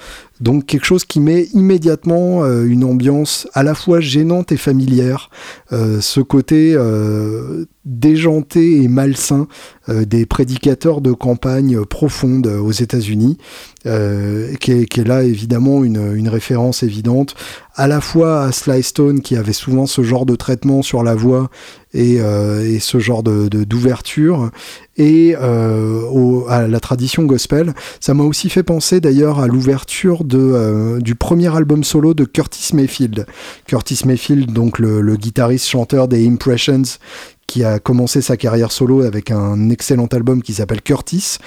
Donc 0.41 0.67
quelque 0.67 0.85
chose 0.85 1.05
qui 1.05 1.21
met 1.21 1.45
immédiatement 1.53 2.45
euh, 2.45 2.65
une 2.65 2.85
ambiance 2.85 3.49
à 3.55 3.63
la 3.63 3.75
fois 3.75 4.01
gênante 4.01 4.53
et 4.53 4.57
familière. 4.57 5.31
ce 5.71 6.21
côté 6.21 6.77
déjanté 7.85 8.83
et 8.83 8.89
malsain 8.89 9.47
des 9.89 10.25
prédicateurs 10.25 11.01
de 11.01 11.13
campagne 11.13 11.85
profonde 11.85 12.47
aux 12.47 12.73
États-Unis, 12.73 13.37
qui 13.85 13.89
est, 14.73 14.97
là 15.05 15.23
évidemment 15.23 15.85
une, 15.85 16.29
référence 16.29 16.83
évidente 16.83 17.35
à 17.75 17.87
la 17.87 18.01
fois 18.01 18.43
à 18.43 18.53
Sly 18.53 18.83
Stone 18.83 19.21
qui 19.21 19.37
avait 19.37 19.53
souvent 19.53 19.87
ce 19.87 20.03
genre 20.03 20.27
de 20.27 20.37
traitement 20.37 20.83
sur 20.83 21.03
la 21.03 21.15
voix 21.15 21.51
et, 21.93 22.21
euh, 22.21 22.79
ce 22.81 22.99
genre 22.99 23.23
de 23.23 23.49
d'ouverture 23.49 24.51
et 24.97 25.35
euh, 25.41 26.41
à 26.49 26.69
la 26.69 26.81
tradition 26.81 27.25
gospel. 27.25 27.75
Ça 28.01 28.15
m'a 28.15 28.25
aussi 28.25 28.49
fait 28.49 28.63
penser 28.63 29.01
d'ailleurs 29.01 29.41
à 29.41 29.47
l'ouverture 29.47 30.25
de 30.25 30.39
euh, 30.39 31.01
du 31.01 31.15
premier 31.15 31.55
album 31.55 31.85
solo 31.85 32.15
de 32.15 32.25
Curtis 32.25 32.75
Mayfield. 32.75 33.27
Curtis 33.67 34.01
Mayfield, 34.05 34.53
donc 34.53 34.79
le, 34.79 35.01
le 35.01 35.17
guitariste 35.17 35.67
chanteur 35.67 36.09
des 36.09 36.27
Impressions, 36.27 36.99
qui 37.55 37.63
a 37.63 37.79
commencé 37.79 38.21
sa 38.21 38.37
carrière 38.37 38.73
solo 38.73 39.03
avec 39.03 39.31
un 39.31 39.71
excellent 39.71 40.07
album 40.07 40.43
qui 40.43 40.55
s'appelle 40.55 40.83
Curtis. 40.83 41.39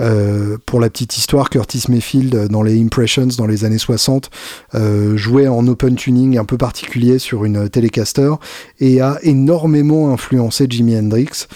Euh, 0.00 0.56
pour 0.64 0.80
la 0.80 0.88
petite 0.88 1.16
histoire, 1.18 1.50
Curtis 1.50 1.84
Mayfield, 1.88 2.34
euh, 2.34 2.48
dans 2.48 2.62
les 2.62 2.80
Impressions 2.80 3.28
dans 3.36 3.46
les 3.46 3.64
années 3.64 3.78
60, 3.78 4.30
euh, 4.74 5.16
jouait 5.16 5.48
en 5.48 5.66
open 5.66 5.96
tuning 5.96 6.38
un 6.38 6.44
peu 6.44 6.56
particulier 6.56 7.18
sur 7.18 7.44
une 7.44 7.68
Telecaster 7.68 8.32
et 8.80 9.00
a 9.00 9.18
énormément 9.22 10.12
influencé 10.12 10.66
Jimi 10.68 10.96
Hendrix. 10.96 11.46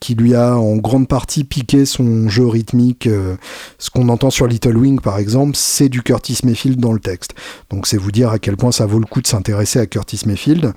Qui 0.00 0.16
lui 0.16 0.34
a 0.34 0.56
en 0.56 0.74
grande 0.78 1.06
partie 1.06 1.44
piqué 1.44 1.84
son 1.84 2.28
jeu 2.28 2.44
rythmique. 2.44 3.08
Ce 3.78 3.88
qu'on 3.88 4.08
entend 4.08 4.30
sur 4.30 4.48
Little 4.48 4.76
Wing, 4.76 4.98
par 4.98 5.16
exemple, 5.18 5.52
c'est 5.54 5.88
du 5.88 6.02
Curtis 6.02 6.40
Mayfield 6.42 6.80
dans 6.80 6.92
le 6.92 6.98
texte. 6.98 7.34
Donc 7.70 7.86
c'est 7.86 7.96
vous 7.96 8.10
dire 8.10 8.30
à 8.30 8.40
quel 8.40 8.56
point 8.56 8.72
ça 8.72 8.84
vaut 8.84 8.98
le 8.98 9.06
coup 9.06 9.22
de 9.22 9.28
s'intéresser 9.28 9.78
à 9.78 9.86
Curtis 9.86 10.22
Mayfield. 10.26 10.72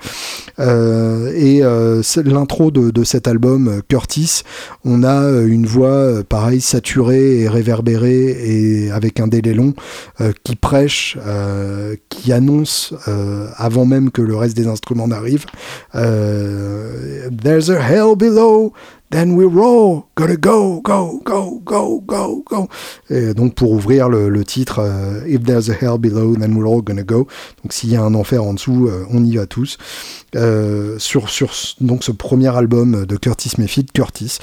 Et 0.60 1.62
l'intro 2.24 2.70
de, 2.70 3.04
cet 3.04 3.28
album, 3.28 3.82
Curtis, 3.88 4.44
on 4.86 5.04
a 5.04 5.28
une 5.42 5.66
voix 5.66 6.24
pareil 6.24 6.62
saturée 6.68 7.40
et 7.42 7.50
réverbérée 7.50 8.36
et 8.86 8.92
avec 8.92 9.20
un 9.20 9.28
délai 9.28 9.54
long 9.54 9.74
qui 10.44 10.56
prêche, 10.56 11.18
qui 12.10 12.34
annonce 12.34 12.94
avant 13.56 13.86
même 13.86 14.12
que 14.12 14.22
le 14.22 14.36
reste 14.36 14.56
des 14.58 14.68
instruments 14.68 15.08
n'arrive. 15.08 15.46
There's 15.94 17.70
a 17.70 17.82
hell 17.82 18.16
below 18.16 18.74
then 19.10 19.36
we're 19.36 19.60
all 19.62 20.10
gonna 20.16 20.36
go, 20.36 20.82
go, 20.82 21.22
go, 21.24 21.62
go, 21.64 22.02
go, 22.02 22.44
go. 22.46 22.68
Et 23.10 23.34
donc 23.34 23.56
pour 23.56 23.72
ouvrir 23.72 24.10
le, 24.10 24.44
titre, 24.44 24.80
euh, 24.80 25.22
If 25.28 25.44
there's 25.44 25.70
a 25.70 25.74
hell 25.74 25.98
below, 25.98 26.36
then 26.36 26.56
we're 26.56 26.68
all 26.68 26.82
gonna 26.82 27.04
go. 27.04 27.28
Donc 27.64 27.72
s'il 27.72 27.90
y 27.90 27.96
a 27.96 28.04
un 28.04 28.14
enfer 28.16 28.44
en 28.44 28.54
dessous, 28.54 28.88
euh, 28.88 29.06
on 29.10 29.24
y 29.24 29.38
va 29.38 29.46
tous. 29.46 29.78
Euh, 30.36 31.00
sur 31.00 31.30
sur 31.30 31.54
donc 31.80 32.04
ce 32.04 32.12
premier 32.12 32.56
album 32.56 33.06
de 33.06 33.18
Curtis 33.18 33.54
Mayfield, 33.58 33.92
Curtis. 33.94 34.40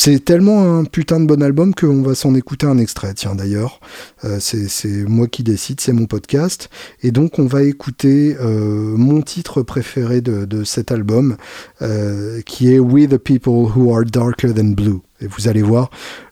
C'est 0.00 0.24
tellement 0.24 0.78
un 0.78 0.84
putain 0.84 1.18
de 1.18 1.26
bon 1.26 1.42
album 1.42 1.74
qu'on 1.74 2.02
va 2.02 2.14
s'en 2.14 2.36
écouter 2.36 2.66
un 2.66 2.78
extrait. 2.78 3.14
Tiens 3.14 3.34
d'ailleurs, 3.34 3.80
euh, 4.24 4.38
c'est 4.38 5.08
moi 5.08 5.26
qui 5.26 5.42
décide, 5.42 5.80
c'est 5.80 5.92
mon 5.92 6.06
podcast, 6.06 6.70
et 7.02 7.10
donc 7.10 7.40
on 7.40 7.46
va 7.46 7.64
écouter 7.64 8.36
euh, 8.40 8.94
mon 8.96 9.22
titre 9.22 9.62
préféré 9.62 10.20
de, 10.20 10.62
cet 10.62 10.92
album, 10.92 11.36
euh, 11.82 12.40
qui 12.42 12.72
est 12.72 12.78
We 12.78 13.08
the 13.08 13.18
People 13.18 13.72
Who 13.74 13.92
Are 13.92 14.04
Darker 14.04 14.54
Than 14.54 14.70
Blue. 14.70 15.00
Et 15.20 15.26
vous 15.26 15.48
allez 15.48 15.62
voir, 15.62 15.90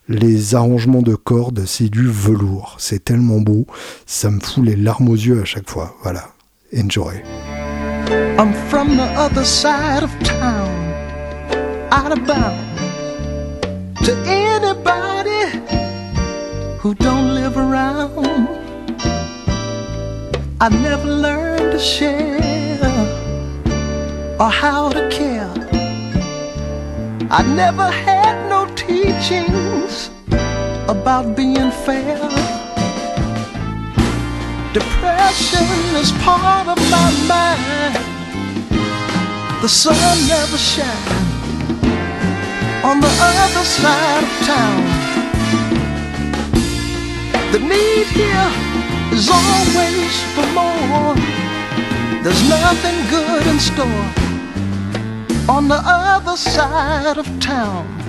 les 0.08 0.54
arrangements 0.54 1.02
de 1.02 1.16
cordes, 1.16 1.64
c'est 1.66 1.88
du 1.88 2.06
velours. 2.06 2.76
C'est 2.78 3.02
tellement 3.02 3.40
beau, 3.40 3.66
ça 4.06 4.30
me 4.30 4.38
fout 4.38 4.64
les 4.64 4.76
larmes 4.76 5.08
aux 5.08 5.16
yeux 5.16 5.40
à 5.42 5.44
chaque 5.44 5.68
fois. 5.68 5.96
Voilà, 6.04 6.30
enjoy. 6.72 7.14
I'm 8.38 8.54
from 8.70 8.96
the 8.96 9.10
other 9.18 9.44
side 9.44 10.04
of 10.04 10.10
town, 10.22 10.70
out 11.90 12.12
of 12.12 12.24
to 14.04 14.12
anybody 14.26 15.42
who 16.78 16.94
don't 16.94 17.34
live 17.34 17.56
around. 17.56 18.48
I 20.60 20.68
never 20.68 21.06
learned 21.06 21.72
to 21.72 21.78
share 21.78 22.80
or 24.40 24.50
how 24.50 24.90
to 24.90 25.08
care. 25.10 25.52
I 27.30 27.42
never 27.62 27.90
had 27.90 28.48
no 28.48 28.66
teachings 28.74 30.10
about 30.88 31.36
being 31.36 31.70
fair. 31.84 32.18
Depression 34.72 35.66
is 36.02 36.12
part 36.22 36.68
of 36.68 36.78
my 36.90 37.10
mind. 37.28 37.96
The 39.62 39.68
sun 39.68 40.28
never 40.28 40.58
shines 40.58 41.35
on 42.86 43.00
the 43.00 43.14
other 43.20 43.64
side 43.64 44.22
of 44.22 44.34
town. 44.46 44.82
The 47.50 47.58
need 47.58 48.06
here 48.20 48.50
is 49.10 49.28
always 49.28 50.14
for 50.34 50.46
more. 50.54 51.16
There's 52.22 52.48
nothing 52.48 52.98
good 53.10 53.44
in 53.48 53.58
store 53.58 54.06
on 55.48 55.66
the 55.66 55.80
other 55.84 56.36
side 56.36 57.18
of 57.18 57.26
town. 57.40 58.05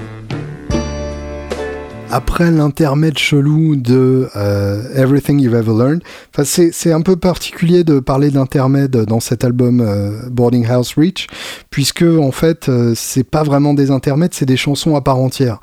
Après 2.12 2.52
l'intermède 2.52 3.18
chelou 3.18 3.76
de 3.76 4.30
euh, 4.36 4.84
Everything 4.96 5.40
You've 5.40 5.56
Ever 5.56 5.74
Learned, 5.74 6.04
enfin 6.34 6.44
c'est 6.46 6.92
un 6.92 7.02
peu 7.02 7.16
particulier 7.16 7.84
de 7.84 8.00
parler 8.00 8.32
d'intermède 8.32 8.92
dans 8.92 9.20
cet 9.20 9.44
album 9.44 9.82
euh, 9.82 10.30
Boarding 10.30 10.66
House 10.68 10.94
Reach, 10.96 11.28
puisque 11.70 12.04
en 12.04 12.32
fait 12.32 12.70
euh, 12.70 12.94
c'est 12.96 13.24
pas 13.24 13.44
vraiment 13.44 13.74
des 13.74 13.92
intermèdes, 13.92 14.34
c'est 14.34 14.46
des 14.46 14.58
chansons 14.58 14.96
à 14.96 15.02
part 15.02 15.18
entière. 15.18 15.60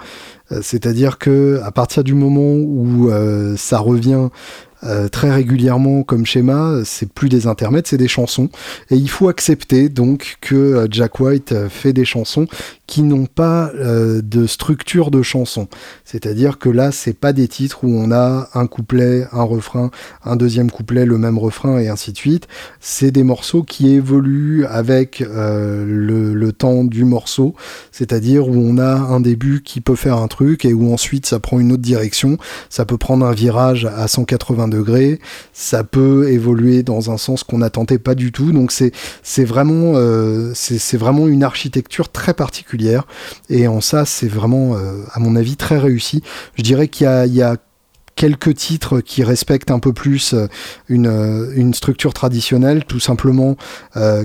C'est-à-dire 0.60 1.18
que 1.18 1.58
à 1.64 1.72
partir 1.72 2.04
du 2.04 2.12
moment 2.12 2.52
où 2.52 3.10
ça 3.56 3.78
revient 3.78 4.28
euh, 4.84 5.08
très 5.08 5.30
régulièrement 5.30 6.02
comme 6.02 6.26
schéma, 6.26 6.80
c'est 6.84 7.10
plus 7.10 7.28
des 7.28 7.46
intermèdes, 7.46 7.86
c'est 7.86 7.96
des 7.96 8.08
chansons. 8.08 8.50
Et 8.90 8.96
il 8.96 9.08
faut 9.08 9.28
accepter 9.28 9.88
donc 9.88 10.36
que 10.40 10.54
euh, 10.54 10.86
Jack 10.90 11.20
White 11.20 11.52
euh, 11.52 11.68
fait 11.68 11.92
des 11.92 12.04
chansons 12.04 12.46
qui 12.86 13.02
n'ont 13.02 13.24
pas 13.24 13.72
de 13.74 14.46
structure 14.46 15.10
de 15.10 15.22
chanson. 15.22 15.68
C'est-à-dire 16.04 16.58
que 16.58 16.68
là, 16.68 16.92
c'est 16.92 17.14
pas 17.14 17.32
des 17.32 17.48
titres 17.48 17.82
où 17.82 17.88
on 17.88 18.12
a 18.12 18.50
un 18.52 18.66
couplet, 18.66 19.26
un 19.32 19.42
refrain, 19.42 19.90
un 20.22 20.36
deuxième 20.36 20.70
couplet, 20.70 21.06
le 21.06 21.16
même 21.16 21.38
refrain 21.38 21.78
et 21.78 21.88
ainsi 21.88 22.12
de 22.12 22.18
suite. 22.18 22.46
C'est 22.80 23.10
des 23.10 23.22
morceaux 23.22 23.62
qui 23.62 23.94
évoluent 23.94 24.66
avec 24.66 25.20
le, 25.20 26.34
le, 26.34 26.52
temps 26.52 26.84
du 26.84 27.06
morceau, 27.06 27.54
c'est-à-dire 27.90 28.48
où 28.48 28.54
on 28.54 28.76
a 28.76 28.92
un 28.94 29.20
début 29.20 29.62
qui 29.62 29.80
peut 29.80 29.96
faire 29.96 30.18
un 30.18 30.28
truc 30.28 30.66
et 30.66 30.74
où 30.74 30.92
ensuite 30.92 31.24
ça 31.24 31.40
prend 31.40 31.58
une 31.60 31.72
autre 31.72 31.82
direction. 31.82 32.36
Ça 32.68 32.84
peut 32.84 32.98
prendre 32.98 33.24
un 33.24 33.32
virage 33.32 33.86
à 33.86 34.06
180 34.08 34.68
ça 35.52 35.84
peut 35.84 36.30
évoluer 36.30 36.82
dans 36.82 37.10
un 37.10 37.16
sens 37.16 37.44
qu'on 37.44 37.58
n'attendait 37.58 37.98
pas 37.98 38.14
du 38.14 38.32
tout. 38.32 38.52
Donc 38.52 38.72
c'est 38.72 38.92
c'est 39.22 39.44
vraiment 39.44 39.92
euh, 39.96 40.52
c'est 40.54 40.96
vraiment 40.96 41.26
une 41.28 41.42
architecture 41.42 42.10
très 42.10 42.34
particulière 42.34 43.06
et 43.50 43.68
en 43.68 43.80
ça 43.80 44.04
c'est 44.04 44.28
vraiment 44.28 44.76
euh, 44.76 45.02
à 45.12 45.20
mon 45.20 45.36
avis 45.36 45.56
très 45.56 45.78
réussi. 45.78 46.22
Je 46.56 46.62
dirais 46.62 46.88
qu'il 46.88 47.04
y 47.04 47.08
a, 47.08 47.26
il 47.26 47.34
y 47.34 47.42
a 47.42 47.56
quelques 48.16 48.54
titres 48.54 49.00
qui 49.00 49.24
respectent 49.24 49.72
un 49.72 49.80
peu 49.80 49.92
plus 49.92 50.34
euh, 50.34 50.46
une, 50.88 51.52
une 51.56 51.74
structure 51.74 52.14
traditionnelle, 52.14 52.84
tout 52.84 53.00
simplement 53.00 53.56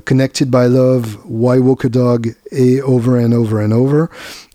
Connected 0.06 0.50
by 0.50 0.70
Love, 0.70 1.18
Why 1.28 1.58
Walk 1.58 1.86
a 1.86 1.90
Dog 1.90 2.36
et 2.52 2.82
Over 2.82 3.24
and 3.24 3.32
Over 3.32 3.66
and 3.66 3.72
Over. 3.72 4.06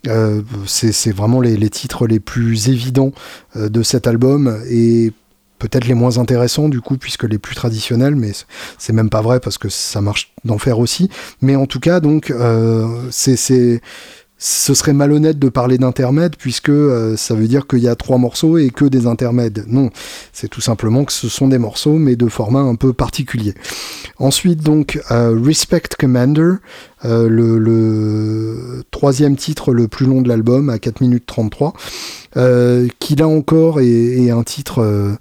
Euh, 0.06 0.42
c'est 0.66 1.12
vraiment 1.12 1.40
les, 1.40 1.56
les, 1.56 1.70
titres 1.70 2.06
les 2.06 2.20
plus 2.20 2.68
évidents 2.68 3.12
de 3.56 3.82
cet 3.82 4.06
album 4.06 4.60
et 4.68 5.12
peut-être 5.58 5.86
les 5.86 5.94
moins 5.94 6.18
intéressants 6.18 6.68
du 6.68 6.80
coup 6.80 6.96
puisque 6.96 7.24
les 7.24 7.38
plus 7.38 7.54
traditionnels 7.54 8.16
mais 8.16 8.32
c'est 8.78 8.92
même 8.92 9.10
pas 9.10 9.22
vrai 9.22 9.40
parce 9.40 9.58
que 9.58 9.68
ça 9.68 10.00
marche 10.00 10.32
d'en 10.44 10.58
faire 10.58 10.78
aussi. 10.78 11.08
Mais 11.40 11.56
en 11.56 11.66
tout 11.66 11.80
cas 11.80 12.00
donc 12.00 12.30
euh, 12.30 13.08
c'est 13.10 13.80
ce 14.46 14.74
serait 14.74 14.92
malhonnête 14.92 15.38
de 15.38 15.48
parler 15.48 15.78
d'intermède 15.78 16.36
puisque 16.36 16.68
euh, 16.68 17.16
ça 17.16 17.34
veut 17.34 17.48
dire 17.48 17.66
qu'il 17.66 17.78
y 17.78 17.88
a 17.88 17.96
trois 17.96 18.18
morceaux 18.18 18.58
et 18.58 18.68
que 18.68 18.84
des 18.84 19.06
intermèdes. 19.06 19.64
Non, 19.68 19.88
c'est 20.34 20.48
tout 20.48 20.60
simplement 20.60 21.06
que 21.06 21.14
ce 21.14 21.30
sont 21.30 21.48
des 21.48 21.56
morceaux 21.56 21.94
mais 21.94 22.14
de 22.14 22.28
format 22.28 22.60
un 22.60 22.74
peu 22.74 22.92
particulier. 22.92 23.54
Ensuite 24.18 24.62
donc 24.62 25.00
euh, 25.10 25.34
Respect 25.42 25.88
Commander, 25.98 26.56
le, 27.04 27.58
le, 27.58 28.82
troisième 28.90 29.36
titre 29.36 29.72
le 29.72 29.88
plus 29.88 30.06
long 30.06 30.22
de 30.22 30.28
l'album 30.28 30.70
à 30.70 30.78
4 30.78 31.00
minutes 31.02 31.24
33, 31.26 31.72
qui 32.98 33.16
là 33.16 33.28
encore 33.28 33.80
est, 33.80 33.86
est 33.86 34.30
un 34.30 34.42
titre 34.42 34.80
euh, 34.80 35.14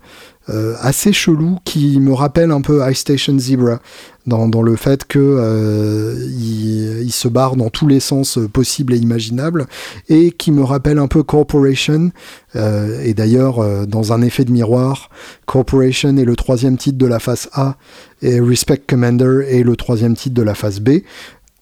assez 0.47 1.13
chelou 1.13 1.57
qui 1.63 1.99
me 1.99 2.13
rappelle 2.13 2.51
un 2.51 2.61
peu 2.61 2.81
High 2.85 2.95
Station 2.95 3.37
Zebra 3.39 3.79
dans, 4.25 4.61
le 4.61 4.75
fait 4.75 5.05
que 5.05 5.19
euh, 5.19 6.15
il, 6.29 7.11
se 7.11 7.27
barre 7.27 7.55
dans 7.55 7.69
tous 7.69 7.87
les 7.87 7.99
sens 7.99 8.39
possibles 8.51 8.93
et 8.93 8.97
imaginables 8.97 9.67
et 10.09 10.31
qui 10.31 10.51
me 10.51 10.63
rappelle 10.63 10.97
un 10.97 11.07
peu 11.07 11.23
Corporation 11.23 12.11
euh, 12.55 13.01
et 13.03 13.13
d'ailleurs 13.13 13.87
dans 13.87 14.13
un 14.13 14.21
effet 14.21 14.45
de 14.45 14.51
miroir 14.51 15.09
Corporation 15.45 16.15
est 16.17 16.25
le 16.25 16.35
troisième 16.35 16.77
titre 16.77 16.97
de 16.97 17.05
la 17.05 17.19
phase 17.19 17.49
A 17.53 17.75
et 18.21 18.39
Respect 18.39 18.83
Commander 18.87 19.45
est 19.49 19.63
le 19.63 19.75
troisième 19.75 20.15
titre 20.15 20.35
de 20.35 20.41
la 20.41 20.55
phase 20.55 20.79
B 20.79 21.01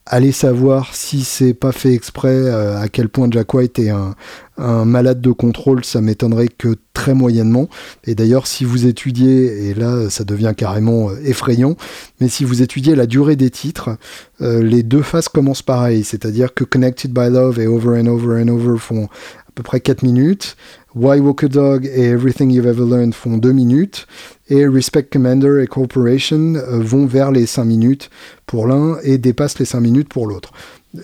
Allez 0.07 0.31
savoir 0.31 0.95
si 0.95 1.23
c'est 1.23 1.53
pas 1.53 1.71
fait 1.71 1.93
exprès, 1.93 2.29
euh, 2.29 2.79
à 2.79 2.89
quel 2.89 3.07
point 3.07 3.27
Jack 3.29 3.53
White 3.53 3.77
est 3.77 3.89
un, 3.91 4.15
malade 4.57 5.21
de 5.21 5.31
contrôle, 5.31 5.83
ça 5.83 6.01
m'étonnerait 6.01 6.47
que 6.47 6.75
très 6.93 7.15
moyennement. 7.15 7.67
Et 8.05 8.13
d'ailleurs, 8.13 8.45
si 8.45 8.63
vous 8.63 8.85
étudiez, 8.85 9.69
et 9.69 9.73
là 9.73 10.09
ça 10.09 10.23
devient 10.23 10.53
carrément 10.55 11.09
euh, 11.09 11.15
effrayant, 11.23 11.77
mais 12.19 12.27
si 12.27 12.43
vous 12.43 12.61
étudiez 12.61 12.93
la 12.95 13.07
durée 13.07 13.35
des 13.35 13.49
titres, 13.49 13.97
euh, 14.41 14.61
les 14.61 14.83
deux 14.83 15.01
phases 15.01 15.29
commencent 15.29 15.63
pareil, 15.63 16.03
c'est-à-dire 16.03 16.53
que 16.53 16.63
Connected 16.63 17.11
by 17.11 17.29
Love 17.29 17.59
et 17.59 17.67
Over 17.67 17.99
and 17.99 18.07
Over 18.07 18.41
and 18.41 18.49
Over 18.49 18.77
font 18.77 19.07
à 19.51 19.53
peu 19.55 19.63
près 19.63 19.81
4 19.81 20.03
minutes, 20.03 20.55
Why 20.95 21.19
Walk 21.19 21.43
a 21.43 21.47
Dog 21.49 21.85
et 21.85 22.03
Everything 22.03 22.51
You've 22.51 22.67
Ever 22.67 22.85
Learned 22.85 23.13
font 23.13 23.37
2 23.37 23.51
minutes, 23.51 24.07
et 24.49 24.65
Respect 24.65 25.03
Commander 25.11 25.61
et 25.61 25.67
Corporation 25.67 26.55
euh, 26.55 26.79
vont 26.79 27.05
vers 27.05 27.31
les 27.31 27.45
5 27.45 27.65
minutes 27.65 28.09
pour 28.45 28.65
l'un 28.65 28.97
et 29.03 29.17
dépassent 29.17 29.59
les 29.59 29.65
5 29.65 29.81
minutes 29.81 30.07
pour 30.07 30.25
l'autre. 30.25 30.53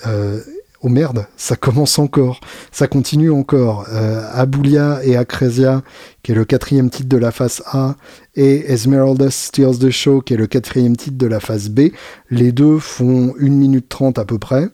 Euh, 0.07 0.39
oh 0.81 0.87
merde, 0.87 1.27
ça 1.35 1.55
commence 1.57 1.99
encore, 1.99 2.39
ça 2.71 2.87
continue 2.87 3.31
encore. 3.31 3.85
Euh, 3.91 4.21
Abulia 4.31 5.01
et 5.03 5.17
Acresia, 5.17 5.83
qui 6.23 6.31
est 6.31 6.35
le 6.35 6.45
quatrième 6.45 6.89
titre 6.89 7.09
de 7.09 7.17
la 7.17 7.31
phase 7.31 7.63
A, 7.65 7.97
et 8.35 8.71
Esmeralda 8.71 9.29
Steals 9.29 9.79
the 9.79 9.89
Show, 9.89 10.21
qui 10.21 10.35
est 10.35 10.37
le 10.37 10.47
quatrième 10.47 10.95
titre 10.95 11.17
de 11.17 11.27
la 11.27 11.41
phase 11.41 11.67
B, 11.67 11.89
les 12.29 12.53
deux 12.53 12.79
font 12.79 13.33
1 13.41 13.49
minute 13.49 13.89
30 13.89 14.19
à 14.19 14.23
peu 14.25 14.39
près. 14.39 14.69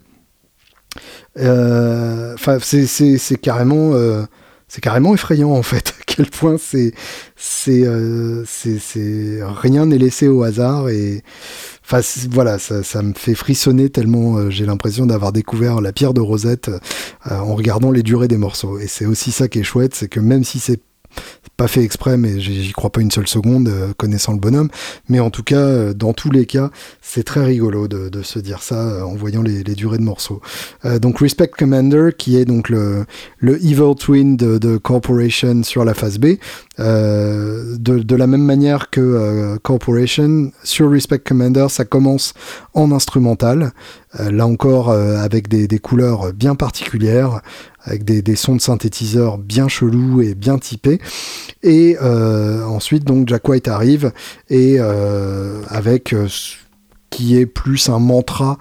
Euh, 1.40 2.34
enfin, 2.36 2.58
c'est 2.60 3.38
carrément 3.42 3.94
c'est 4.74 4.82
carrément 4.82 5.14
effrayant 5.14 5.52
en 5.52 5.62
fait 5.62 5.90
à 6.02 6.04
quel 6.08 6.26
point 6.26 6.56
c'est 6.58 6.94
c'est 7.36 7.84
euh, 7.86 8.44
rien 9.42 9.86
n'est 9.86 10.00
laissé 10.00 10.28
au 10.28 10.42
hasard 10.42 10.90
et 10.90 11.22
enfin 11.86 12.00
voilà 12.32 12.58
ça, 12.58 12.82
ça 12.82 13.04
me 13.04 13.14
fait 13.14 13.36
frissonner 13.36 13.90
tellement 13.90 14.38
euh, 14.38 14.50
j'ai 14.50 14.66
l'impression 14.66 15.06
d'avoir 15.06 15.32
découvert 15.32 15.80
la 15.80 15.94
pierre 15.94 16.16
de 16.16 16.22
Rosette 16.22 16.70
euh, 17.30 17.38
en 17.38 17.54
regardant 17.54 17.92
les 17.92 18.02
durées 18.02 18.28
des 18.28 18.38
morceaux. 18.38 18.80
Et 18.80 18.88
c'est 18.88 19.06
aussi 19.06 19.32
ça 19.32 19.48
qui 19.48 19.60
est 19.60 19.64
chouette 19.64 19.94
c'est 19.94 20.08
que 20.08 20.20
même 20.20 20.44
si 20.44 20.60
c'est 20.60 20.82
pas 21.58 21.68
fait 21.68 21.84
exprès, 21.84 22.18
mais 22.18 22.40
j'y 22.40 22.72
crois 22.72 22.90
pas 22.90 23.02
une 23.02 23.12
seule 23.12 23.28
seconde, 23.28 23.68
euh, 23.68 23.94
connaissant 23.96 24.34
le 24.34 24.40
bonhomme. 24.40 24.70
Mais 25.08 25.20
en 25.20 25.30
tout 25.30 25.44
cas, 25.44 25.58
euh, 25.58 25.94
dans 25.94 26.14
tous 26.14 26.32
les 26.32 26.46
cas, 26.46 26.72
c'est 27.02 27.24
très 27.24 27.44
rigolo 27.44 27.88
de, 27.88 28.22
se 28.24 28.40
dire 28.40 28.64
ça 28.64 28.76
euh, 28.76 29.02
en 29.02 29.16
voyant 29.16 29.42
les, 29.42 29.64
durées 29.64 29.98
de 29.98 30.04
morceaux. 30.04 30.42
donc 31.02 31.20
Respect 31.20 31.50
Commander, 31.50 32.10
qui 32.18 32.38
est 32.38 32.46
donc 32.46 32.70
le, 32.70 33.06
evil 33.42 33.96
twin 33.98 34.38
de, 34.38 34.78
Corporation 34.78 35.64
sur 35.64 35.84
la 35.86 35.94
phase 35.94 36.20
B, 36.20 36.36
de, 36.78 38.16
la 38.16 38.28
même 38.28 38.44
manière 38.44 38.90
que 38.90 39.58
Corporation, 39.58 40.52
sur 40.64 40.92
Respect 40.92 41.20
Commander, 41.20 41.68
ça 41.70 41.86
commence 41.86 42.34
en 42.74 42.92
instrumental, 42.92 43.72
là 44.20 44.46
encore 44.46 44.92
avec 44.92 45.48
des, 45.48 45.80
couleurs 45.80 46.34
bien 46.34 46.56
particulières, 46.56 47.42
avec 47.86 48.04
des, 48.04 48.36
sons 48.36 48.56
de 48.56 48.62
synthétiseurs 48.62 49.38
bien 49.38 49.68
chelous 49.68 50.22
et 50.22 50.36
bien 50.36 50.58
typés. 50.58 51.00
Et 51.64 51.98
euh, 52.02 52.64
ensuite, 52.66 53.04
donc, 53.04 53.28
Jack 53.28 53.48
White 53.48 53.68
arrive 53.68 54.12
et 54.50 54.76
euh, 54.80 55.62
avec 55.68 56.14
euh, 56.14 56.28
qui 57.10 57.38
est 57.38 57.46
plus 57.46 57.90
un 57.90 58.00
mantra 58.00 58.58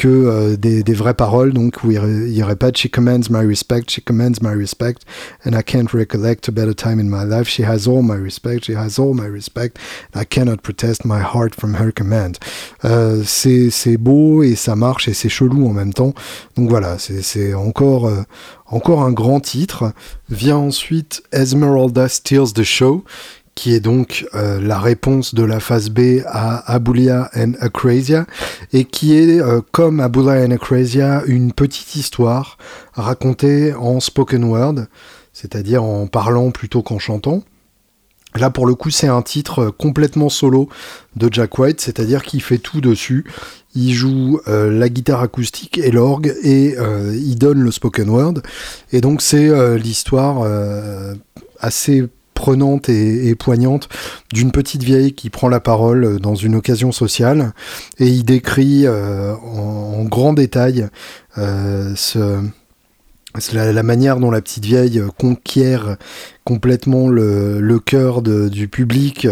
que 0.00 0.08
euh, 0.08 0.56
des, 0.56 0.94
vraies 0.94 1.12
paroles, 1.12 1.52
donc 1.52 1.84
où 1.84 1.90
il, 1.90 2.42
répète 2.42 2.78
She 2.78 2.88
commands 2.88 3.28
my 3.28 3.46
respect, 3.46 3.90
she 3.90 4.00
commands 4.00 4.40
my 4.40 4.54
respect, 4.54 5.04
and 5.44 5.54
I 5.54 5.62
can't 5.62 5.92
recollect 5.92 6.48
a 6.48 6.52
better 6.52 6.74
time 6.74 6.98
in 6.98 7.10
my 7.10 7.24
life. 7.24 7.46
She 7.46 7.64
has 7.64 7.86
all 7.86 8.00
my 8.00 8.16
respect, 8.16 8.64
she 8.64 8.74
has 8.74 8.98
all 8.98 9.12
my 9.12 9.26
respect, 9.26 9.78
I 10.14 10.24
cannot 10.24 10.62
protest 10.62 11.04
my 11.04 11.20
heart 11.20 11.54
from 11.54 11.74
her 11.74 11.92
command. 11.92 12.38
Euh, 12.82 13.22
c'est 13.26 13.98
beau 13.98 14.42
et 14.42 14.54
ça 14.54 14.74
marche 14.74 15.06
et 15.06 15.12
c'est 15.12 15.28
chelou 15.28 15.68
en 15.68 15.74
même 15.74 15.92
temps. 15.92 16.14
Donc 16.56 16.70
voilà, 16.70 16.96
c'est 16.98 17.52
encore, 17.52 18.06
euh, 18.06 18.22
encore 18.68 19.02
un 19.02 19.12
grand 19.12 19.40
titre. 19.40 19.92
Vient 20.30 20.56
ensuite 20.56 21.22
Esmeralda 21.30 22.08
Steals 22.08 22.54
the 22.54 22.62
Show, 22.62 23.04
qui 23.60 23.74
est 23.74 23.80
donc 23.80 24.26
euh, 24.34 24.58
la 24.58 24.78
réponse 24.78 25.34
de 25.34 25.42
la 25.42 25.60
phase 25.60 25.90
B 25.90 26.22
à 26.24 26.72
Abulia 26.72 27.30
and 27.36 27.52
Acrasia, 27.60 28.24
et 28.72 28.86
qui 28.86 29.14
est, 29.14 29.38
euh, 29.38 29.60
comme 29.70 30.00
Abulia 30.00 30.46
and 30.46 30.52
Acrasia, 30.52 31.22
une 31.26 31.52
petite 31.52 31.94
histoire 31.94 32.56
racontée 32.94 33.74
en 33.74 34.00
spoken 34.00 34.44
word, 34.44 34.86
c'est-à-dire 35.34 35.84
en 35.84 36.06
parlant 36.06 36.52
plutôt 36.52 36.80
qu'en 36.80 36.98
chantant. 36.98 37.42
Là, 38.34 38.48
pour 38.48 38.66
le 38.66 38.74
coup, 38.74 38.88
c'est 38.88 39.08
un 39.08 39.20
titre 39.20 39.68
complètement 39.68 40.30
solo 40.30 40.70
de 41.16 41.28
Jack 41.30 41.58
White, 41.58 41.82
c'est-à-dire 41.82 42.22
qu'il 42.22 42.40
fait 42.40 42.56
tout 42.56 42.80
dessus. 42.80 43.26
Il 43.74 43.92
joue 43.92 44.40
euh, 44.48 44.70
la 44.70 44.88
guitare 44.88 45.20
acoustique 45.20 45.76
et 45.76 45.90
l'orgue 45.90 46.34
et 46.42 46.76
il 47.12 47.34
donne 47.36 47.60
le 47.60 47.70
spoken 47.70 48.08
word. 48.08 48.34
Et 48.90 49.02
donc, 49.02 49.20
c'est 49.20 49.76
l'histoire 49.76 50.48
assez 51.58 52.08
prenante 52.40 52.88
et, 52.88 53.34
poignante 53.34 53.90
d'une 54.32 54.50
petite 54.50 54.82
vieille 54.82 55.12
qui 55.12 55.28
prend 55.28 55.48
la 55.48 55.60
parole 55.60 56.18
dans 56.20 56.34
une 56.34 56.54
occasion 56.54 56.90
sociale 56.90 57.52
et 57.98 58.06
il 58.06 58.24
décrit 58.24 58.86
en, 58.88 60.04
grand 60.04 60.32
détail 60.32 60.88
la, 61.36 63.72
la, 63.72 63.82
manière 63.82 64.18
dont 64.18 64.30
la 64.30 64.40
petite 64.40 64.64
vieille 64.64 65.02
conquiert 65.18 65.98
complètement 66.44 67.08
le, 67.08 67.78
cœur 67.78 68.22
du 68.22 68.68
public 68.68 69.26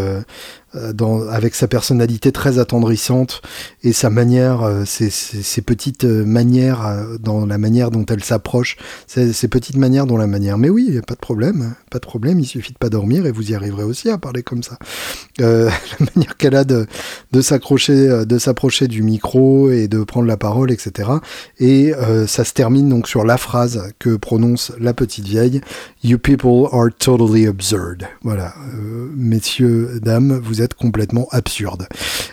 euh, 0.74 0.92
euh, 1.00 1.30
avec 1.30 1.54
sa 1.54 1.66
personnalité 1.66 2.30
très 2.30 2.58
attendrissante 2.58 3.40
et 3.82 3.92
sa 3.92 4.10
manière, 4.10 4.62
euh, 4.62 4.84
ses, 4.84 5.08
ses, 5.10 5.62
petites 5.62 6.04
manières 6.04 7.06
dans 7.20 7.46
la 7.46 7.56
manière 7.56 7.90
dont 7.90 8.04
elle 8.06 8.22
s'approche, 8.22 8.76
ces, 9.06 9.48
petites 9.48 9.76
manières 9.76 10.06
dans 10.06 10.16
la 10.16 10.26
manière. 10.26 10.58
Mais 10.58 10.68
oui, 10.68 11.00
pas 11.06 11.14
de 11.14 11.20
problème, 11.20 11.74
pas 11.90 11.98
de 11.98 12.04
problème, 12.04 12.38
il 12.40 12.46
suffit 12.46 12.72
de 12.72 12.78
pas 12.78 12.90
dormir 12.90 13.26
et 13.26 13.32
vous 13.32 13.50
y 13.50 13.54
arriverez 13.54 13.84
aussi 13.84 14.10
à 14.10 14.18
parler 14.18 14.42
comme 14.42 14.62
ça. 14.62 14.78
La 15.38 15.70
manière 16.14 16.36
qu'elle 16.36 16.56
a 16.56 16.64
de, 16.64 16.86
de 17.32 17.40
s'accrocher, 17.40 18.24
de 18.26 18.38
s'approcher 18.38 18.88
du 18.88 19.02
micro 19.02 19.70
et 19.70 19.88
de 19.88 20.02
prendre 20.02 20.26
la 20.26 20.36
parole, 20.36 20.70
etc. 20.70 21.10
Et 21.58 21.92
ça 22.26 22.44
se 22.44 22.52
termine 22.52 22.88
donc 22.88 23.08
sur 23.08 23.24
la 23.24 23.38
phrase 23.38 23.92
que 23.98 24.16
prononce 24.16 24.72
la 24.80 24.94
petite 24.94 25.26
vieille 25.26 25.60
You 26.02 26.18
people 26.18 26.68
are 26.72 26.90
totally 26.98 27.46
absurd. 27.46 28.08
Voilà, 28.22 28.54
euh, 28.74 29.08
messieurs, 29.14 30.00
dames, 30.02 30.38
vous 30.42 30.62
êtes 30.62 30.74
complètement 30.74 31.28
absurdes. 31.30 31.88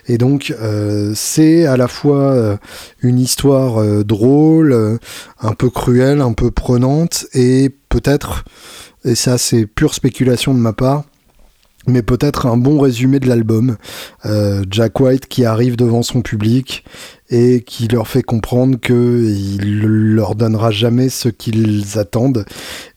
Et 0.07 0.17
donc, 0.17 0.53
euh, 0.59 1.13
c'est 1.15 1.65
à 1.65 1.77
la 1.77 1.87
fois 1.87 2.31
euh, 2.31 2.57
une 3.01 3.19
histoire 3.19 3.83
drôle, 4.03 4.99
un 5.39 5.53
peu 5.53 5.69
cruelle, 5.69 6.21
un 6.21 6.33
peu 6.33 6.51
prenante, 6.51 7.25
et 7.33 7.69
peut-être, 7.89 8.45
et 9.03 9.15
ça 9.15 9.37
c'est 9.37 9.65
pure 9.65 9.93
spéculation 9.93 10.53
de 10.53 10.59
ma 10.59 10.73
part, 10.73 11.03
mais 11.87 12.01
peut-être 12.01 12.45
un 12.45 12.57
bon 12.57 12.79
résumé 12.79 13.19
de 13.19 13.27
l'album. 13.27 13.77
Jack 14.69 14.99
White 14.99 15.27
qui 15.27 15.45
arrive 15.45 15.75
devant 15.75 16.03
son 16.03 16.21
public 16.21 16.83
et 17.29 17.61
qui 17.61 17.87
leur 17.87 18.07
fait 18.07 18.21
comprendre 18.21 18.79
qu'il 18.79 19.81
leur 20.15 20.35
donnera 20.35 20.69
jamais 20.69 21.09
ce 21.09 21.29
qu'ils 21.29 21.97
attendent 21.97 22.45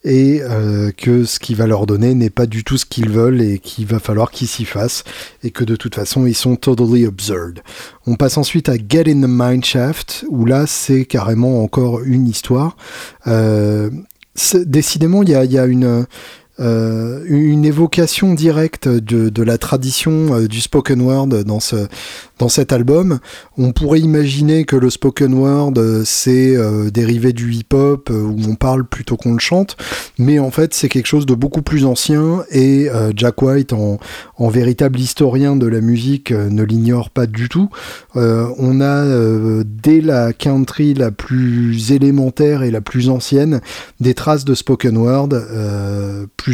et 0.03 0.41
euh, 0.43 0.91
que 0.95 1.25
ce 1.25 1.39
qu'il 1.39 1.55
va 1.55 1.65
leur 1.65 1.87
donner 1.87 2.13
n'est 2.13 2.29
pas 2.29 2.45
du 2.45 2.63
tout 2.63 2.77
ce 2.77 2.85
qu'ils 2.85 3.09
veulent 3.09 3.41
et 3.41 3.57
qu'il 3.57 3.87
va 3.87 3.99
falloir 3.99 4.29
qu'ils 4.29 4.47
s'y 4.47 4.65
fassent 4.65 5.03
et 5.43 5.49
que 5.49 5.63
de 5.63 5.75
toute 5.75 5.95
façon 5.95 6.27
ils 6.27 6.35
sont 6.35 6.55
totally 6.55 7.05
absurd. 7.05 7.61
On 8.05 8.15
passe 8.15 8.37
ensuite 8.37 8.69
à 8.69 8.75
Get 8.75 9.09
in 9.09 9.21
the 9.21 9.27
Mineshaft 9.27 10.25
où 10.29 10.45
là 10.45 10.65
c'est 10.67 11.05
carrément 11.05 11.63
encore 11.63 12.01
une 12.03 12.27
histoire. 12.27 12.77
Euh, 13.25 13.89
décidément 14.53 15.23
il 15.23 15.29
y 15.29 15.35
a, 15.35 15.43
y 15.43 15.57
a 15.57 15.65
une 15.65 16.05
euh, 16.59 17.23
une 17.25 17.63
évocation 17.63 18.33
directe 18.33 18.87
de, 18.87 19.43
la 19.43 19.57
tradition 19.57 20.35
euh, 20.35 20.47
du 20.47 20.59
spoken 20.59 21.01
word 21.01 21.27
dans, 21.27 21.61
ce, 21.61 21.87
dans 22.37 22.49
cet 22.49 22.73
album. 22.73 23.19
On 23.57 23.71
pourrait 23.71 24.01
imaginer 24.01 24.65
que 24.65 24.75
le 24.75 24.89
spoken 24.89 25.33
word, 25.33 25.73
euh, 25.77 26.03
c'est 26.05 26.57
dérivé 26.91 27.31
du 27.33 27.53
hip-hop, 27.53 28.09
où 28.09 28.37
on 28.47 28.55
parle 28.55 28.85
plutôt 28.85 29.15
qu'on 29.15 29.33
le 29.33 29.39
chante, 29.39 29.77
mais 30.17 30.39
en 30.39 30.51
fait 30.51 30.73
c'est 30.73 30.89
quelque 30.89 31.05
chose 31.05 31.25
de 31.25 31.33
beaucoup 31.33 31.61
plus 31.61 31.85
ancien, 31.85 32.43
et 32.51 32.89
Jack 33.15 33.41
White, 33.41 33.73
en, 33.73 33.99
véritable 34.49 34.99
historien 34.99 35.55
de 35.55 35.67
la 35.67 35.81
musique, 35.81 36.31
ne 36.31 36.63
l'ignore 36.63 37.09
pas 37.09 37.27
du 37.27 37.49
tout. 37.49 37.69
on 38.15 38.81
a, 38.81 39.63
dès 39.63 40.01
la 40.01 40.33
country 40.33 40.93
la 40.93 41.11
plus 41.11 41.91
élémentaire 41.91 42.63
et 42.63 42.71
la 42.71 42.81
plus 42.81 43.09
ancienne, 43.09 43.61
des 43.99 44.13
traces 44.13 44.45
de 44.45 44.55
spoken 44.55 44.97
word, 44.97 45.29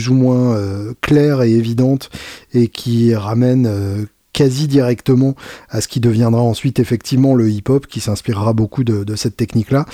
ou 0.09 0.13
moins 0.13 0.55
euh, 0.55 0.93
claire 1.01 1.41
et 1.41 1.51
évidente 1.51 2.09
et 2.53 2.67
qui 2.67 3.15
ramène 3.15 3.65
euh, 3.67 4.05
quasi 4.33 4.67
directement 4.67 5.35
à 5.69 5.79
ce 5.79 5.87
qui 5.87 6.01
deviendra 6.01 6.41
ensuite 6.41 6.79
effectivement 6.79 7.35
le 7.35 7.49
hip-hop, 7.49 7.87
qui 7.87 8.01
s'inspirera 8.01 8.51
beaucoup 8.51 8.83
de, 8.83 9.15
cette 9.15 9.37
technique-là. 9.37 9.85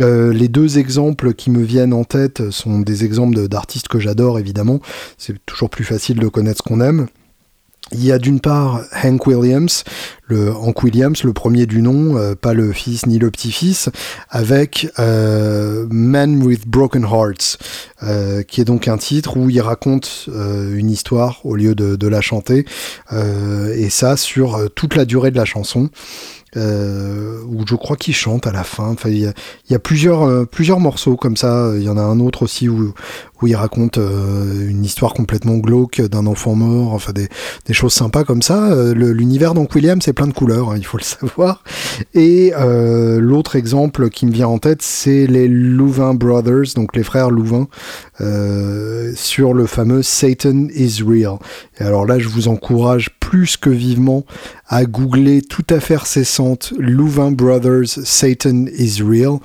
Euh, 0.00 0.32
les 0.32 0.48
deux 0.48 0.78
exemples 0.78 1.32
qui 1.32 1.50
me 1.50 1.62
viennent 1.62 1.94
en 1.94 2.02
tête 2.02 2.50
sont 2.50 2.80
des 2.80 3.04
exemples 3.04 3.46
d'artistes 3.46 3.86
que 3.86 4.00
j'adore, 4.00 4.40
évidemment. 4.40 4.80
C'est 5.16 5.36
toujours 5.46 5.70
plus 5.70 5.84
facile 5.84 6.18
de 6.18 6.26
connaître 6.26 6.58
ce 6.58 6.68
qu'on 6.68 6.80
aime. 6.80 7.06
Il 7.92 8.04
y 8.04 8.12
a 8.12 8.18
d'une 8.18 8.40
part 8.40 8.80
Hank 9.04 9.26
Williams, 9.26 9.84
le 10.26 10.52
Hank 10.54 10.82
Williams, 10.82 11.22
le 11.22 11.34
premier 11.34 11.66
du 11.66 11.82
nom, 11.82 12.16
euh, 12.16 12.34
pas 12.34 12.54
le 12.54 12.72
fils 12.72 13.06
ni 13.06 13.18
le 13.18 13.30
petit-fils, 13.30 13.90
avec 14.30 14.88
euh, 14.98 15.86
Man 15.90 16.42
with 16.42 16.66
Broken 16.66 17.04
Hearts, 17.04 17.58
euh, 18.02 18.42
qui 18.42 18.62
est 18.62 18.64
donc 18.64 18.88
un 18.88 18.96
titre 18.96 19.36
où 19.36 19.50
il 19.50 19.60
raconte 19.60 20.28
une 20.28 20.90
histoire 20.90 21.40
au 21.44 21.56
lieu 21.56 21.74
de, 21.74 22.08
la 22.08 22.20
chanter, 22.20 22.64
et 23.12 23.90
ça 23.90 24.16
sur 24.16 24.70
toute 24.74 24.96
la 24.96 25.04
durée 25.04 25.30
de 25.30 25.36
la 25.36 25.44
chanson. 25.44 25.90
Euh, 26.56 27.40
où 27.48 27.64
je 27.66 27.74
crois 27.74 27.96
qu'il 27.96 28.14
chante 28.14 28.46
à 28.46 28.52
la 28.52 28.62
fin. 28.62 28.94
Il 29.06 29.18
y 29.18 29.26
a, 29.26 29.32
y 29.70 29.74
a 29.74 29.80
plusieurs, 29.80 30.46
plusieurs 30.46 30.78
morceaux 30.78 31.16
comme 31.16 31.36
ça. 31.36 31.72
Il 31.74 31.82
y 31.82 31.88
en 31.88 31.96
a 31.96 32.02
un 32.02 32.20
autre 32.20 32.42
aussi 32.42 32.68
où, 32.68 32.94
où 33.44 33.46
il 33.46 33.56
raconte 33.56 33.98
euh, 33.98 34.70
une 34.70 34.84
histoire 34.86 35.12
complètement 35.12 35.58
glauque 35.58 36.00
d'un 36.00 36.26
enfant 36.26 36.54
mort, 36.54 36.94
enfin 36.94 37.12
des, 37.12 37.28
des 37.66 37.74
choses 37.74 37.92
sympas 37.92 38.24
comme 38.24 38.40
ça. 38.40 38.72
Euh, 38.72 38.94
l'univers 38.94 39.52
d'Hank 39.52 39.74
Williams, 39.74 40.00
c'est 40.02 40.14
plein 40.14 40.26
de 40.26 40.32
couleurs, 40.32 40.70
hein, 40.70 40.76
il 40.78 40.86
faut 40.86 40.96
le 40.96 41.02
savoir. 41.04 41.62
Et 42.14 42.54
euh, 42.56 43.20
l'autre 43.20 43.56
exemple 43.56 44.08
qui 44.08 44.24
me 44.24 44.32
vient 44.32 44.48
en 44.48 44.56
tête, 44.56 44.80
c'est 44.80 45.26
les 45.26 45.46
Louvain 45.46 46.14
Brothers, 46.14 46.72
donc 46.74 46.96
les 46.96 47.02
frères 47.02 47.30
Louvain, 47.30 47.68
sur 49.14 49.52
le 49.52 49.66
fameux 49.66 50.02
Satan 50.02 50.68
is 50.74 51.02
Real. 51.06 51.36
Et 51.78 51.82
alors 51.82 52.06
là, 52.06 52.18
je 52.18 52.28
vous 52.28 52.48
encourage 52.48 53.10
plus 53.20 53.56
que 53.58 53.68
vivement 53.68 54.24
à 54.68 54.86
googler 54.86 55.42
toute 55.42 55.72
affaire 55.72 56.06
cessante 56.06 56.72
Louvain 56.78 57.30
Brothers 57.30 57.88
Satan 58.04 58.66
is 58.78 59.02
Real 59.02 59.38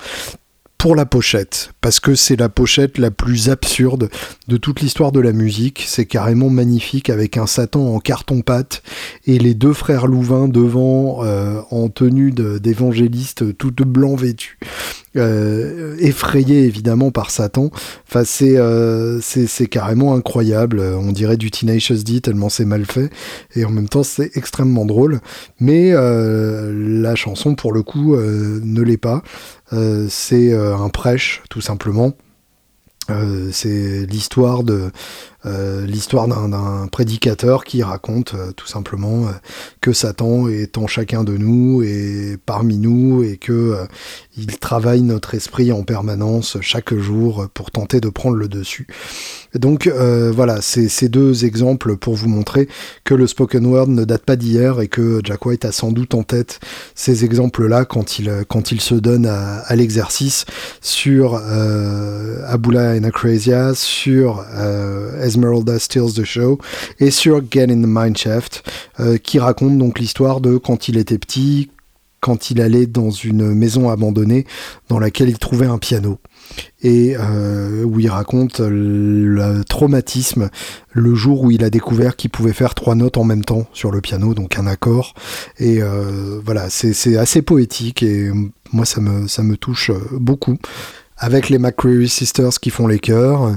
pour 0.80 0.96
la 0.96 1.04
pochette, 1.04 1.74
parce 1.82 2.00
que 2.00 2.14
c'est 2.14 2.36
la 2.36 2.48
pochette 2.48 2.96
la 2.96 3.10
plus 3.10 3.50
absurde 3.50 4.08
de 4.48 4.56
toute 4.56 4.80
l'histoire 4.80 5.12
de 5.12 5.20
la 5.20 5.32
musique. 5.32 5.84
C'est 5.86 6.06
carrément 6.06 6.48
magnifique 6.48 7.10
avec 7.10 7.36
un 7.36 7.46
Satan 7.46 7.94
en 7.94 8.00
carton-pâte 8.00 8.82
et 9.26 9.38
les 9.38 9.52
deux 9.52 9.74
frères 9.74 10.06
Louvain 10.06 10.48
devant 10.48 11.22
euh, 11.22 11.60
en 11.70 11.90
tenue 11.90 12.32
d'évangéliste 12.32 13.58
tout 13.58 13.74
blanc 13.84 14.14
vêtu. 14.14 14.58
Euh, 15.16 15.96
effrayé 15.98 16.62
évidemment 16.62 17.10
par 17.10 17.30
Satan. 17.30 17.70
Enfin, 18.08 18.22
euh, 18.42 19.18
c'est 19.20 19.66
carrément 19.66 20.14
incroyable. 20.14 20.80
On 20.80 21.12
dirait 21.12 21.36
du 21.36 21.50
Teenage 21.50 21.90
D 21.90 22.22
tellement 22.22 22.48
c'est 22.48 22.64
mal 22.64 22.86
fait 22.86 23.10
et 23.54 23.66
en 23.66 23.70
même 23.70 23.88
temps 23.88 24.04
c'est 24.04 24.30
extrêmement 24.34 24.86
drôle. 24.86 25.20
Mais 25.58 25.92
la 25.92 27.14
chanson 27.16 27.54
pour 27.54 27.74
le 27.74 27.82
coup 27.82 28.16
ne 28.16 28.80
l'est 28.80 28.96
pas. 28.96 29.22
Euh, 29.72 30.06
c'est 30.08 30.52
euh, 30.52 30.76
un 30.76 30.88
prêche, 30.88 31.42
tout 31.50 31.60
simplement. 31.60 32.12
Euh, 33.08 33.50
c'est 33.52 34.06
l'histoire 34.06 34.62
de 34.62 34.92
l'histoire 35.44 36.28
d'un 36.28 36.86
prédicateur 36.88 37.64
qui 37.64 37.82
raconte 37.82 38.34
tout 38.56 38.66
simplement 38.66 39.26
que 39.80 39.92
Satan 39.92 40.48
est 40.48 40.76
en 40.78 40.86
chacun 40.86 41.24
de 41.24 41.36
nous 41.36 41.82
et 41.82 42.36
parmi 42.44 42.78
nous 42.78 43.22
et 43.22 43.36
que 43.36 43.76
il 44.36 44.58
travaille 44.58 45.02
notre 45.02 45.34
esprit 45.34 45.72
en 45.72 45.82
permanence 45.82 46.58
chaque 46.60 46.94
jour 46.94 47.48
pour 47.54 47.70
tenter 47.70 48.00
de 48.00 48.08
prendre 48.08 48.36
le 48.36 48.48
dessus. 48.48 48.86
Donc 49.54 49.86
euh, 49.86 50.30
voilà, 50.34 50.60
c'est 50.60 50.88
ces 50.88 51.08
deux 51.08 51.44
exemples 51.44 51.96
pour 51.96 52.14
vous 52.14 52.28
montrer 52.28 52.68
que 53.04 53.14
le 53.14 53.26
spoken 53.26 53.66
word 53.66 53.88
ne 53.88 54.04
date 54.04 54.24
pas 54.24 54.36
d'hier 54.36 54.80
et 54.80 54.88
que 54.88 55.20
Jack 55.24 55.44
White 55.44 55.64
a 55.64 55.72
sans 55.72 55.90
doute 55.90 56.14
en 56.14 56.22
tête 56.22 56.60
ces 56.94 57.24
exemples-là 57.24 57.84
quand 57.84 58.18
il, 58.18 58.32
quand 58.48 58.70
il 58.70 58.80
se 58.80 58.94
donne 58.94 59.26
à, 59.26 59.74
l'exercice 59.74 60.44
sur 60.80 61.40
euh, 61.42 62.42
Abula 62.46 62.92
and 62.92 63.04
Acrasia, 63.04 63.74
sur 63.74 64.44
euh, 64.54 65.22
Esmeralda 65.30 65.78
Steals 65.78 66.14
the 66.14 66.24
Show 66.24 66.58
et 66.98 67.10
sur 67.10 67.40
Get 67.50 67.70
in 67.70 67.82
the 67.82 67.86
Mineshaft, 67.86 68.62
euh, 68.98 69.16
qui 69.16 69.38
raconte 69.38 69.78
donc 69.78 69.98
l'histoire 69.98 70.40
de 70.40 70.56
quand 70.56 70.88
il 70.88 70.96
était 70.96 71.18
petit, 71.18 71.70
quand 72.20 72.50
il 72.50 72.60
allait 72.60 72.86
dans 72.86 73.10
une 73.10 73.54
maison 73.54 73.88
abandonnée 73.88 74.46
dans 74.88 74.98
laquelle 74.98 75.28
il 75.28 75.38
trouvait 75.38 75.66
un 75.66 75.78
piano 75.78 76.18
et 76.82 77.14
euh, 77.16 77.84
où 77.84 78.00
il 78.00 78.10
raconte 78.10 78.60
le 78.60 79.62
traumatisme 79.62 80.50
le 80.92 81.14
jour 81.14 81.42
où 81.42 81.50
il 81.50 81.62
a 81.64 81.70
découvert 81.70 82.16
qu'il 82.16 82.30
pouvait 82.30 82.52
faire 82.52 82.74
trois 82.74 82.94
notes 82.94 83.16
en 83.16 83.24
même 83.24 83.44
temps 83.44 83.66
sur 83.72 83.90
le 83.92 84.00
piano, 84.00 84.34
donc 84.34 84.58
un 84.58 84.66
accord. 84.66 85.14
Et 85.58 85.80
euh, 85.80 86.40
voilà, 86.44 86.68
c'est 86.68 87.16
assez 87.16 87.42
poétique 87.42 88.02
et 88.02 88.30
moi 88.72 88.84
ça 88.84 89.00
me, 89.00 89.28
ça 89.28 89.42
me 89.42 89.56
touche 89.56 89.92
beaucoup. 90.12 90.58
Avec 91.16 91.50
les 91.50 91.58
McCreary 91.58 92.08
Sisters 92.08 92.58
qui 92.60 92.70
font 92.70 92.86
les 92.86 92.98
chœurs, 92.98 93.56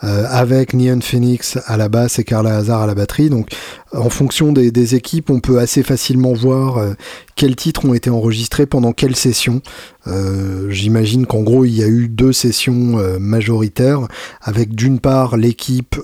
avec 0.00 0.74
Neon 0.74 1.00
Phoenix 1.00 1.58
à 1.66 1.76
la 1.76 1.88
basse 1.88 2.18
et 2.18 2.24
Carla 2.24 2.56
Hazard 2.56 2.82
à 2.82 2.86
la 2.86 2.94
batterie. 2.94 3.30
Donc 3.30 3.48
en 3.96 4.10
fonction 4.10 4.52
des, 4.52 4.94
équipes, 4.94 5.30
on 5.30 5.40
peut 5.40 5.58
assez 5.58 5.82
facilement 5.82 6.32
voir 6.32 6.78
euh, 6.78 6.94
quels 7.36 7.56
titres 7.56 7.84
ont 7.84 7.94
été 7.94 8.10
enregistrés 8.10 8.66
pendant 8.66 8.92
quelle 8.92 9.16
session. 9.16 9.62
Euh, 10.06 10.68
j'imagine 10.70 11.26
qu'en 11.26 11.42
gros, 11.42 11.64
il 11.64 11.76
y 11.76 11.82
a 11.82 11.86
eu 11.86 12.08
deux 12.08 12.32
sessions 12.32 12.98
euh, 12.98 13.18
majoritaires, 13.18 14.00
avec 14.42 14.74
d'une 14.74 14.98
part 14.98 15.36
l'équipe 15.36 15.96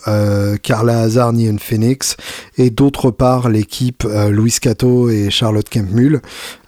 Carla 0.62 1.00
Hazard, 1.00 1.32
Neon 1.32 1.58
Phoenix, 1.58 2.16
et 2.58 2.70
d'autre 2.70 3.10
part 3.10 3.48
l'équipe 3.48 4.06
Louis 4.30 4.54
Cato 4.60 5.10
et 5.10 5.30
Charlotte 5.30 5.68
Kempmull, 5.68 6.20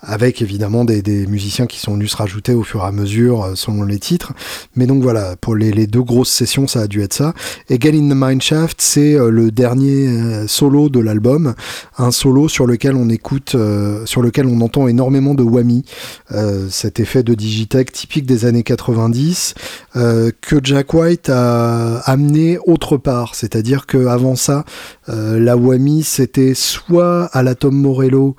avec 0.03 0.43
évidemment 0.43 0.85
des, 0.85 1.27
musiciens 1.27 1.67
qui 1.67 1.79
sont 1.79 1.95
venus 1.95 2.13
se 2.13 2.17
rajouter 2.17 2.55
au 2.55 2.63
fur 2.63 2.83
et 2.83 2.87
à 2.87 2.93
mesure 2.93 3.53
selon 3.55 3.85
les 3.85 3.99
titres. 3.99 4.33
Mais 4.77 4.87
donc 4.87 5.03
voilà, 5.03 5.37
pour 5.37 5.55
les, 5.55 5.87
deux 5.87 6.03
grosses 6.03 6.31
sessions, 6.31 6.67
ça 6.67 6.81
a 6.83 6.87
dû 6.87 7.03
être 7.03 7.15
ça. 7.15 7.22
Et 7.69 7.81
Get 7.81 7.91
in 7.91 8.09
the 8.09 8.17
Mineshaft, 8.17 8.81
c'est 8.81 9.17
le 9.17 9.51
dernier 9.51 10.47
solo 10.47 10.89
de 10.89 11.01
la 11.01 11.13
album, 11.13 11.55
un 11.99 12.11
solo 12.11 12.49
sur 12.49 12.67
lequel 12.67 12.97
on 12.97 13.09
écoute, 13.09 13.55
euh, 13.55 14.05
sur 14.07 14.23
lequel 14.23 14.47
on 14.47 14.61
entend 14.61 14.89
énormément 14.89 15.35
de 15.35 15.43
whammy, 15.43 15.85
euh, 16.33 16.69
cet 16.71 16.99
effet 16.99 17.23
de 17.23 17.35
digitech 17.35 17.93
typique 17.93 18.27
des 18.27 18.45
années 18.47 18.63
90 18.63 19.55
euh, 19.97 20.31
que 20.41 20.57
Jack 20.63 20.95
White 20.95 21.29
a 21.29 21.99
amené 21.99 22.59
autre 22.67 22.97
part, 22.97 23.35
c'est-à-dire 23.35 23.87
que 23.87 24.07
avant 24.07 24.35
ça, 24.35 24.65
la 25.09 25.57
whammy 25.57 26.03
c'était 26.03 26.55
soit 26.55 27.27
à 27.27 27.43
la 27.43 27.55
Tom 27.55 27.75
Morello 27.75 28.37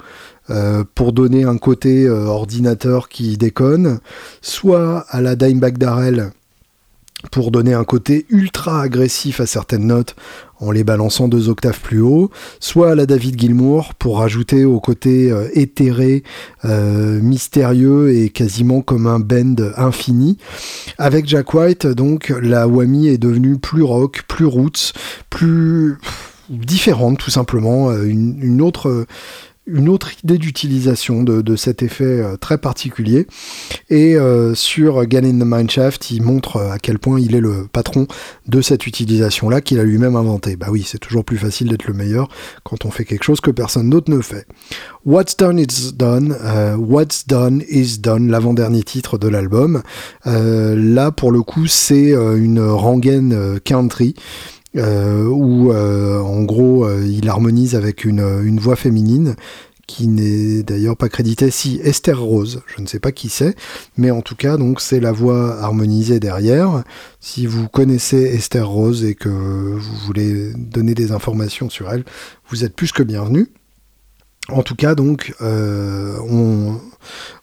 pour 0.96 1.14
donner 1.14 1.44
un 1.44 1.58
côté 1.58 2.10
ordinateur 2.10 3.08
qui 3.08 3.38
déconne, 3.38 4.00
soit 4.42 5.06
à 5.10 5.22
la 5.22 5.36
Dimebag 5.36 5.78
Darrell 5.78 6.32
pour 7.32 7.52
donner 7.52 7.74
un 7.74 7.84
côté 7.84 8.26
ultra 8.30 8.82
agressif 8.82 9.40
à 9.40 9.46
certaines 9.46 9.88
notes 9.88 10.16
en 10.60 10.72
les 10.72 10.84
balançant 10.84 11.28
deux 11.28 11.50
octaves 11.50 11.80
plus 11.80 12.00
haut, 12.00 12.32
soit 12.60 12.92
à 12.92 12.96
la 12.96 13.06
David 13.06 13.40
Gilmour 13.40 13.94
pour 13.96 14.20
rajouter 14.20 14.66
au 14.66 14.80
côté 14.80 15.32
euh, 15.32 15.48
éthéré, 15.54 16.24
euh, 16.64 17.20
mystérieux 17.22 18.16
et 18.16 18.30
quasiment 18.30 18.82
comme 18.82 19.08
un 19.08 19.20
bend 19.20 19.62
infini. 19.76 20.38
Avec 20.98 21.28
Jack 21.28 21.54
White, 21.54 21.88
donc, 21.88 22.34
la 22.42 22.68
whammy 22.68 23.08
est 23.08 23.18
devenue 23.18 23.58
plus 23.58 23.84
rock, 23.84 24.24
plus 24.28 24.46
roots, 24.46 24.94
plus 25.30 25.98
différente 26.50 27.18
tout 27.18 27.32
simplement, 27.32 27.90
euh, 27.90 28.06
une 28.06 28.62
autre 28.62 29.06
une 29.66 29.88
autre 29.88 30.11
idée 30.24 30.38
d'utilisation 30.38 31.24
de, 31.24 31.55
cet 31.55 31.84
effet 31.84 32.03
euh, 32.03 32.36
très 32.36 32.57
particulier. 32.57 33.28
Et 33.89 34.16
euh, 34.16 34.55
sur 34.55 34.99
in 34.99 35.05
the 35.05 35.45
Mineshaft, 35.45 36.11
il 36.11 36.22
montre 36.22 36.57
euh, 36.57 36.72
à 36.72 36.80
quel 36.80 36.99
point 36.99 37.20
il 37.20 37.36
est 37.36 37.39
le 37.39 37.68
patron 37.72 38.07
de 38.47 38.61
cette 38.61 38.88
utilisation-là 38.88 39.61
qu'il 39.61 39.80
a 39.80 39.84
lui-même 39.84 40.16
inventé. 40.16 40.55
Bah 40.57 40.68
oui, 40.70 40.84
c'est 40.86 40.97
toujours 40.97 41.24
plus 41.24 41.38
facile 41.38 41.70
d'être 41.70 41.88
le 41.88 41.93
meilleur 41.93 42.28
quand 42.64 42.86
on 42.86 42.91
fait 42.91 43.05
quelque 43.05 43.24
chose 43.24 43.39
que 43.39 43.51
personne 43.51 43.89
d'autre 43.89 44.11
ne 44.11 44.22
fait. 44.22 44.47
What's 45.05 45.38
Done 45.38 45.59
is 45.59 45.93
Done, 45.93 46.36
What's 46.78 47.28
Done 47.28 47.64
is 47.70 47.99
Done, 47.99 48.30
l'avant-dernier 48.30 48.84
titre 48.84 49.18
de 49.18 49.28
l'album. 49.28 49.82
là, 50.26 51.11
pour 51.11 51.32
le 51.32 51.41
coup, 51.41 51.68
c'est 51.68 52.11
une 52.11 52.61
rengaine 52.61 53.59
country 53.66 54.16
où 54.76 55.72
euh, 55.72 56.20
en 56.20 56.44
gros 56.44 56.86
euh, 56.86 57.06
il 57.06 57.30
harmonise 57.30 57.76
avec 57.76 58.06
une, 58.06 58.42
une 58.44 58.60
voix 58.60 58.76
féminine 58.76 59.36
qui 59.86 60.08
n'est 60.08 60.64
d'ailleurs 60.64 60.96
pas 60.96 61.10
créditée 61.10 61.52
si 61.52 61.80
Esther 61.84 62.20
Rose, 62.20 62.62
je 62.66 62.82
ne 62.82 62.88
sais 62.88 63.00
pas 63.00 63.12
qui 63.12 63.30
c'est, 63.30 63.56
mais 63.98 64.12
en 64.12 64.22
tout 64.22 64.36
cas 64.36 64.58
donc 64.58 64.80
c'est 64.80 65.00
la 65.00 65.12
voix 65.12 65.60
harmonisée 65.60 66.20
derrière. 66.20 66.84
Si 67.20 67.46
vous 67.46 67.68
connaissez 67.68 68.24
Esther 68.24 68.68
Rose 68.68 69.04
et 69.04 69.14
que 69.14 69.30
vous 69.30 69.96
voulez 70.06 70.54
donner 70.56 70.96
des 70.96 71.12
informations 71.12 71.70
sur 71.70 71.92
elle, 71.92 72.06
vous 72.50 72.64
êtes 72.64 72.76
plus 72.76 72.92
que 72.92 73.04
bienvenu. 73.04 73.50
En 74.50 74.62
tout 74.62 74.76
cas, 74.76 74.94
donc, 74.94 75.34
euh, 75.41 76.18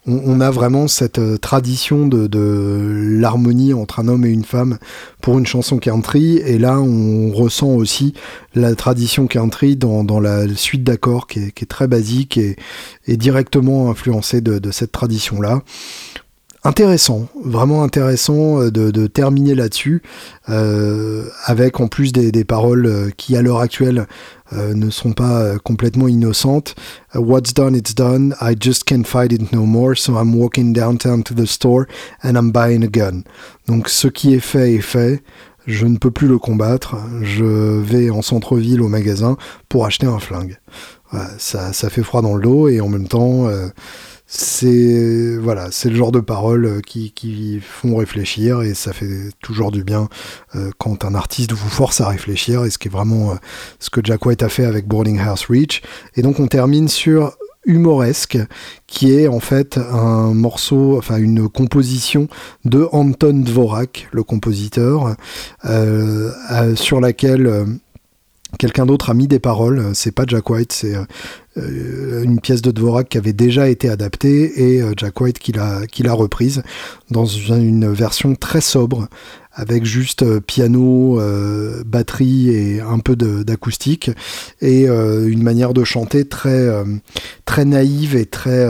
on, 0.06 0.40
a 0.40 0.50
vraiment 0.50 0.86
cette 0.86 1.18
euh, 1.18 1.38
tradition 1.38 2.06
de, 2.06 3.18
l'harmonie 3.18 3.72
entre 3.72 4.00
un 4.00 4.08
homme 4.08 4.26
et 4.26 4.30
une 4.30 4.44
femme 4.44 4.78
pour 5.22 5.38
une 5.38 5.46
chanson 5.46 5.78
country, 5.78 6.36
et 6.38 6.58
là, 6.58 6.78
on 6.78 7.32
ressent 7.32 7.70
aussi 7.70 8.12
la 8.54 8.74
tradition 8.74 9.26
country 9.28 9.76
dans, 9.76 10.20
la 10.20 10.46
suite 10.54 10.84
d'accords 10.84 11.26
qui 11.26 11.40
est, 11.40 11.68
très 11.68 11.88
basique 11.88 12.38
et, 12.38 12.56
directement 13.16 13.90
influencée 13.90 14.42
de 14.42 14.70
cette 14.70 14.92
tradition-là 14.92 15.62
intéressant, 16.64 17.28
vraiment 17.42 17.82
intéressant 17.82 18.60
euh, 18.60 18.70
de, 18.70 19.06
terminer 19.06 19.54
là-dessus, 19.54 20.02
euh, 20.48 21.24
avec 21.46 21.80
en 21.80 21.88
plus 21.88 22.12
des, 22.12 22.32
des 22.32 22.44
paroles 22.44 22.86
euh, 22.86 23.10
qui 23.16 23.36
à 23.36 23.42
l'heure 23.42 23.60
actuelle 23.60 24.06
euh, 24.52 24.74
ne 24.74 24.90
sont 24.90 25.12
pas 25.12 25.40
euh, 25.40 25.58
complètement 25.58 26.08
innocentes. 26.08 26.74
What's 27.14 27.54
done, 27.54 27.74
it's 27.74 27.94
done. 27.94 28.34
I 28.40 28.54
just 28.58 28.84
can't 28.84 29.04
fight 29.04 29.32
it 29.32 29.52
no 29.52 29.64
more, 29.64 29.96
so 29.96 30.14
I'm 30.18 30.34
walking 30.34 30.72
downtown 30.72 31.22
to 31.24 31.34
the 31.34 31.46
store 31.46 31.86
and 32.22 32.34
I'm 32.34 32.52
buying 32.52 32.84
a 32.84 32.88
gun. 32.88 33.22
Donc 33.66 33.88
ce 33.88 34.08
qui 34.08 34.34
est 34.34 34.40
fait 34.40 34.74
est 34.74 34.82
fait. 34.82 35.22
Je 35.66 35.86
ne 35.86 35.98
peux 35.98 36.10
plus 36.10 36.26
le 36.26 36.38
combattre. 36.38 36.96
Je 37.22 37.44
vais 37.44 38.10
en 38.10 38.22
centre-ville 38.22 38.80
au 38.80 38.88
magasin 38.88 39.36
pour 39.68 39.84
acheter 39.84 40.06
un 40.06 40.18
flingue. 40.18 40.58
ça, 41.38 41.72
ça 41.72 41.90
fait 41.90 42.02
froid 42.02 42.22
dans 42.22 42.34
le 42.34 42.42
dos 42.42 42.68
et 42.68 42.80
en 42.80 42.88
même 42.88 43.06
temps 43.06 43.46
c'est 44.32 45.36
voilà, 45.38 45.72
c'est 45.72 45.90
le 45.90 45.96
genre 45.96 46.12
de 46.12 46.20
paroles 46.20 46.82
qui, 46.82 47.10
qui, 47.10 47.58
font 47.60 47.96
réfléchir 47.96 48.62
et 48.62 48.74
ça 48.74 48.92
fait 48.92 49.30
toujours 49.42 49.72
du 49.72 49.82
bien 49.82 50.08
euh, 50.54 50.70
quand 50.78 51.04
un 51.04 51.16
artiste 51.16 51.50
vous 51.50 51.68
force 51.68 52.00
à 52.00 52.06
réfléchir 52.08 52.64
et 52.64 52.70
ce 52.70 52.78
qui 52.78 52.86
est 52.86 52.90
vraiment 52.90 53.32
euh, 53.32 53.34
ce 53.80 53.90
que 53.90 54.00
Jack 54.04 54.24
White 54.24 54.44
a 54.44 54.48
fait 54.48 54.64
avec 54.64 54.86
Boarding 54.86 55.18
House 55.18 55.46
Reach. 55.46 55.82
Et 56.14 56.22
donc 56.22 56.38
on 56.38 56.46
termine 56.46 56.86
sur 56.86 57.36
humoresque 57.64 58.38
qui 58.86 59.12
est 59.12 59.26
en 59.26 59.40
fait 59.40 59.78
un 59.78 60.32
morceau, 60.32 60.96
enfin 60.96 61.16
une 61.16 61.48
composition 61.48 62.28
de 62.64 62.86
Anton 62.92 63.42
Dvorak, 63.44 64.08
le 64.12 64.22
compositeur, 64.22 65.16
euh, 65.64 66.76
sur 66.76 67.00
laquelle 67.00 67.80
quelqu'un 68.58 68.86
d'autre 68.86 69.10
a 69.10 69.14
mis 69.14 69.28
des 69.28 69.38
paroles, 69.38 69.90
c'est 69.94 70.12
pas 70.12 70.24
Jack 70.26 70.48
White, 70.50 70.72
c'est 70.72 70.94
euh, 70.94 71.04
une 71.56 72.40
pièce 72.40 72.62
de 72.62 72.70
Dvorak 72.70 73.08
qui 73.08 73.18
avait 73.18 73.32
déjà 73.32 73.68
été 73.68 73.88
adaptée 73.88 74.74
et 74.74 74.82
euh, 74.82 74.92
Jack 74.96 75.20
White 75.20 75.38
qui 75.38 75.52
l'a 75.52 76.12
reprise 76.12 76.62
dans 77.10 77.26
une 77.26 77.92
version 77.92 78.34
très 78.34 78.60
sobre 78.60 79.08
avec 79.52 79.84
juste 79.84 80.22
euh, 80.22 80.40
piano, 80.40 81.20
batterie 81.84 82.50
et 82.50 82.80
un 82.80 82.98
peu 83.00 83.16
d'acoustique 83.16 84.10
et 84.60 84.86
une 84.86 85.42
manière 85.42 85.74
de 85.74 85.84
chanter 85.84 86.24
très 86.24 86.68
très 87.44 87.64
naïve 87.64 88.14
et 88.14 88.26
très 88.26 88.66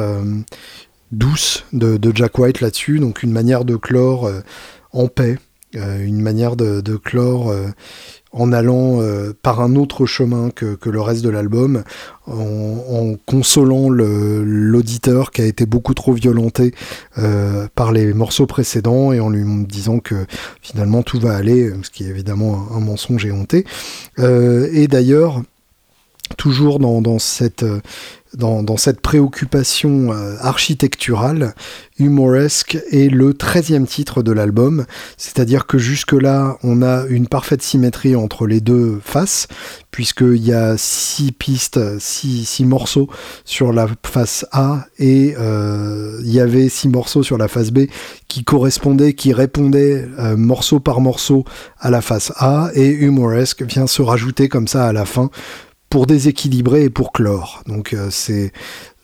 douce 1.13 1.65
de, 1.73 1.99
Jack 2.15 2.39
White 2.39 2.61
là-dessus. 2.61 2.99
Donc 2.99 3.23
une 3.23 3.33
manière 3.33 3.65
de 3.65 3.77
clore 3.77 4.31
en 4.93 5.09
paix 5.09 5.39
une 5.75 6.21
manière 6.21 6.57
de 6.57 6.97
clore 6.97 7.55
en 8.33 8.53
allant 8.53 9.01
euh, 9.01 9.33
par 9.43 9.61
un 9.61 9.75
autre 9.75 10.07
chemin 10.07 10.51
que, 10.51 10.77
le 10.89 11.01
reste 11.01 11.23
de 11.23 11.31
l'album, 11.31 11.83
en, 12.27 13.15
consolant 13.27 13.89
l'auditeur 13.91 15.33
qui 15.33 15.43
a 15.43 15.47
été 15.47 15.67
beaucoup 15.67 15.95
trop 15.95 16.13
violenté 16.13 16.75
euh, 17.19 17.67
par 17.75 17.91
les 17.93 18.13
morceaux 18.15 18.47
précédents 18.47 19.13
et 19.13 19.19
en 19.19 19.31
lui 19.31 19.45
disant 19.65 19.99
que 19.99 20.27
finalement 20.63 21.03
tout 21.03 21.19
va 21.19 21.35
aller, 21.35 21.73
ce 21.83 21.91
qui 21.91 22.05
est 22.05 22.09
évidemment 22.09 22.69
un, 22.75 22.81
mensonge 22.81 23.27
éhonté. 23.27 23.65
Euh, 24.19 24.69
et 24.73 24.87
d'ailleurs, 24.87 25.43
toujours 26.37 26.79
dans, 26.79 27.19
cette 27.19 27.65
dans, 28.37 28.77
cette 28.77 29.01
préoccupation 29.01 30.13
euh, 30.13 30.37
architecturale, 30.41 31.55
humoresque 31.99 32.79
est 32.91 33.11
le 33.11 33.33
13e 33.33 33.87
titre 33.87 34.23
de 34.23 34.33
l'album, 34.33 34.87
c'est-à-dire 35.17 35.67
que 35.67 35.79
jusque-là, 35.79 36.57
on 36.63 36.83
a 36.83 37.07
une 37.09 37.27
parfaite 37.27 37.63
symétrie 37.63 38.15
entre 38.15 38.47
les 38.47 38.61
deux 38.61 39.01
faces, 39.03 39.49
puisqu'il 39.91 40.45
y 40.45 40.53
a 40.53 40.77
six 40.77 41.33
pistes, 41.33 41.99
six, 41.99 42.65
morceaux 42.65 43.09
sur 43.45 43.73
la 43.73 43.89
face 44.07 44.47
A, 44.53 44.87
et 44.99 45.35
euh, 45.39 46.19
il 46.23 46.33
y 46.33 46.41
avait 46.41 46.69
six 46.69 46.89
morceaux 46.89 47.23
sur 47.23 47.37
la 47.37 47.49
face 47.49 47.71
B 47.71 47.87
qui 48.29 48.45
correspondaient, 48.45 49.15
qui 49.15 49.33
répondaient 49.33 50.07
euh, 50.19 50.37
morceau 50.37 50.79
par 50.79 51.01
morceau 51.01 51.45
à 51.81 51.91
la 51.91 52.01
face 52.01 52.33
A, 52.37 52.71
et 52.75 52.89
humoresque 52.89 53.63
vient 53.63 53.87
se 53.87 54.03
rajouter 54.03 54.49
comme 54.49 54.69
ça 54.69 54.87
à 54.87 54.93
la 54.93 55.05
fin 55.05 55.31
pour 55.91 56.07
déséquilibrer 56.07 56.85
et 56.85 56.91
pour 56.91 57.13
clore. 57.13 57.63
Donc 57.67 57.93
euh, 57.93 58.09
c'est 58.11 58.53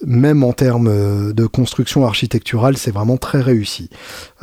même 0.04 0.44
en 0.44 0.52
termes 0.52 0.88
euh, 0.88 1.32
de 1.32 1.46
construction 1.46 2.06
architecturale, 2.06 2.76
c'est 2.76 2.92
vraiment 2.92 3.16
très 3.16 3.40
réussi. 3.40 3.90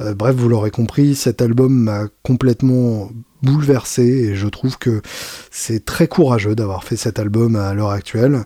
Euh, 0.02 0.14
bref, 0.14 0.36
vous 0.36 0.50
l'aurez 0.50 0.70
compris, 0.70 1.16
cet 1.16 1.42
album 1.42 1.74
m'a 1.74 2.08
complètement 2.22 3.10
bouleversé 3.42 4.04
et 4.04 4.36
je 4.36 4.48
trouve 4.48 4.78
que 4.78 5.02
c'est 5.52 5.86
très 5.86 6.08
courageux 6.08 6.54
d'avoir 6.54 6.84
fait 6.84 6.98
cet 6.98 7.18
album 7.18 7.56
à 7.56 7.74
l'heure 7.74 7.92
actuelle. 7.92 8.44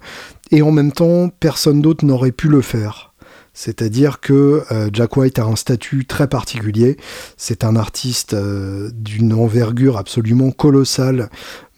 Et 0.52 0.62
en 0.62 0.72
même 0.72 0.92
temps, 0.92 1.30
personne 1.30 1.82
d'autre 1.82 2.06
n'aurait 2.06 2.32
pu 2.32 2.48
le 2.48 2.62
faire. 2.62 3.14
C'est-à-dire 3.54 4.20
que 4.20 4.64
Jack 4.94 5.18
White 5.18 5.40
a 5.40 5.44
un 5.46 5.56
statut 5.56 6.06
très 6.06 6.28
particulier. 6.28 6.96
C'est 7.38 7.64
un 7.64 7.76
artiste 7.76 8.36
d'une 8.36 9.34
envergure 9.34 9.98
absolument 9.98 10.52
colossale 10.52 11.30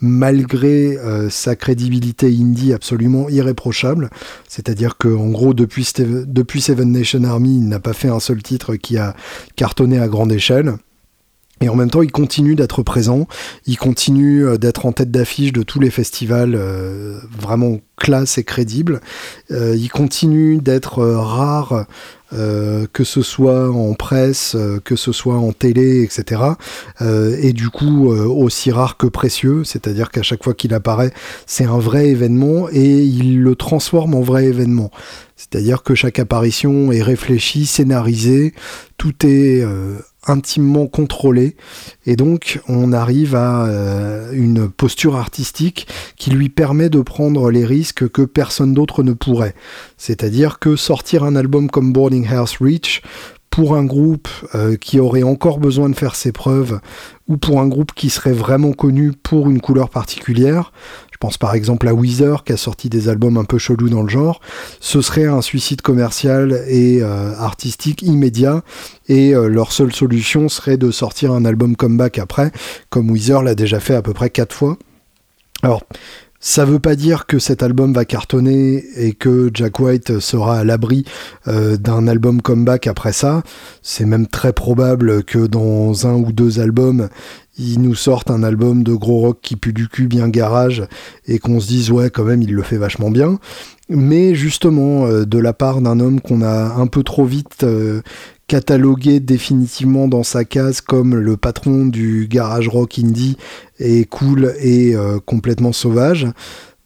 malgré 0.01 0.97
sa 1.29 1.55
crédibilité 1.55 2.27
indie 2.27 2.73
absolument 2.73 3.29
irréprochable. 3.29 4.09
C'est-à-dire 4.47 4.97
que 4.97 5.07
en 5.07 5.29
gros 5.29 5.53
depuis, 5.53 5.83
Seven 5.83 6.91
Nation 6.91 7.23
Army, 7.23 7.57
il 7.57 7.67
n'a 7.67 7.79
pas 7.79 7.93
fait 7.93 8.09
un 8.09 8.19
seul 8.19 8.41
titre 8.41 8.75
qui 8.75 8.97
a 8.97 9.15
cartonné 9.55 9.99
à 9.99 10.07
grande 10.07 10.31
échelle. 10.31 10.75
Et 11.61 11.67
en 11.67 11.75
même 11.75 11.89
temps, 11.89 12.01
il 12.01 12.11
continue 12.11 12.55
d'être 12.55 12.83
présent, 12.83 13.27
il 13.65 13.77
continue 13.77 14.45
euh, 14.45 14.57
d'être 14.57 14.85
en 14.85 14.93
tête 14.93 15.11
d'affiche 15.11 15.51
de 15.51 15.61
tous 15.61 15.79
les 15.79 15.89
festivals 15.89 16.55
euh, 16.55 17.19
vraiment 17.37 17.79
classe 17.97 18.37
et 18.37 18.45
crédibles. 18.45 19.01
Euh, 19.51 19.75
il 19.75 19.89
continue 19.89 20.59
d'être 20.59 21.03
rare, 21.03 21.85
que 22.31 23.03
ce 23.03 23.21
soit 23.21 23.69
en 23.69 23.93
presse, 23.93 24.55
que 24.83 24.95
ce 24.95 25.11
soit 25.11 25.35
en 25.35 25.51
télé, 25.51 26.03
etc. 26.03 26.41
et 27.01 27.53
du 27.53 27.69
coup, 27.69 28.09
aussi 28.09 28.71
rare 28.71 28.97
que 28.97 29.07
précieux, 29.07 29.63
c'est-à-dire 29.63 30.09
qu'à 30.11 30.21
chaque 30.21 30.43
fois 30.43 30.53
qu'il 30.53 30.73
apparaît, 30.73 31.11
c'est 31.45 31.65
un 31.65 31.79
vrai 31.79 32.09
événement 32.09 32.69
et 32.71 32.99
il 32.99 33.41
le 33.41 33.55
transforme 33.55 34.13
en 34.15 34.21
vrai 34.21 34.45
événement. 34.45 34.91
C'est-à-dire 35.39 35.83
que 35.83 35.95
chaque 35.95 36.19
apparition 36.19 36.91
est 36.91 37.01
réfléchie, 37.01 37.65
scénarisée, 37.65 38.53
tout 38.97 39.13
est 39.25 39.63
intimement 40.27 40.87
contrôlé 40.87 41.55
et 42.05 42.15
donc 42.15 42.61
on 42.67 42.91
arrive 42.91 43.35
à 43.35 43.65
euh, 43.65 44.31
une 44.33 44.69
posture 44.69 45.15
artistique 45.15 45.87
qui 46.17 46.29
lui 46.29 46.49
permet 46.49 46.89
de 46.89 47.01
prendre 47.01 47.51
les 47.51 47.65
risques 47.65 48.09
que 48.09 48.23
personne 48.23 48.73
d'autre 48.73 49.03
ne 49.03 49.13
pourrait. 49.13 49.55
C'est-à-dire 49.97 50.59
que 50.59 50.75
sortir 50.75 51.23
un 51.23 51.35
album 51.35 51.69
comme 51.69 51.93
Boarding 51.93 52.27
House 52.27 52.57
Reach 52.59 53.01
pour 53.49 53.75
un 53.75 53.85
groupe 53.85 54.29
euh, 54.53 54.75
qui 54.75 54.99
aurait 54.99 55.23
encore 55.23 55.59
besoin 55.59 55.89
de 55.89 55.95
faire 55.95 56.15
ses 56.15 56.31
preuves 56.31 56.79
ou 57.27 57.37
pour 57.37 57.59
un 57.59 57.67
groupe 57.67 57.93
qui 57.93 58.09
serait 58.09 58.33
vraiment 58.33 58.73
connu 58.73 59.11
pour 59.11 59.49
une 59.49 59.61
couleur 59.61 59.89
particulière, 59.89 60.71
pense 61.19 61.37
par 61.37 61.53
exemple 61.53 61.87
à 61.87 61.93
Weezer 61.93 62.43
qui 62.43 62.53
a 62.53 62.57
sorti 62.57 62.89
des 62.89 63.09
albums 63.09 63.37
un 63.37 63.43
peu 63.43 63.57
chelous 63.57 63.89
dans 63.89 64.03
le 64.03 64.09
genre. 64.09 64.39
Ce 64.79 65.01
serait 65.01 65.25
un 65.25 65.41
suicide 65.41 65.81
commercial 65.81 66.63
et 66.67 66.99
euh, 67.01 67.35
artistique 67.37 68.01
immédiat 68.01 68.63
et 69.07 69.35
euh, 69.35 69.47
leur 69.47 69.71
seule 69.71 69.93
solution 69.93 70.49
serait 70.49 70.77
de 70.77 70.91
sortir 70.91 71.31
un 71.31 71.45
album 71.45 71.75
comeback 71.75 72.19
après, 72.19 72.51
comme 72.89 73.11
Weezer 73.11 73.43
l'a 73.43 73.55
déjà 73.55 73.79
fait 73.79 73.95
à 73.95 74.01
peu 74.01 74.13
près 74.13 74.29
quatre 74.29 74.53
fois. 74.53 74.77
Alors, 75.61 75.83
ça 76.41 76.63
veut 76.63 76.79
pas 76.79 76.95
dire 76.95 77.25
que 77.25 77.37
cet 77.37 77.63
album 77.63 77.93
va 77.93 78.05
cartonner 78.05 78.85
et 78.95 79.11
que 79.11 79.51
Jack 79.53 79.77
White 79.81 80.19
sera 80.19 80.59
à 80.59 80.63
l'abri 80.63 81.03
euh, 81.49 81.75
d'un 81.75 82.07
album 82.07 82.41
comeback 82.41 82.87
après 82.87 83.11
ça. 83.11 83.43
C'est 83.81 84.05
même 84.05 84.25
très 84.25 84.53
probable 84.53 85.23
que 85.23 85.47
dans 85.47 86.07
un 86.07 86.13
ou 86.13 86.31
deux 86.31 86.61
albums, 86.61 87.09
il 87.59 87.81
nous 87.81 87.95
sorte 87.95 88.31
un 88.31 88.41
album 88.41 88.83
de 88.83 88.93
gros 88.93 89.19
rock 89.19 89.39
qui 89.41 89.55
pue 89.55 89.73
du 89.73 89.87
cul, 89.87 90.07
bien 90.07 90.29
garage, 90.29 90.83
et 91.27 91.39
qu'on 91.39 91.59
se 91.59 91.67
dise 91.67 91.91
ouais 91.91 92.09
quand 92.09 92.23
même 92.23 92.41
il 92.41 92.53
le 92.53 92.63
fait 92.63 92.77
vachement 92.77 93.11
bien. 93.11 93.39
Mais 93.89 94.35
justement, 94.35 95.07
euh, 95.07 95.25
de 95.25 95.39
la 95.39 95.53
part 95.53 95.81
d'un 95.81 95.99
homme 95.99 96.21
qu'on 96.21 96.41
a 96.41 96.73
un 96.75 96.87
peu 96.87 97.03
trop 97.03 97.25
vite 97.25 97.63
euh, 97.63 98.01
catalogué 98.47 99.19
définitivement 99.19 100.07
dans 100.07 100.23
sa 100.23 100.45
case 100.45 100.81
comme 100.81 101.15
le 101.15 101.37
patron 101.37 101.85
du 101.85 102.27
garage 102.27 102.67
rock 102.67 102.99
indie 102.99 103.37
et 103.79 104.05
cool 104.05 104.53
et 104.59 104.95
euh, 104.95 105.19
complètement 105.23 105.71
sauvage. 105.71 106.27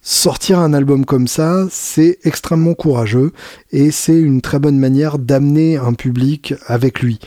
Sortir 0.01 0.59
un 0.59 0.73
album 0.73 1.05
comme 1.05 1.27
ça, 1.27 1.65
c'est 1.71 2.19
extrêmement 2.23 2.73
courageux 2.73 3.31
et 3.71 3.89
c'est 3.89 4.19
une 4.19 4.41
très 4.41 4.59
bonne 4.59 4.77
manière 4.77 5.17
d'amener 5.17 5.77
un 5.77 5.93
public 5.93 6.53
avec 6.67 7.01
lui 7.01 7.19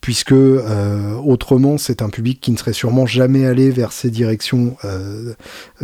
puisque 0.00 0.32
euh, 0.32 1.14
autrement 1.14 1.78
c'est 1.78 2.02
un 2.02 2.08
public 2.08 2.40
qui 2.40 2.50
ne 2.52 2.56
serait 2.56 2.72
sûrement 2.72 3.06
jamais 3.06 3.46
allé 3.46 3.70
vers 3.70 3.92
ces 3.92 4.10
directions 4.10 4.76
euh, 4.84 5.34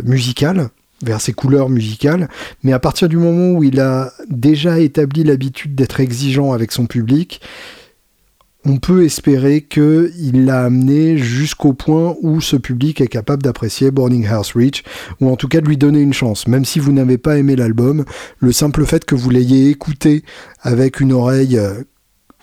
musicales, 0.03 0.69
vers 1.03 1.21
ses 1.21 1.33
couleurs 1.33 1.69
musicales, 1.69 2.29
mais 2.63 2.73
à 2.73 2.79
partir 2.79 3.09
du 3.09 3.17
moment 3.17 3.57
où 3.57 3.63
il 3.63 3.79
a 3.79 4.11
déjà 4.29 4.79
établi 4.79 5.23
l'habitude 5.23 5.75
d'être 5.75 5.99
exigeant 5.99 6.53
avec 6.53 6.71
son 6.71 6.85
public, 6.85 7.41
on 8.65 8.77
peut 8.77 9.05
espérer 9.05 9.61
qu'il 9.61 10.45
l'a 10.45 10.63
amené 10.63 11.17
jusqu'au 11.17 11.73
point 11.73 12.15
où 12.21 12.41
ce 12.41 12.55
public 12.55 12.99
est 12.99 13.07
capable 13.07 13.43
d'apprécier 13.43 13.91
Boarding 13.91 14.25
House 14.27 14.53
Reach, 14.55 14.83
ou 15.21 15.29
en 15.29 15.35
tout 15.35 15.47
cas 15.47 15.61
de 15.61 15.67
lui 15.67 15.77
donner 15.77 16.01
une 16.01 16.13
chance. 16.13 16.47
Même 16.47 16.65
si 16.65 16.79
vous 16.79 16.91
n'avez 16.91 17.19
pas 17.19 17.37
aimé 17.37 17.55
l'album, 17.55 18.05
le 18.39 18.51
simple 18.51 18.85
fait 18.85 19.05
que 19.05 19.13
vous 19.13 19.29
l'ayez 19.29 19.69
écouté 19.69 20.23
avec 20.61 20.99
une 20.99 21.13
oreille 21.13 21.57
euh, 21.57 21.83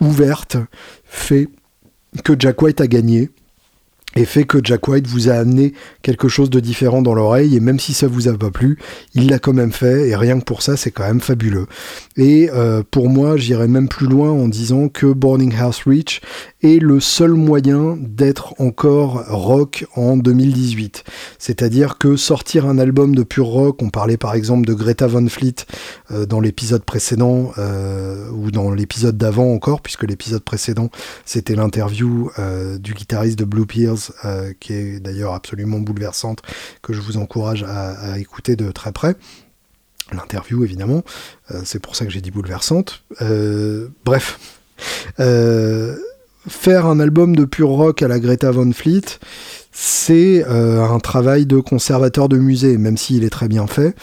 ouverte 0.01 0.57
fait 1.05 1.49
que 2.25 2.35
Jack 2.39 2.61
White 2.63 2.81
a 2.81 2.87
gagné 2.87 3.31
et 4.15 4.25
fait 4.25 4.45
que 4.45 4.59
Jack 4.63 4.87
White 4.89 5.07
vous 5.07 5.31
a 5.31 5.35
amené 5.35 5.73
quelque 6.03 6.29
chose 6.29 6.51
de 6.51 6.61
différent 6.61 7.01
dans 7.01 7.15
l'oreille, 7.15 7.57
et 7.57 7.61
même 7.61 7.81
si 7.81 7.95
ça 7.95 8.07
vous 8.07 8.29
a 8.29 8.37
pas 8.37 8.51
plu, 8.51 8.79
il 9.15 9.29
l'a 9.31 9.39
quand 9.39 9.55
même 9.55 9.73
fait, 9.73 10.09
et 10.09 10.17
rien 10.17 10.39
que 10.39 10.45
pour 10.45 10.63
ça, 10.63 10.77
c'est 10.77 10.91
quand 10.91 11.07
même 11.07 11.21
fabuleux. 11.21 11.67
Et 12.17 12.51
euh, 12.53 12.83
pour 12.91 13.09
moi, 13.09 13.37
j'irais 13.37 13.69
même 13.69 13.89
plus 13.89 14.07
loin 14.07 14.31
en 14.31 14.49
disant 14.49 14.89
que 14.89 15.07
Burning 15.07 15.55
House 15.57 15.83
Reach 15.87 16.21
est 16.63 16.81
le 16.81 17.01
seul 17.01 17.33
moyen 17.33 17.97
d'être 18.01 18.55
encore 18.61 19.25
rock 19.29 19.87
en 19.95 20.17
2018. 20.17 21.05
C'est-à-dire 21.39 21.99
que 21.99 22.17
sortir 22.17 22.67
un 22.67 22.79
album 22.79 23.15
de 23.15 23.23
pur 23.23 23.47
rock, 23.47 23.83
on 23.83 23.91
parlait 23.91 24.17
par 24.17 24.35
exemple 24.35 24.67
de 24.67 24.75
Greta 24.75 25.07
Van 25.07 25.27
Fleet 25.27 25.67
euh, 26.11 26.27
dans 26.27 26.41
l'épisode 26.41 26.85
précédent, 26.85 27.53
euh, 27.59 28.29
ou 28.31 28.51
dans 28.51 28.71
l'épisode 28.71 29.17
d'avant 29.17 29.53
encore, 29.53 29.81
puisque 29.81 30.05
l'épisode 30.05 30.43
précédent, 30.43 30.91
c'était 31.25 31.55
l'interview 31.55 32.31
du 32.79 32.95
guitariste 32.95 33.39
de 33.39 33.45
Blue 33.45 33.67
Peers 33.67 34.13
euh, 34.25 34.53
qui 34.59 34.73
est 34.73 35.01
d'ailleurs 35.01 35.35
absolument 35.35 35.79
bouleversante, 35.79 36.43
que 36.83 36.93
je 36.93 37.01
vous 37.01 37.17
encourage 37.17 37.65
à, 37.65 38.19
écouter 38.19 38.57
de 38.57 38.71
très 38.71 38.93
près. 38.93 39.17
L'interview, 40.13 40.65
évidemment, 40.65 41.03
euh, 41.51 41.63
c'est 41.65 41.79
pour 41.79 41.97
ça 41.97 42.05
que 42.05 42.11
j'ai 42.11 42.21
dit 42.21 42.31
bouleversante. 42.31 43.05
Euh, 43.23 43.89
bref, 44.05 44.39
faire 46.49 46.86
un 46.86 47.01
album 47.01 47.36
de 47.36 47.45
pur 47.45 47.68
rock 47.68 48.03
à 48.03 48.09
la 48.09 48.18
Greta 48.18 48.51
Van 48.51 48.70
Fleet, 48.72 49.18
c'est 49.70 50.45
un 50.45 50.99
travail 50.99 51.47
de 51.47 51.59
conservateur 51.59 52.28
de 52.28 52.36
musée, 52.36 52.76
même 52.76 52.99
s'il 52.99 53.24
est 53.24 53.30
très 53.30 53.49
bien 53.49 53.66
fait. 53.66 53.95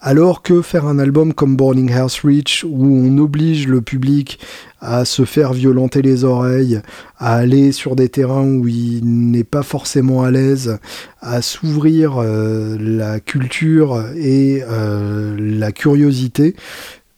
Alors 0.00 0.40
que 0.40 0.62
faire 0.62 0.86
un 0.86 0.98
album 0.98 1.34
comme 1.34 1.56
Boarding 1.56 1.92
House 1.92 2.20
Reach, 2.24 2.64
où 2.66 2.86
on 2.86 3.18
oblige 3.18 3.68
le 3.68 3.82
public 3.82 4.38
à 4.80 5.04
se 5.04 5.26
faire 5.26 5.52
violenter 5.52 6.00
les 6.00 6.24
oreilles, 6.24 6.80
à 7.18 7.34
aller 7.34 7.70
sur 7.70 7.96
des 7.96 8.08
terrains 8.08 8.46
où 8.46 8.66
il 8.66 9.02
n'est 9.30 9.44
pas 9.44 9.62
forcément 9.62 10.22
à 10.22 10.30
l'aise, 10.30 10.78
à 11.20 11.42
s'ouvrir 11.42 12.14
euh, 12.16 12.78
la 12.80 13.20
culture 13.20 14.02
et 14.16 14.62
euh, 14.66 15.36
la 15.38 15.70
curiosité, 15.70 16.56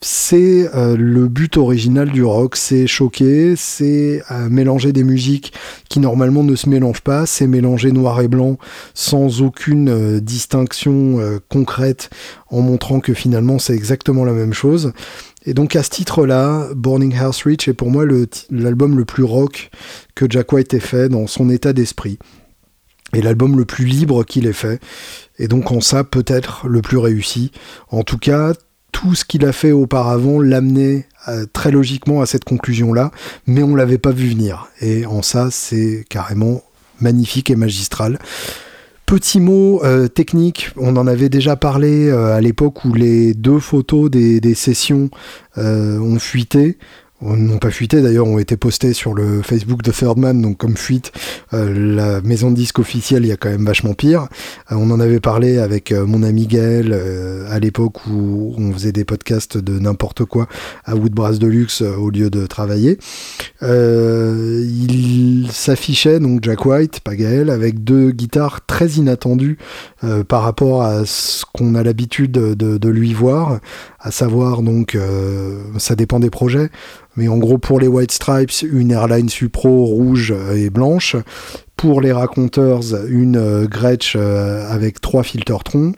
c'est 0.03 0.69
euh, 0.75 0.97
le 0.97 1.29
but 1.29 1.57
original 1.57 2.11
du 2.11 2.25
rock, 2.25 2.57
c'est 2.57 2.87
choquer, 2.87 3.55
c'est 3.57 4.23
mélanger 4.51 4.93
des 4.93 5.05
musiques 5.05 5.53
qui 5.89 6.01
normalement 6.01 6.43
ne 6.43 6.57
se 6.57 6.69
mélangent 6.69 7.03
pas, 7.03 7.25
c'est 7.25 7.47
mélanger 7.47 7.93
noir 7.93 8.21
et 8.21 8.29
blanc 8.29 8.59
sans 8.95 9.43
aucune 9.43 10.21
distinction 10.21 11.19
concrète 11.49 12.11
en 12.51 12.61
montrant 12.61 13.01
que 13.01 13.15
finalement 13.15 13.59
c'est 13.59 13.75
exactement 13.75 14.25
la 14.25 14.33
même 14.33 14.53
chose. 14.53 14.93
Et 15.45 15.55
donc 15.55 15.75
à 15.75 15.83
ce 15.83 15.91
titre-là, 15.91 16.69
Burning 16.75 17.17
House 17.17 17.43
Reach 17.45 17.69
est 17.69 17.75
pour 17.75 17.91
moi 17.91 18.05
l'album 18.51 18.97
le, 18.97 19.05
plus 19.05 19.25
rock 19.25 19.71
que 20.15 20.27
Jack 20.29 20.53
White 20.53 20.75
ait 20.75 20.81
fait 20.81 21.09
dans 21.09 21.27
son 21.27 21.51
état 21.51 21.73
d'esprit. 21.73 22.19
Et 23.15 23.21
l'album 23.21 23.59
le 23.59 23.65
plus 23.65 23.85
libre 23.85 24.25
qu'il 24.25 24.47
ait 24.47 24.53
fait. 24.53 24.81
Et 25.39 25.49
donc 25.49 25.71
en 25.73 25.81
ça, 25.81 26.05
peut-être 26.05 26.67
le 26.67 26.81
plus 26.81 26.97
réussi. 26.97 27.51
En 27.91 28.05
tout 28.05 28.19
cas, 28.19 28.55
tout 28.93 29.15
ce 29.15 29.25
qu'il 29.25 29.45
a 29.45 29.53
fait 29.53 29.73
auparavant 29.73 30.41
l'amenait 30.41 31.07
euh, 31.29 31.47
très 31.53 31.71
logiquement 31.71 32.21
à 32.21 32.27
cette 32.27 32.45
conclusion-là, 32.45 33.11
mais 33.47 33.63
on 33.63 33.75
l'avait 33.75 33.99
pas 33.99 34.13
vu 34.13 34.29
venir. 34.29 34.69
Et 34.81 35.07
en 35.07 35.23
ça, 35.23 35.49
c'est 35.51 36.05
carrément 36.09 36.63
magnifique 37.01 37.51
et 37.51 37.57
magistral. 37.57 38.19
Petit 39.07 39.41
mot 39.41 39.83
euh, 39.85 40.09
technique, 40.09 40.71
on 40.77 40.97
en 40.97 41.07
avait 41.07 41.29
déjà 41.29 41.57
parlé 41.57 42.09
euh, 42.09 42.35
à 42.35 42.41
l'époque 42.41 42.85
où 42.85 42.95
les 42.95 43.35
deux 43.35 43.59
photos 43.59 44.11
des, 44.11 44.55
sessions 44.55 45.11
ont 45.57 46.19
fuité 46.19 46.79
n'ont 47.23 47.59
pas 47.59 47.71
fuité 47.71 48.03
d'ailleurs, 48.03 48.27
ont 48.27 48.39
été 48.39 48.57
postés 48.57 48.93
sur 48.93 49.15
le 49.15 49.43
Facebook 49.43 49.83
de 49.83 49.91
Thirdman, 49.91 50.41
donc 50.43 50.59
comme 50.59 50.77
fuite, 50.77 51.13
euh, 51.55 51.95
la 51.97 52.21
maison 52.21 52.51
de 52.51 52.57
disque 52.57 52.79
officielle, 52.79 53.25
il 53.25 53.29
y 53.29 53.33
a 53.33 53.37
quand 53.37 53.51
même 53.51 53.65
vachement 53.65 53.95
pire. 53.95 54.29
Euh, 54.71 54.77
on 54.77 54.91
en 54.91 55.01
avait 55.01 55.21
parlé 55.21 55.59
avec 55.59 55.93
euh, 55.93 56.05
mon 56.05 56.23
ami 56.23 56.47
Gaël 56.47 56.93
à 57.49 57.59
l'époque 57.59 58.07
où 58.07 58.55
on 58.59 58.73
faisait 58.73 58.93
des 58.93 59.05
podcasts 59.05 59.57
de 59.59 59.79
n'importe 59.79 60.25
quoi 60.25 60.49
à 60.85 60.97
Woodbrass 60.97 61.39
Deluxe 61.39 61.83
au 61.83 62.11
lieu 62.11 62.31
de 62.31 62.47
travailler. 62.47 62.99
il 63.63 65.49
s'affichait, 65.53 66.19
donc 66.19 66.41
Jack 66.43 66.67
White, 66.67 67.01
pas 67.01 67.15
Gaël, 67.15 67.51
avec 67.51 67.85
deux 67.85 68.11
guitares 68.11 68.65
très 68.67 68.89
inattendues 68.89 69.59
par 70.29 70.43
rapport 70.43 70.83
à 70.83 71.05
ce 71.05 71.45
qu'on 71.53 71.75
a 71.75 71.83
l'habitude 71.83 72.33
de, 72.33 72.55
de, 72.55 72.89
lui 72.89 73.13
voir, 73.13 73.61
à 74.01 74.11
savoir 74.11 74.63
donc, 74.63 74.97
ça 75.79 75.95
dépend 75.95 76.21
des 76.21 76.31
projets, 76.31 76.71
Mais 77.17 77.29
en 77.29 77.39
gros, 77.39 77.59
pour 77.59 77.81
les 77.81 77.89
White 77.89 78.13
Stripes, 78.13 78.63
une 78.63 78.91
Airline 78.91 79.29
Supro 79.29 79.85
rouge 79.85 80.35
et 80.55 80.71
blanche. 80.71 81.17
Pour 81.77 82.01
les 82.01 82.13
Raconteurs, 82.13 82.83
une 83.09 83.67
Gretsch 83.67 84.17
avec 84.17 85.01
trois 85.01 85.23
filtres-troncs 85.23 85.97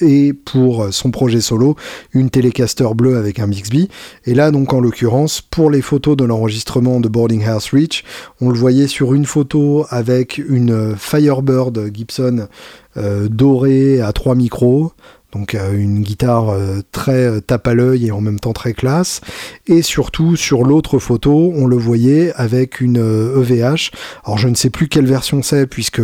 et 0.00 0.32
pour 0.32 0.92
son 0.92 1.10
projet 1.10 1.40
solo, 1.40 1.76
une 2.12 2.30
Telecaster 2.30 2.88
bleue 2.94 3.16
avec 3.16 3.38
un 3.38 3.48
Bixby. 3.48 3.88
Et 4.24 4.34
là, 4.34 4.50
donc, 4.50 4.72
en 4.72 4.80
l'occurrence, 4.80 5.40
pour 5.40 5.70
les 5.70 5.82
photos 5.82 6.16
de 6.16 6.24
l'enregistrement 6.24 7.00
de 7.00 7.08
Boarding 7.08 7.44
House 7.44 7.70
Reach, 7.72 8.04
on 8.40 8.50
le 8.50 8.58
voyait 8.58 8.86
sur 8.86 9.14
une 9.14 9.26
photo 9.26 9.86
avec 9.90 10.38
une 10.38 10.96
Firebird 10.96 11.90
Gibson 11.94 12.48
euh, 12.96 13.28
dorée 13.28 14.00
à 14.00 14.12
3 14.12 14.34
micros, 14.34 14.92
donc 15.32 15.54
euh, 15.54 15.72
une 15.74 16.02
guitare 16.02 16.50
euh, 16.50 16.80
très 16.92 17.24
euh, 17.24 17.40
tape 17.40 17.66
à 17.68 17.74
l'œil 17.74 18.08
et 18.08 18.12
en 18.12 18.20
même 18.20 18.40
temps 18.40 18.52
très 18.52 18.72
classe. 18.72 19.20
Et 19.66 19.82
surtout 19.82 20.36
sur 20.36 20.64
l'autre 20.64 20.98
photo, 20.98 21.52
on 21.54 21.66
le 21.66 21.76
voyait 21.76 22.32
avec 22.34 22.80
une 22.80 22.96
EVH. 22.96 23.90
E 23.90 23.90
Alors 24.24 24.38
je 24.38 24.48
ne 24.48 24.54
sais 24.54 24.70
plus 24.70 24.88
quelle 24.88 25.06
version 25.06 25.42
c'est 25.42 25.66
puisque 25.66 26.02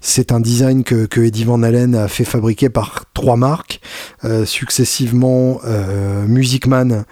c'est 0.00 0.32
un 0.32 0.40
design 0.40 0.82
que, 0.84 1.06
que, 1.06 1.20
Eddie 1.20 1.44
Van 1.44 1.62
Halen 1.62 1.94
a 1.94 2.08
fait 2.08 2.24
fabriquer 2.24 2.68
par 2.68 3.04
trois 3.14 3.36
marques 3.36 3.80
successivement 4.44 5.60
Musicman, 6.26 7.04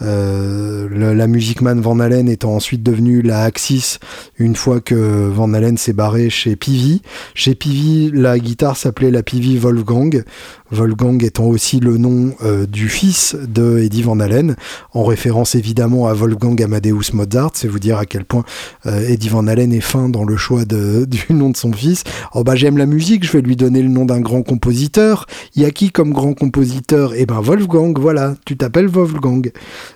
euh, 0.00 0.88
la 1.14 1.26
Musicman 1.26 1.80
Van 1.80 2.00
Halen 2.00 2.28
étant 2.28 2.54
ensuite 2.54 2.82
devenue 2.82 3.22
la 3.22 3.42
Axis 3.42 3.98
une 4.38 4.56
fois 4.56 4.80
que 4.80 4.94
Van 4.94 5.52
Halen 5.52 5.76
s'est 5.76 5.92
barré 5.92 6.30
chez 6.30 6.56
Peavey. 6.56 7.00
Chez 7.34 7.54
Peavey, 7.54 8.10
la 8.12 8.38
guitare 8.38 8.76
s'appelait 8.76 9.10
la 9.10 9.22
Peavey 9.22 9.58
Wolfgang. 9.58 10.24
Wolfgang 10.70 11.22
étant 11.22 11.44
aussi 11.44 11.80
le 11.80 11.98
nom 11.98 12.34
euh, 12.42 12.66
du 12.66 12.88
fils 12.88 13.36
de 13.46 13.78
Eddie 13.78 14.02
Van 14.02 14.18
Halen, 14.18 14.56
en 14.94 15.04
référence 15.04 15.54
évidemment 15.54 16.06
à 16.06 16.14
Wolfgang 16.14 16.60
Amadeus 16.62 17.12
Mozart. 17.12 17.50
C'est 17.54 17.68
vous 17.68 17.78
dire 17.78 17.98
à 17.98 18.06
quel 18.06 18.24
point 18.24 18.44
euh, 18.86 19.06
Eddie 19.06 19.28
Van 19.28 19.46
Halen 19.46 19.72
est 19.72 19.80
fin 19.80 20.08
dans 20.08 20.24
le 20.24 20.36
choix 20.36 20.64
de, 20.64 21.04
du 21.08 21.26
nom 21.34 21.50
de 21.50 21.56
son 21.56 21.72
fils. 21.72 22.04
Oh 22.34 22.42
bah 22.42 22.56
j'aime 22.56 22.78
la 22.78 22.86
musique, 22.86 23.24
je 23.24 23.32
vais 23.32 23.42
lui 23.42 23.56
donner 23.56 23.82
le 23.82 23.88
nom 23.88 24.06
d'un 24.06 24.20
grand 24.20 24.42
compositeur. 24.42 25.26
Il 25.54 25.62
y 25.62 25.66
a 25.66 25.70
qui 25.70 25.90
comme 25.90 26.12
grand 26.12 26.32
compositeur? 26.32 27.12
Eh 27.14 27.26
ben 27.26 27.40
Wolfgang, 27.40 27.98
voilà, 27.98 28.34
tu 28.46 28.56
t'appelles 28.56 28.88
Wolfgang. 28.88 29.52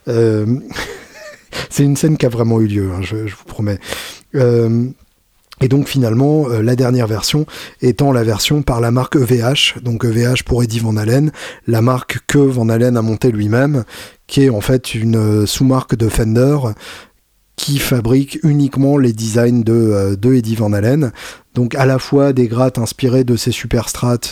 Euh, 0.08 0.46
c'est 1.70 1.84
une 1.84 1.96
scène 1.96 2.16
qui 2.16 2.26
a 2.26 2.28
vraiment 2.28 2.60
eu 2.60 2.66
lieu, 2.66 2.90
hein, 2.92 3.00
je, 3.02 3.16
vous 3.16 3.44
promets. 3.46 3.78
Euh, 4.34 4.86
et 5.60 5.68
donc 5.68 5.88
finalement, 5.88 6.48
euh, 6.50 6.60
la 6.60 6.76
dernière 6.76 7.06
version 7.06 7.46
étant 7.80 8.12
la 8.12 8.24
version 8.24 8.62
par 8.62 8.80
la 8.80 8.90
marque 8.90 9.16
EVH, 9.16 9.80
donc 9.82 10.04
EVH 10.04 10.42
pour 10.44 10.62
Eddie 10.62 10.80
Van 10.80 10.96
Halen, 10.96 11.32
la 11.66 11.80
marque 11.80 12.18
que 12.26 12.38
Van 12.38 12.68
Halen 12.68 12.96
a 12.96 13.02
montée 13.02 13.32
lui-même, 13.32 13.84
qui 14.26 14.44
est 14.44 14.50
en 14.50 14.60
fait 14.60 14.94
une 14.94 15.46
sous-marque 15.46 15.96
de 15.96 16.08
Fender 16.08 16.58
qui 17.56 17.78
fabrique 17.78 18.38
uniquement 18.42 18.98
les 18.98 19.12
designs 19.12 19.62
de, 19.62 20.14
de 20.14 20.34
Eddie 20.34 20.56
Van 20.56 20.72
Halen. 20.72 21.12
Donc 21.56 21.74
à 21.74 21.86
la 21.86 21.98
fois 21.98 22.34
des 22.34 22.48
grattes 22.48 22.76
inspirées 22.76 23.24
de 23.24 23.34
ces 23.34 23.50
super 23.50 23.86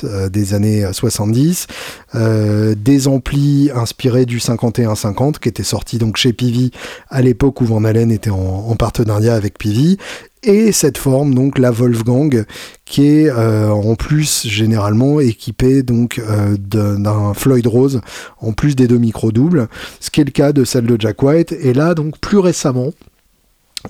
euh, 0.05 0.29
des 0.29 0.53
années 0.53 0.87
70, 0.93 1.67
euh, 2.15 2.19
euh, 2.21 2.75
des 2.75 3.09
amplis 3.09 3.71
inspirés 3.75 4.27
du 4.27 4.41
5150 4.41 5.39
qui 5.39 5.49
était 5.49 5.63
sorti 5.63 5.97
donc 5.97 6.19
chez 6.19 6.35
Pivi 6.35 6.71
à 7.09 7.23
l'époque 7.23 7.63
où 7.63 7.65
Van 7.65 7.83
Halen 7.85 8.13
était 8.13 8.31
en, 8.31 8.77
partenariat 8.77 9.35
avec 9.35 9.57
Pivi, 9.57 9.97
et 10.43 10.73
cette 10.73 10.99
forme 10.99 11.35
donc 11.35 11.59
la 11.59 11.71
Wolfgang 11.71 12.45
qui 12.85 13.07
est 13.07 13.31
en 13.31 13.95
plus 13.95 14.47
généralement 14.47 15.21
équipée 15.21 15.83
donc 15.83 16.21
d'un 16.59 17.33
Floyd 17.33 17.67
Rose 17.67 18.03
en 18.41 18.53
plus 18.53 18.77
des 18.77 18.87
deux 18.87 18.99
micros 18.99 19.33
doubles, 19.33 19.69
ce 20.01 20.11
qui 20.11 20.21
est 20.21 20.25
le 20.25 20.31
cas 20.31 20.53
de 20.53 20.65
celle 20.65 20.87
de 20.87 21.01
Jack 21.01 21.23
White. 21.23 21.53
Et 21.53 21.73
là 21.73 21.95
donc 21.95 22.19
plus 22.19 22.39
récemment 22.39 22.91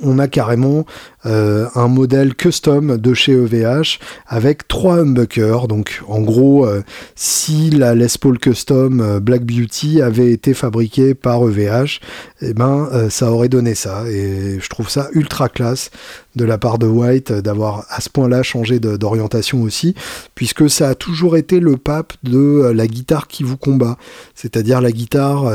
on 0.02 0.18
a 0.18 0.28
carrément 0.28 0.86
euh, 1.26 1.68
un 1.74 1.88
modèle 1.88 2.34
custom 2.34 2.96
de 2.96 3.14
chez 3.14 3.32
EVH 3.32 3.98
avec 4.26 4.68
trois 4.68 4.98
humbuckers. 4.98 5.68
Donc 5.68 6.02
en 6.08 6.20
gros, 6.20 6.66
euh, 6.66 6.82
si 7.14 7.70
la 7.70 7.94
Les 7.94 8.06
Paul 8.20 8.38
Custom 8.38 9.00
euh, 9.00 9.20
Black 9.20 9.44
Beauty 9.44 10.02
avait 10.02 10.30
été 10.30 10.54
fabriquée 10.54 11.14
par 11.14 11.42
EVH, 11.48 12.00
eh 12.42 12.54
ben 12.54 13.08
ça 13.08 13.30
aurait 13.30 13.48
donné 13.48 13.74
ça. 13.74 14.04
Et 14.08 14.58
je 14.60 14.68
trouve 14.68 14.88
ça 14.88 15.08
ultra 15.12 15.48
classe 15.48 15.90
de 16.36 16.44
la 16.44 16.58
part 16.58 16.78
de 16.78 16.86
White 16.86 17.32
d'avoir 17.32 17.86
à 17.88 18.00
ce 18.00 18.08
point-là 18.08 18.42
changé 18.42 18.80
d'orientation 18.80 19.62
aussi, 19.62 19.94
puisque 20.34 20.68
ça 20.68 20.88
a 20.88 20.94
toujours 20.94 21.36
été 21.36 21.60
le 21.60 21.76
pape 21.76 22.12
de 22.22 22.72
la 22.74 22.86
guitare 22.86 23.28
qui 23.28 23.42
vous 23.42 23.56
combat, 23.56 23.96
c'est-à-dire 24.34 24.80
la 24.80 24.92
guitare 24.92 25.50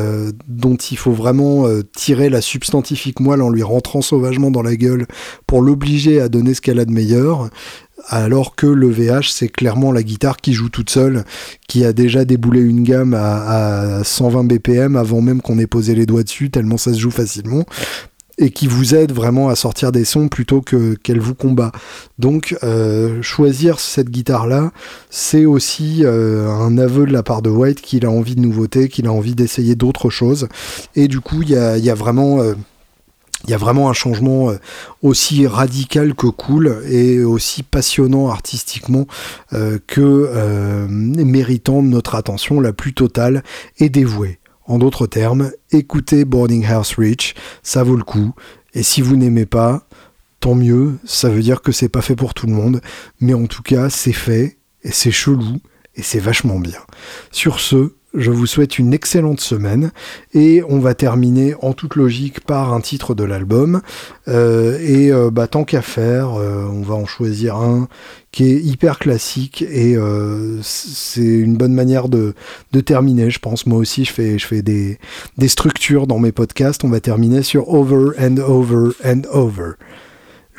dont 0.48 0.76
il 0.76 0.98
faut 0.98 1.12
vraiment 1.12 1.66
tirer 1.94 2.30
la 2.30 2.42
substantifique 2.42 3.20
moelle 3.20 3.42
en 3.42 3.50
lui 3.50 3.64
rentrant 3.64 4.02
sauvagement 4.02 4.52
dans 4.52 4.62
la 4.62 4.76
gueule 4.76 5.06
pour 5.48 5.62
l'obliger 5.62 6.22
à 6.22 6.30
donner 6.30 6.54
ce 6.54 6.62
qu'elle 6.62 6.80
a 6.80 6.86
de 6.86 6.92
meilleur, 6.92 7.50
alors 8.08 8.56
que 8.56 8.68
le 8.68 8.90
VH, 8.90 9.32
c'est 9.32 9.50
clairement 9.50 9.92
la 9.92 10.04
guitare 10.04 10.38
qui 10.38 10.54
joue 10.54 10.70
toute 10.70 10.90
seule, 10.90 11.24
qui 11.68 11.86
a 11.86 11.94
déjà 11.94 12.26
déboulé 12.26 12.62
une 12.62 12.84
gamme 12.84 13.14
à, 13.14 14.04
120 14.04 14.46
BPM 14.46 14.96
avant 14.96 15.22
même 15.22 15.42
qu'on 15.42 15.60
ait 15.60 15.68
posé 15.68 15.96
les 15.96 16.06
doigts 16.06 16.24
dessus, 16.24 16.50
tellement 16.50 16.78
ça 16.78 16.94
se 16.94 17.00
joue 17.00 17.12
facilement 17.12 17.66
et 18.40 18.50
qui 18.50 18.68
vous 18.68 18.96
aide 18.96 19.12
vraiment 19.12 19.50
à 19.50 19.56
sortir 19.56 19.92
des 19.92 20.06
sons 20.06 20.30
plutôt 20.30 20.62
que 20.62 20.96
qu'elle 20.96 21.20
vous 21.20 21.36
combat. 21.36 21.72
Donc 22.18 22.58
euh, 22.64 23.22
choisir 23.22 23.80
cette 23.80 24.10
guitare 24.10 24.48
là, 24.48 24.72
c'est 25.10 25.46
aussi 25.46 26.04
euh, 26.04 26.50
un 26.50 26.78
aveu 26.78 27.06
de 27.06 27.12
la 27.12 27.22
part 27.22 27.42
de 27.42 27.50
White 27.50 27.82
qu'il 27.82 28.06
a 28.06 28.10
envie 28.10 28.36
de 28.36 28.42
nouveautés, 28.42 28.88
qu'il 28.88 29.08
a 29.08 29.12
envie 29.12 29.36
d'essayer 29.36 29.76
d'autres 29.76 30.10
choses. 30.10 30.48
Et 30.96 31.08
du 31.08 31.20
coup, 31.20 31.42
il 31.42 31.50
y 31.50 31.56
a, 31.56 31.96
vraiment 31.96 32.42
euh, 32.42 32.54
il 33.44 33.50
y 33.52 33.54
a 33.54 33.58
vraiment 33.58 33.90
un 33.90 33.94
changement 33.94 34.54
aussi 35.02 35.46
radical 35.46 36.14
que 36.14 36.28
cool 36.28 36.82
et 36.90 37.24
aussi 37.24 37.64
passionnant 37.64 38.30
artistiquement 38.30 39.06
que 39.52 39.80
euh, 40.00 40.88
méritant 40.90 41.82
notre 41.82 42.16
attention 42.16 42.60
la 42.60 42.74
plus 42.74 42.94
totale 42.94 43.44
et 43.80 43.90
dévouée. 43.90 44.39
En 44.70 44.78
d'autres 44.78 45.08
termes, 45.08 45.50
écoutez 45.72 46.26
Boarding 46.26 46.64
House 46.68 46.94
Reach, 46.96 47.34
ça 47.64 47.82
vaut 47.82 47.96
le 47.96 48.04
coup. 48.04 48.36
Et 48.76 48.84
si 48.84 49.02
vous 49.02 49.16
n'aimez 49.16 49.48
pas, 49.48 49.88
tant 50.40 50.54
mieux, 50.54 51.00
ça 51.06 51.28
veut 51.28 51.42
dire 51.42 51.64
que 51.64 51.72
c'est 51.72 51.90
pas 51.90 52.04
fait 52.04 52.16
pour 52.16 52.36
tout 52.36 52.46
le 52.46 52.54
monde, 52.54 52.80
mais 53.20 53.34
en 53.34 53.48
tout 53.48 53.64
cas, 53.64 53.90
c'est 53.90 54.14
fait 54.14 54.60
et 54.84 54.92
c'est 54.92 55.10
chelou 55.10 55.58
et 55.96 56.04
c'est 56.04 56.20
vachement 56.20 56.60
bien. 56.60 56.82
Sur 57.32 57.60
ce, 57.60 57.94
je 58.14 58.30
vous 58.30 58.46
souhaite 58.46 58.78
une 58.78 58.94
excellente 58.94 59.40
semaine 59.40 59.92
et 60.34 60.64
on 60.68 60.78
va 60.78 60.94
terminer 60.94 61.56
en 61.62 61.74
toute 61.74 61.96
logique 61.96 62.42
par 62.42 62.72
un 62.72 62.82
titre 62.82 63.16
de 63.16 63.24
l'album. 63.24 63.82
Euh, 64.28 64.78
et 64.82 65.12
euh, 65.12 65.32
bah, 65.32 65.48
tant 65.48 65.64
qu'à 65.64 65.82
faire, 65.82 66.36
euh, 66.36 66.66
on 66.72 66.82
va 66.82 66.94
en 66.94 67.06
choisir 67.06 67.56
un 67.56 67.88
qui 68.32 68.46
est 68.46 68.60
hyper 68.62 69.00
classique 69.00 69.64
et 69.64 69.98
c'est 70.62 71.22
une 71.22 71.58
bonne 71.58 71.74
manière 71.74 72.10
de, 72.10 72.36
de, 72.72 72.80
terminer. 72.80 73.30
Je 73.30 73.40
pense 73.40 73.66
moi 73.66 73.80
aussi, 73.80 74.06
je 74.06 74.14
fais, 74.14 74.38
je 74.38 74.46
fais 74.46 74.62
des, 74.62 75.00
des 75.38 75.48
structures 75.48 76.06
dans 76.06 76.20
mes 76.20 76.32
podcasts. 76.32 76.84
On 76.84 76.90
va 76.90 77.00
terminer 77.00 77.42
sur 77.42 77.74
Over 77.74 78.12
and 78.20 78.38
Over 78.38 78.92
and 79.04 79.22
Over. 79.32 79.72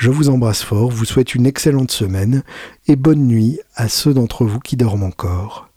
Je 0.01 0.11
vous 0.11 0.31
embrasse 0.31 0.63
fort, 0.63 0.91
vous 0.91 1.05
souhaite 1.05 1.35
une 1.35 1.45
excellente 1.45 1.91
semaine 1.91 2.43
et 2.89 2.97
bonne 2.97 3.27
nuit 3.27 3.61
à 3.77 3.91
ceux 3.91 4.15
d'entre 4.15 4.47
vous 4.47 4.59
qui 4.59 4.77
dorment 4.77 5.03
encore. 5.03 5.69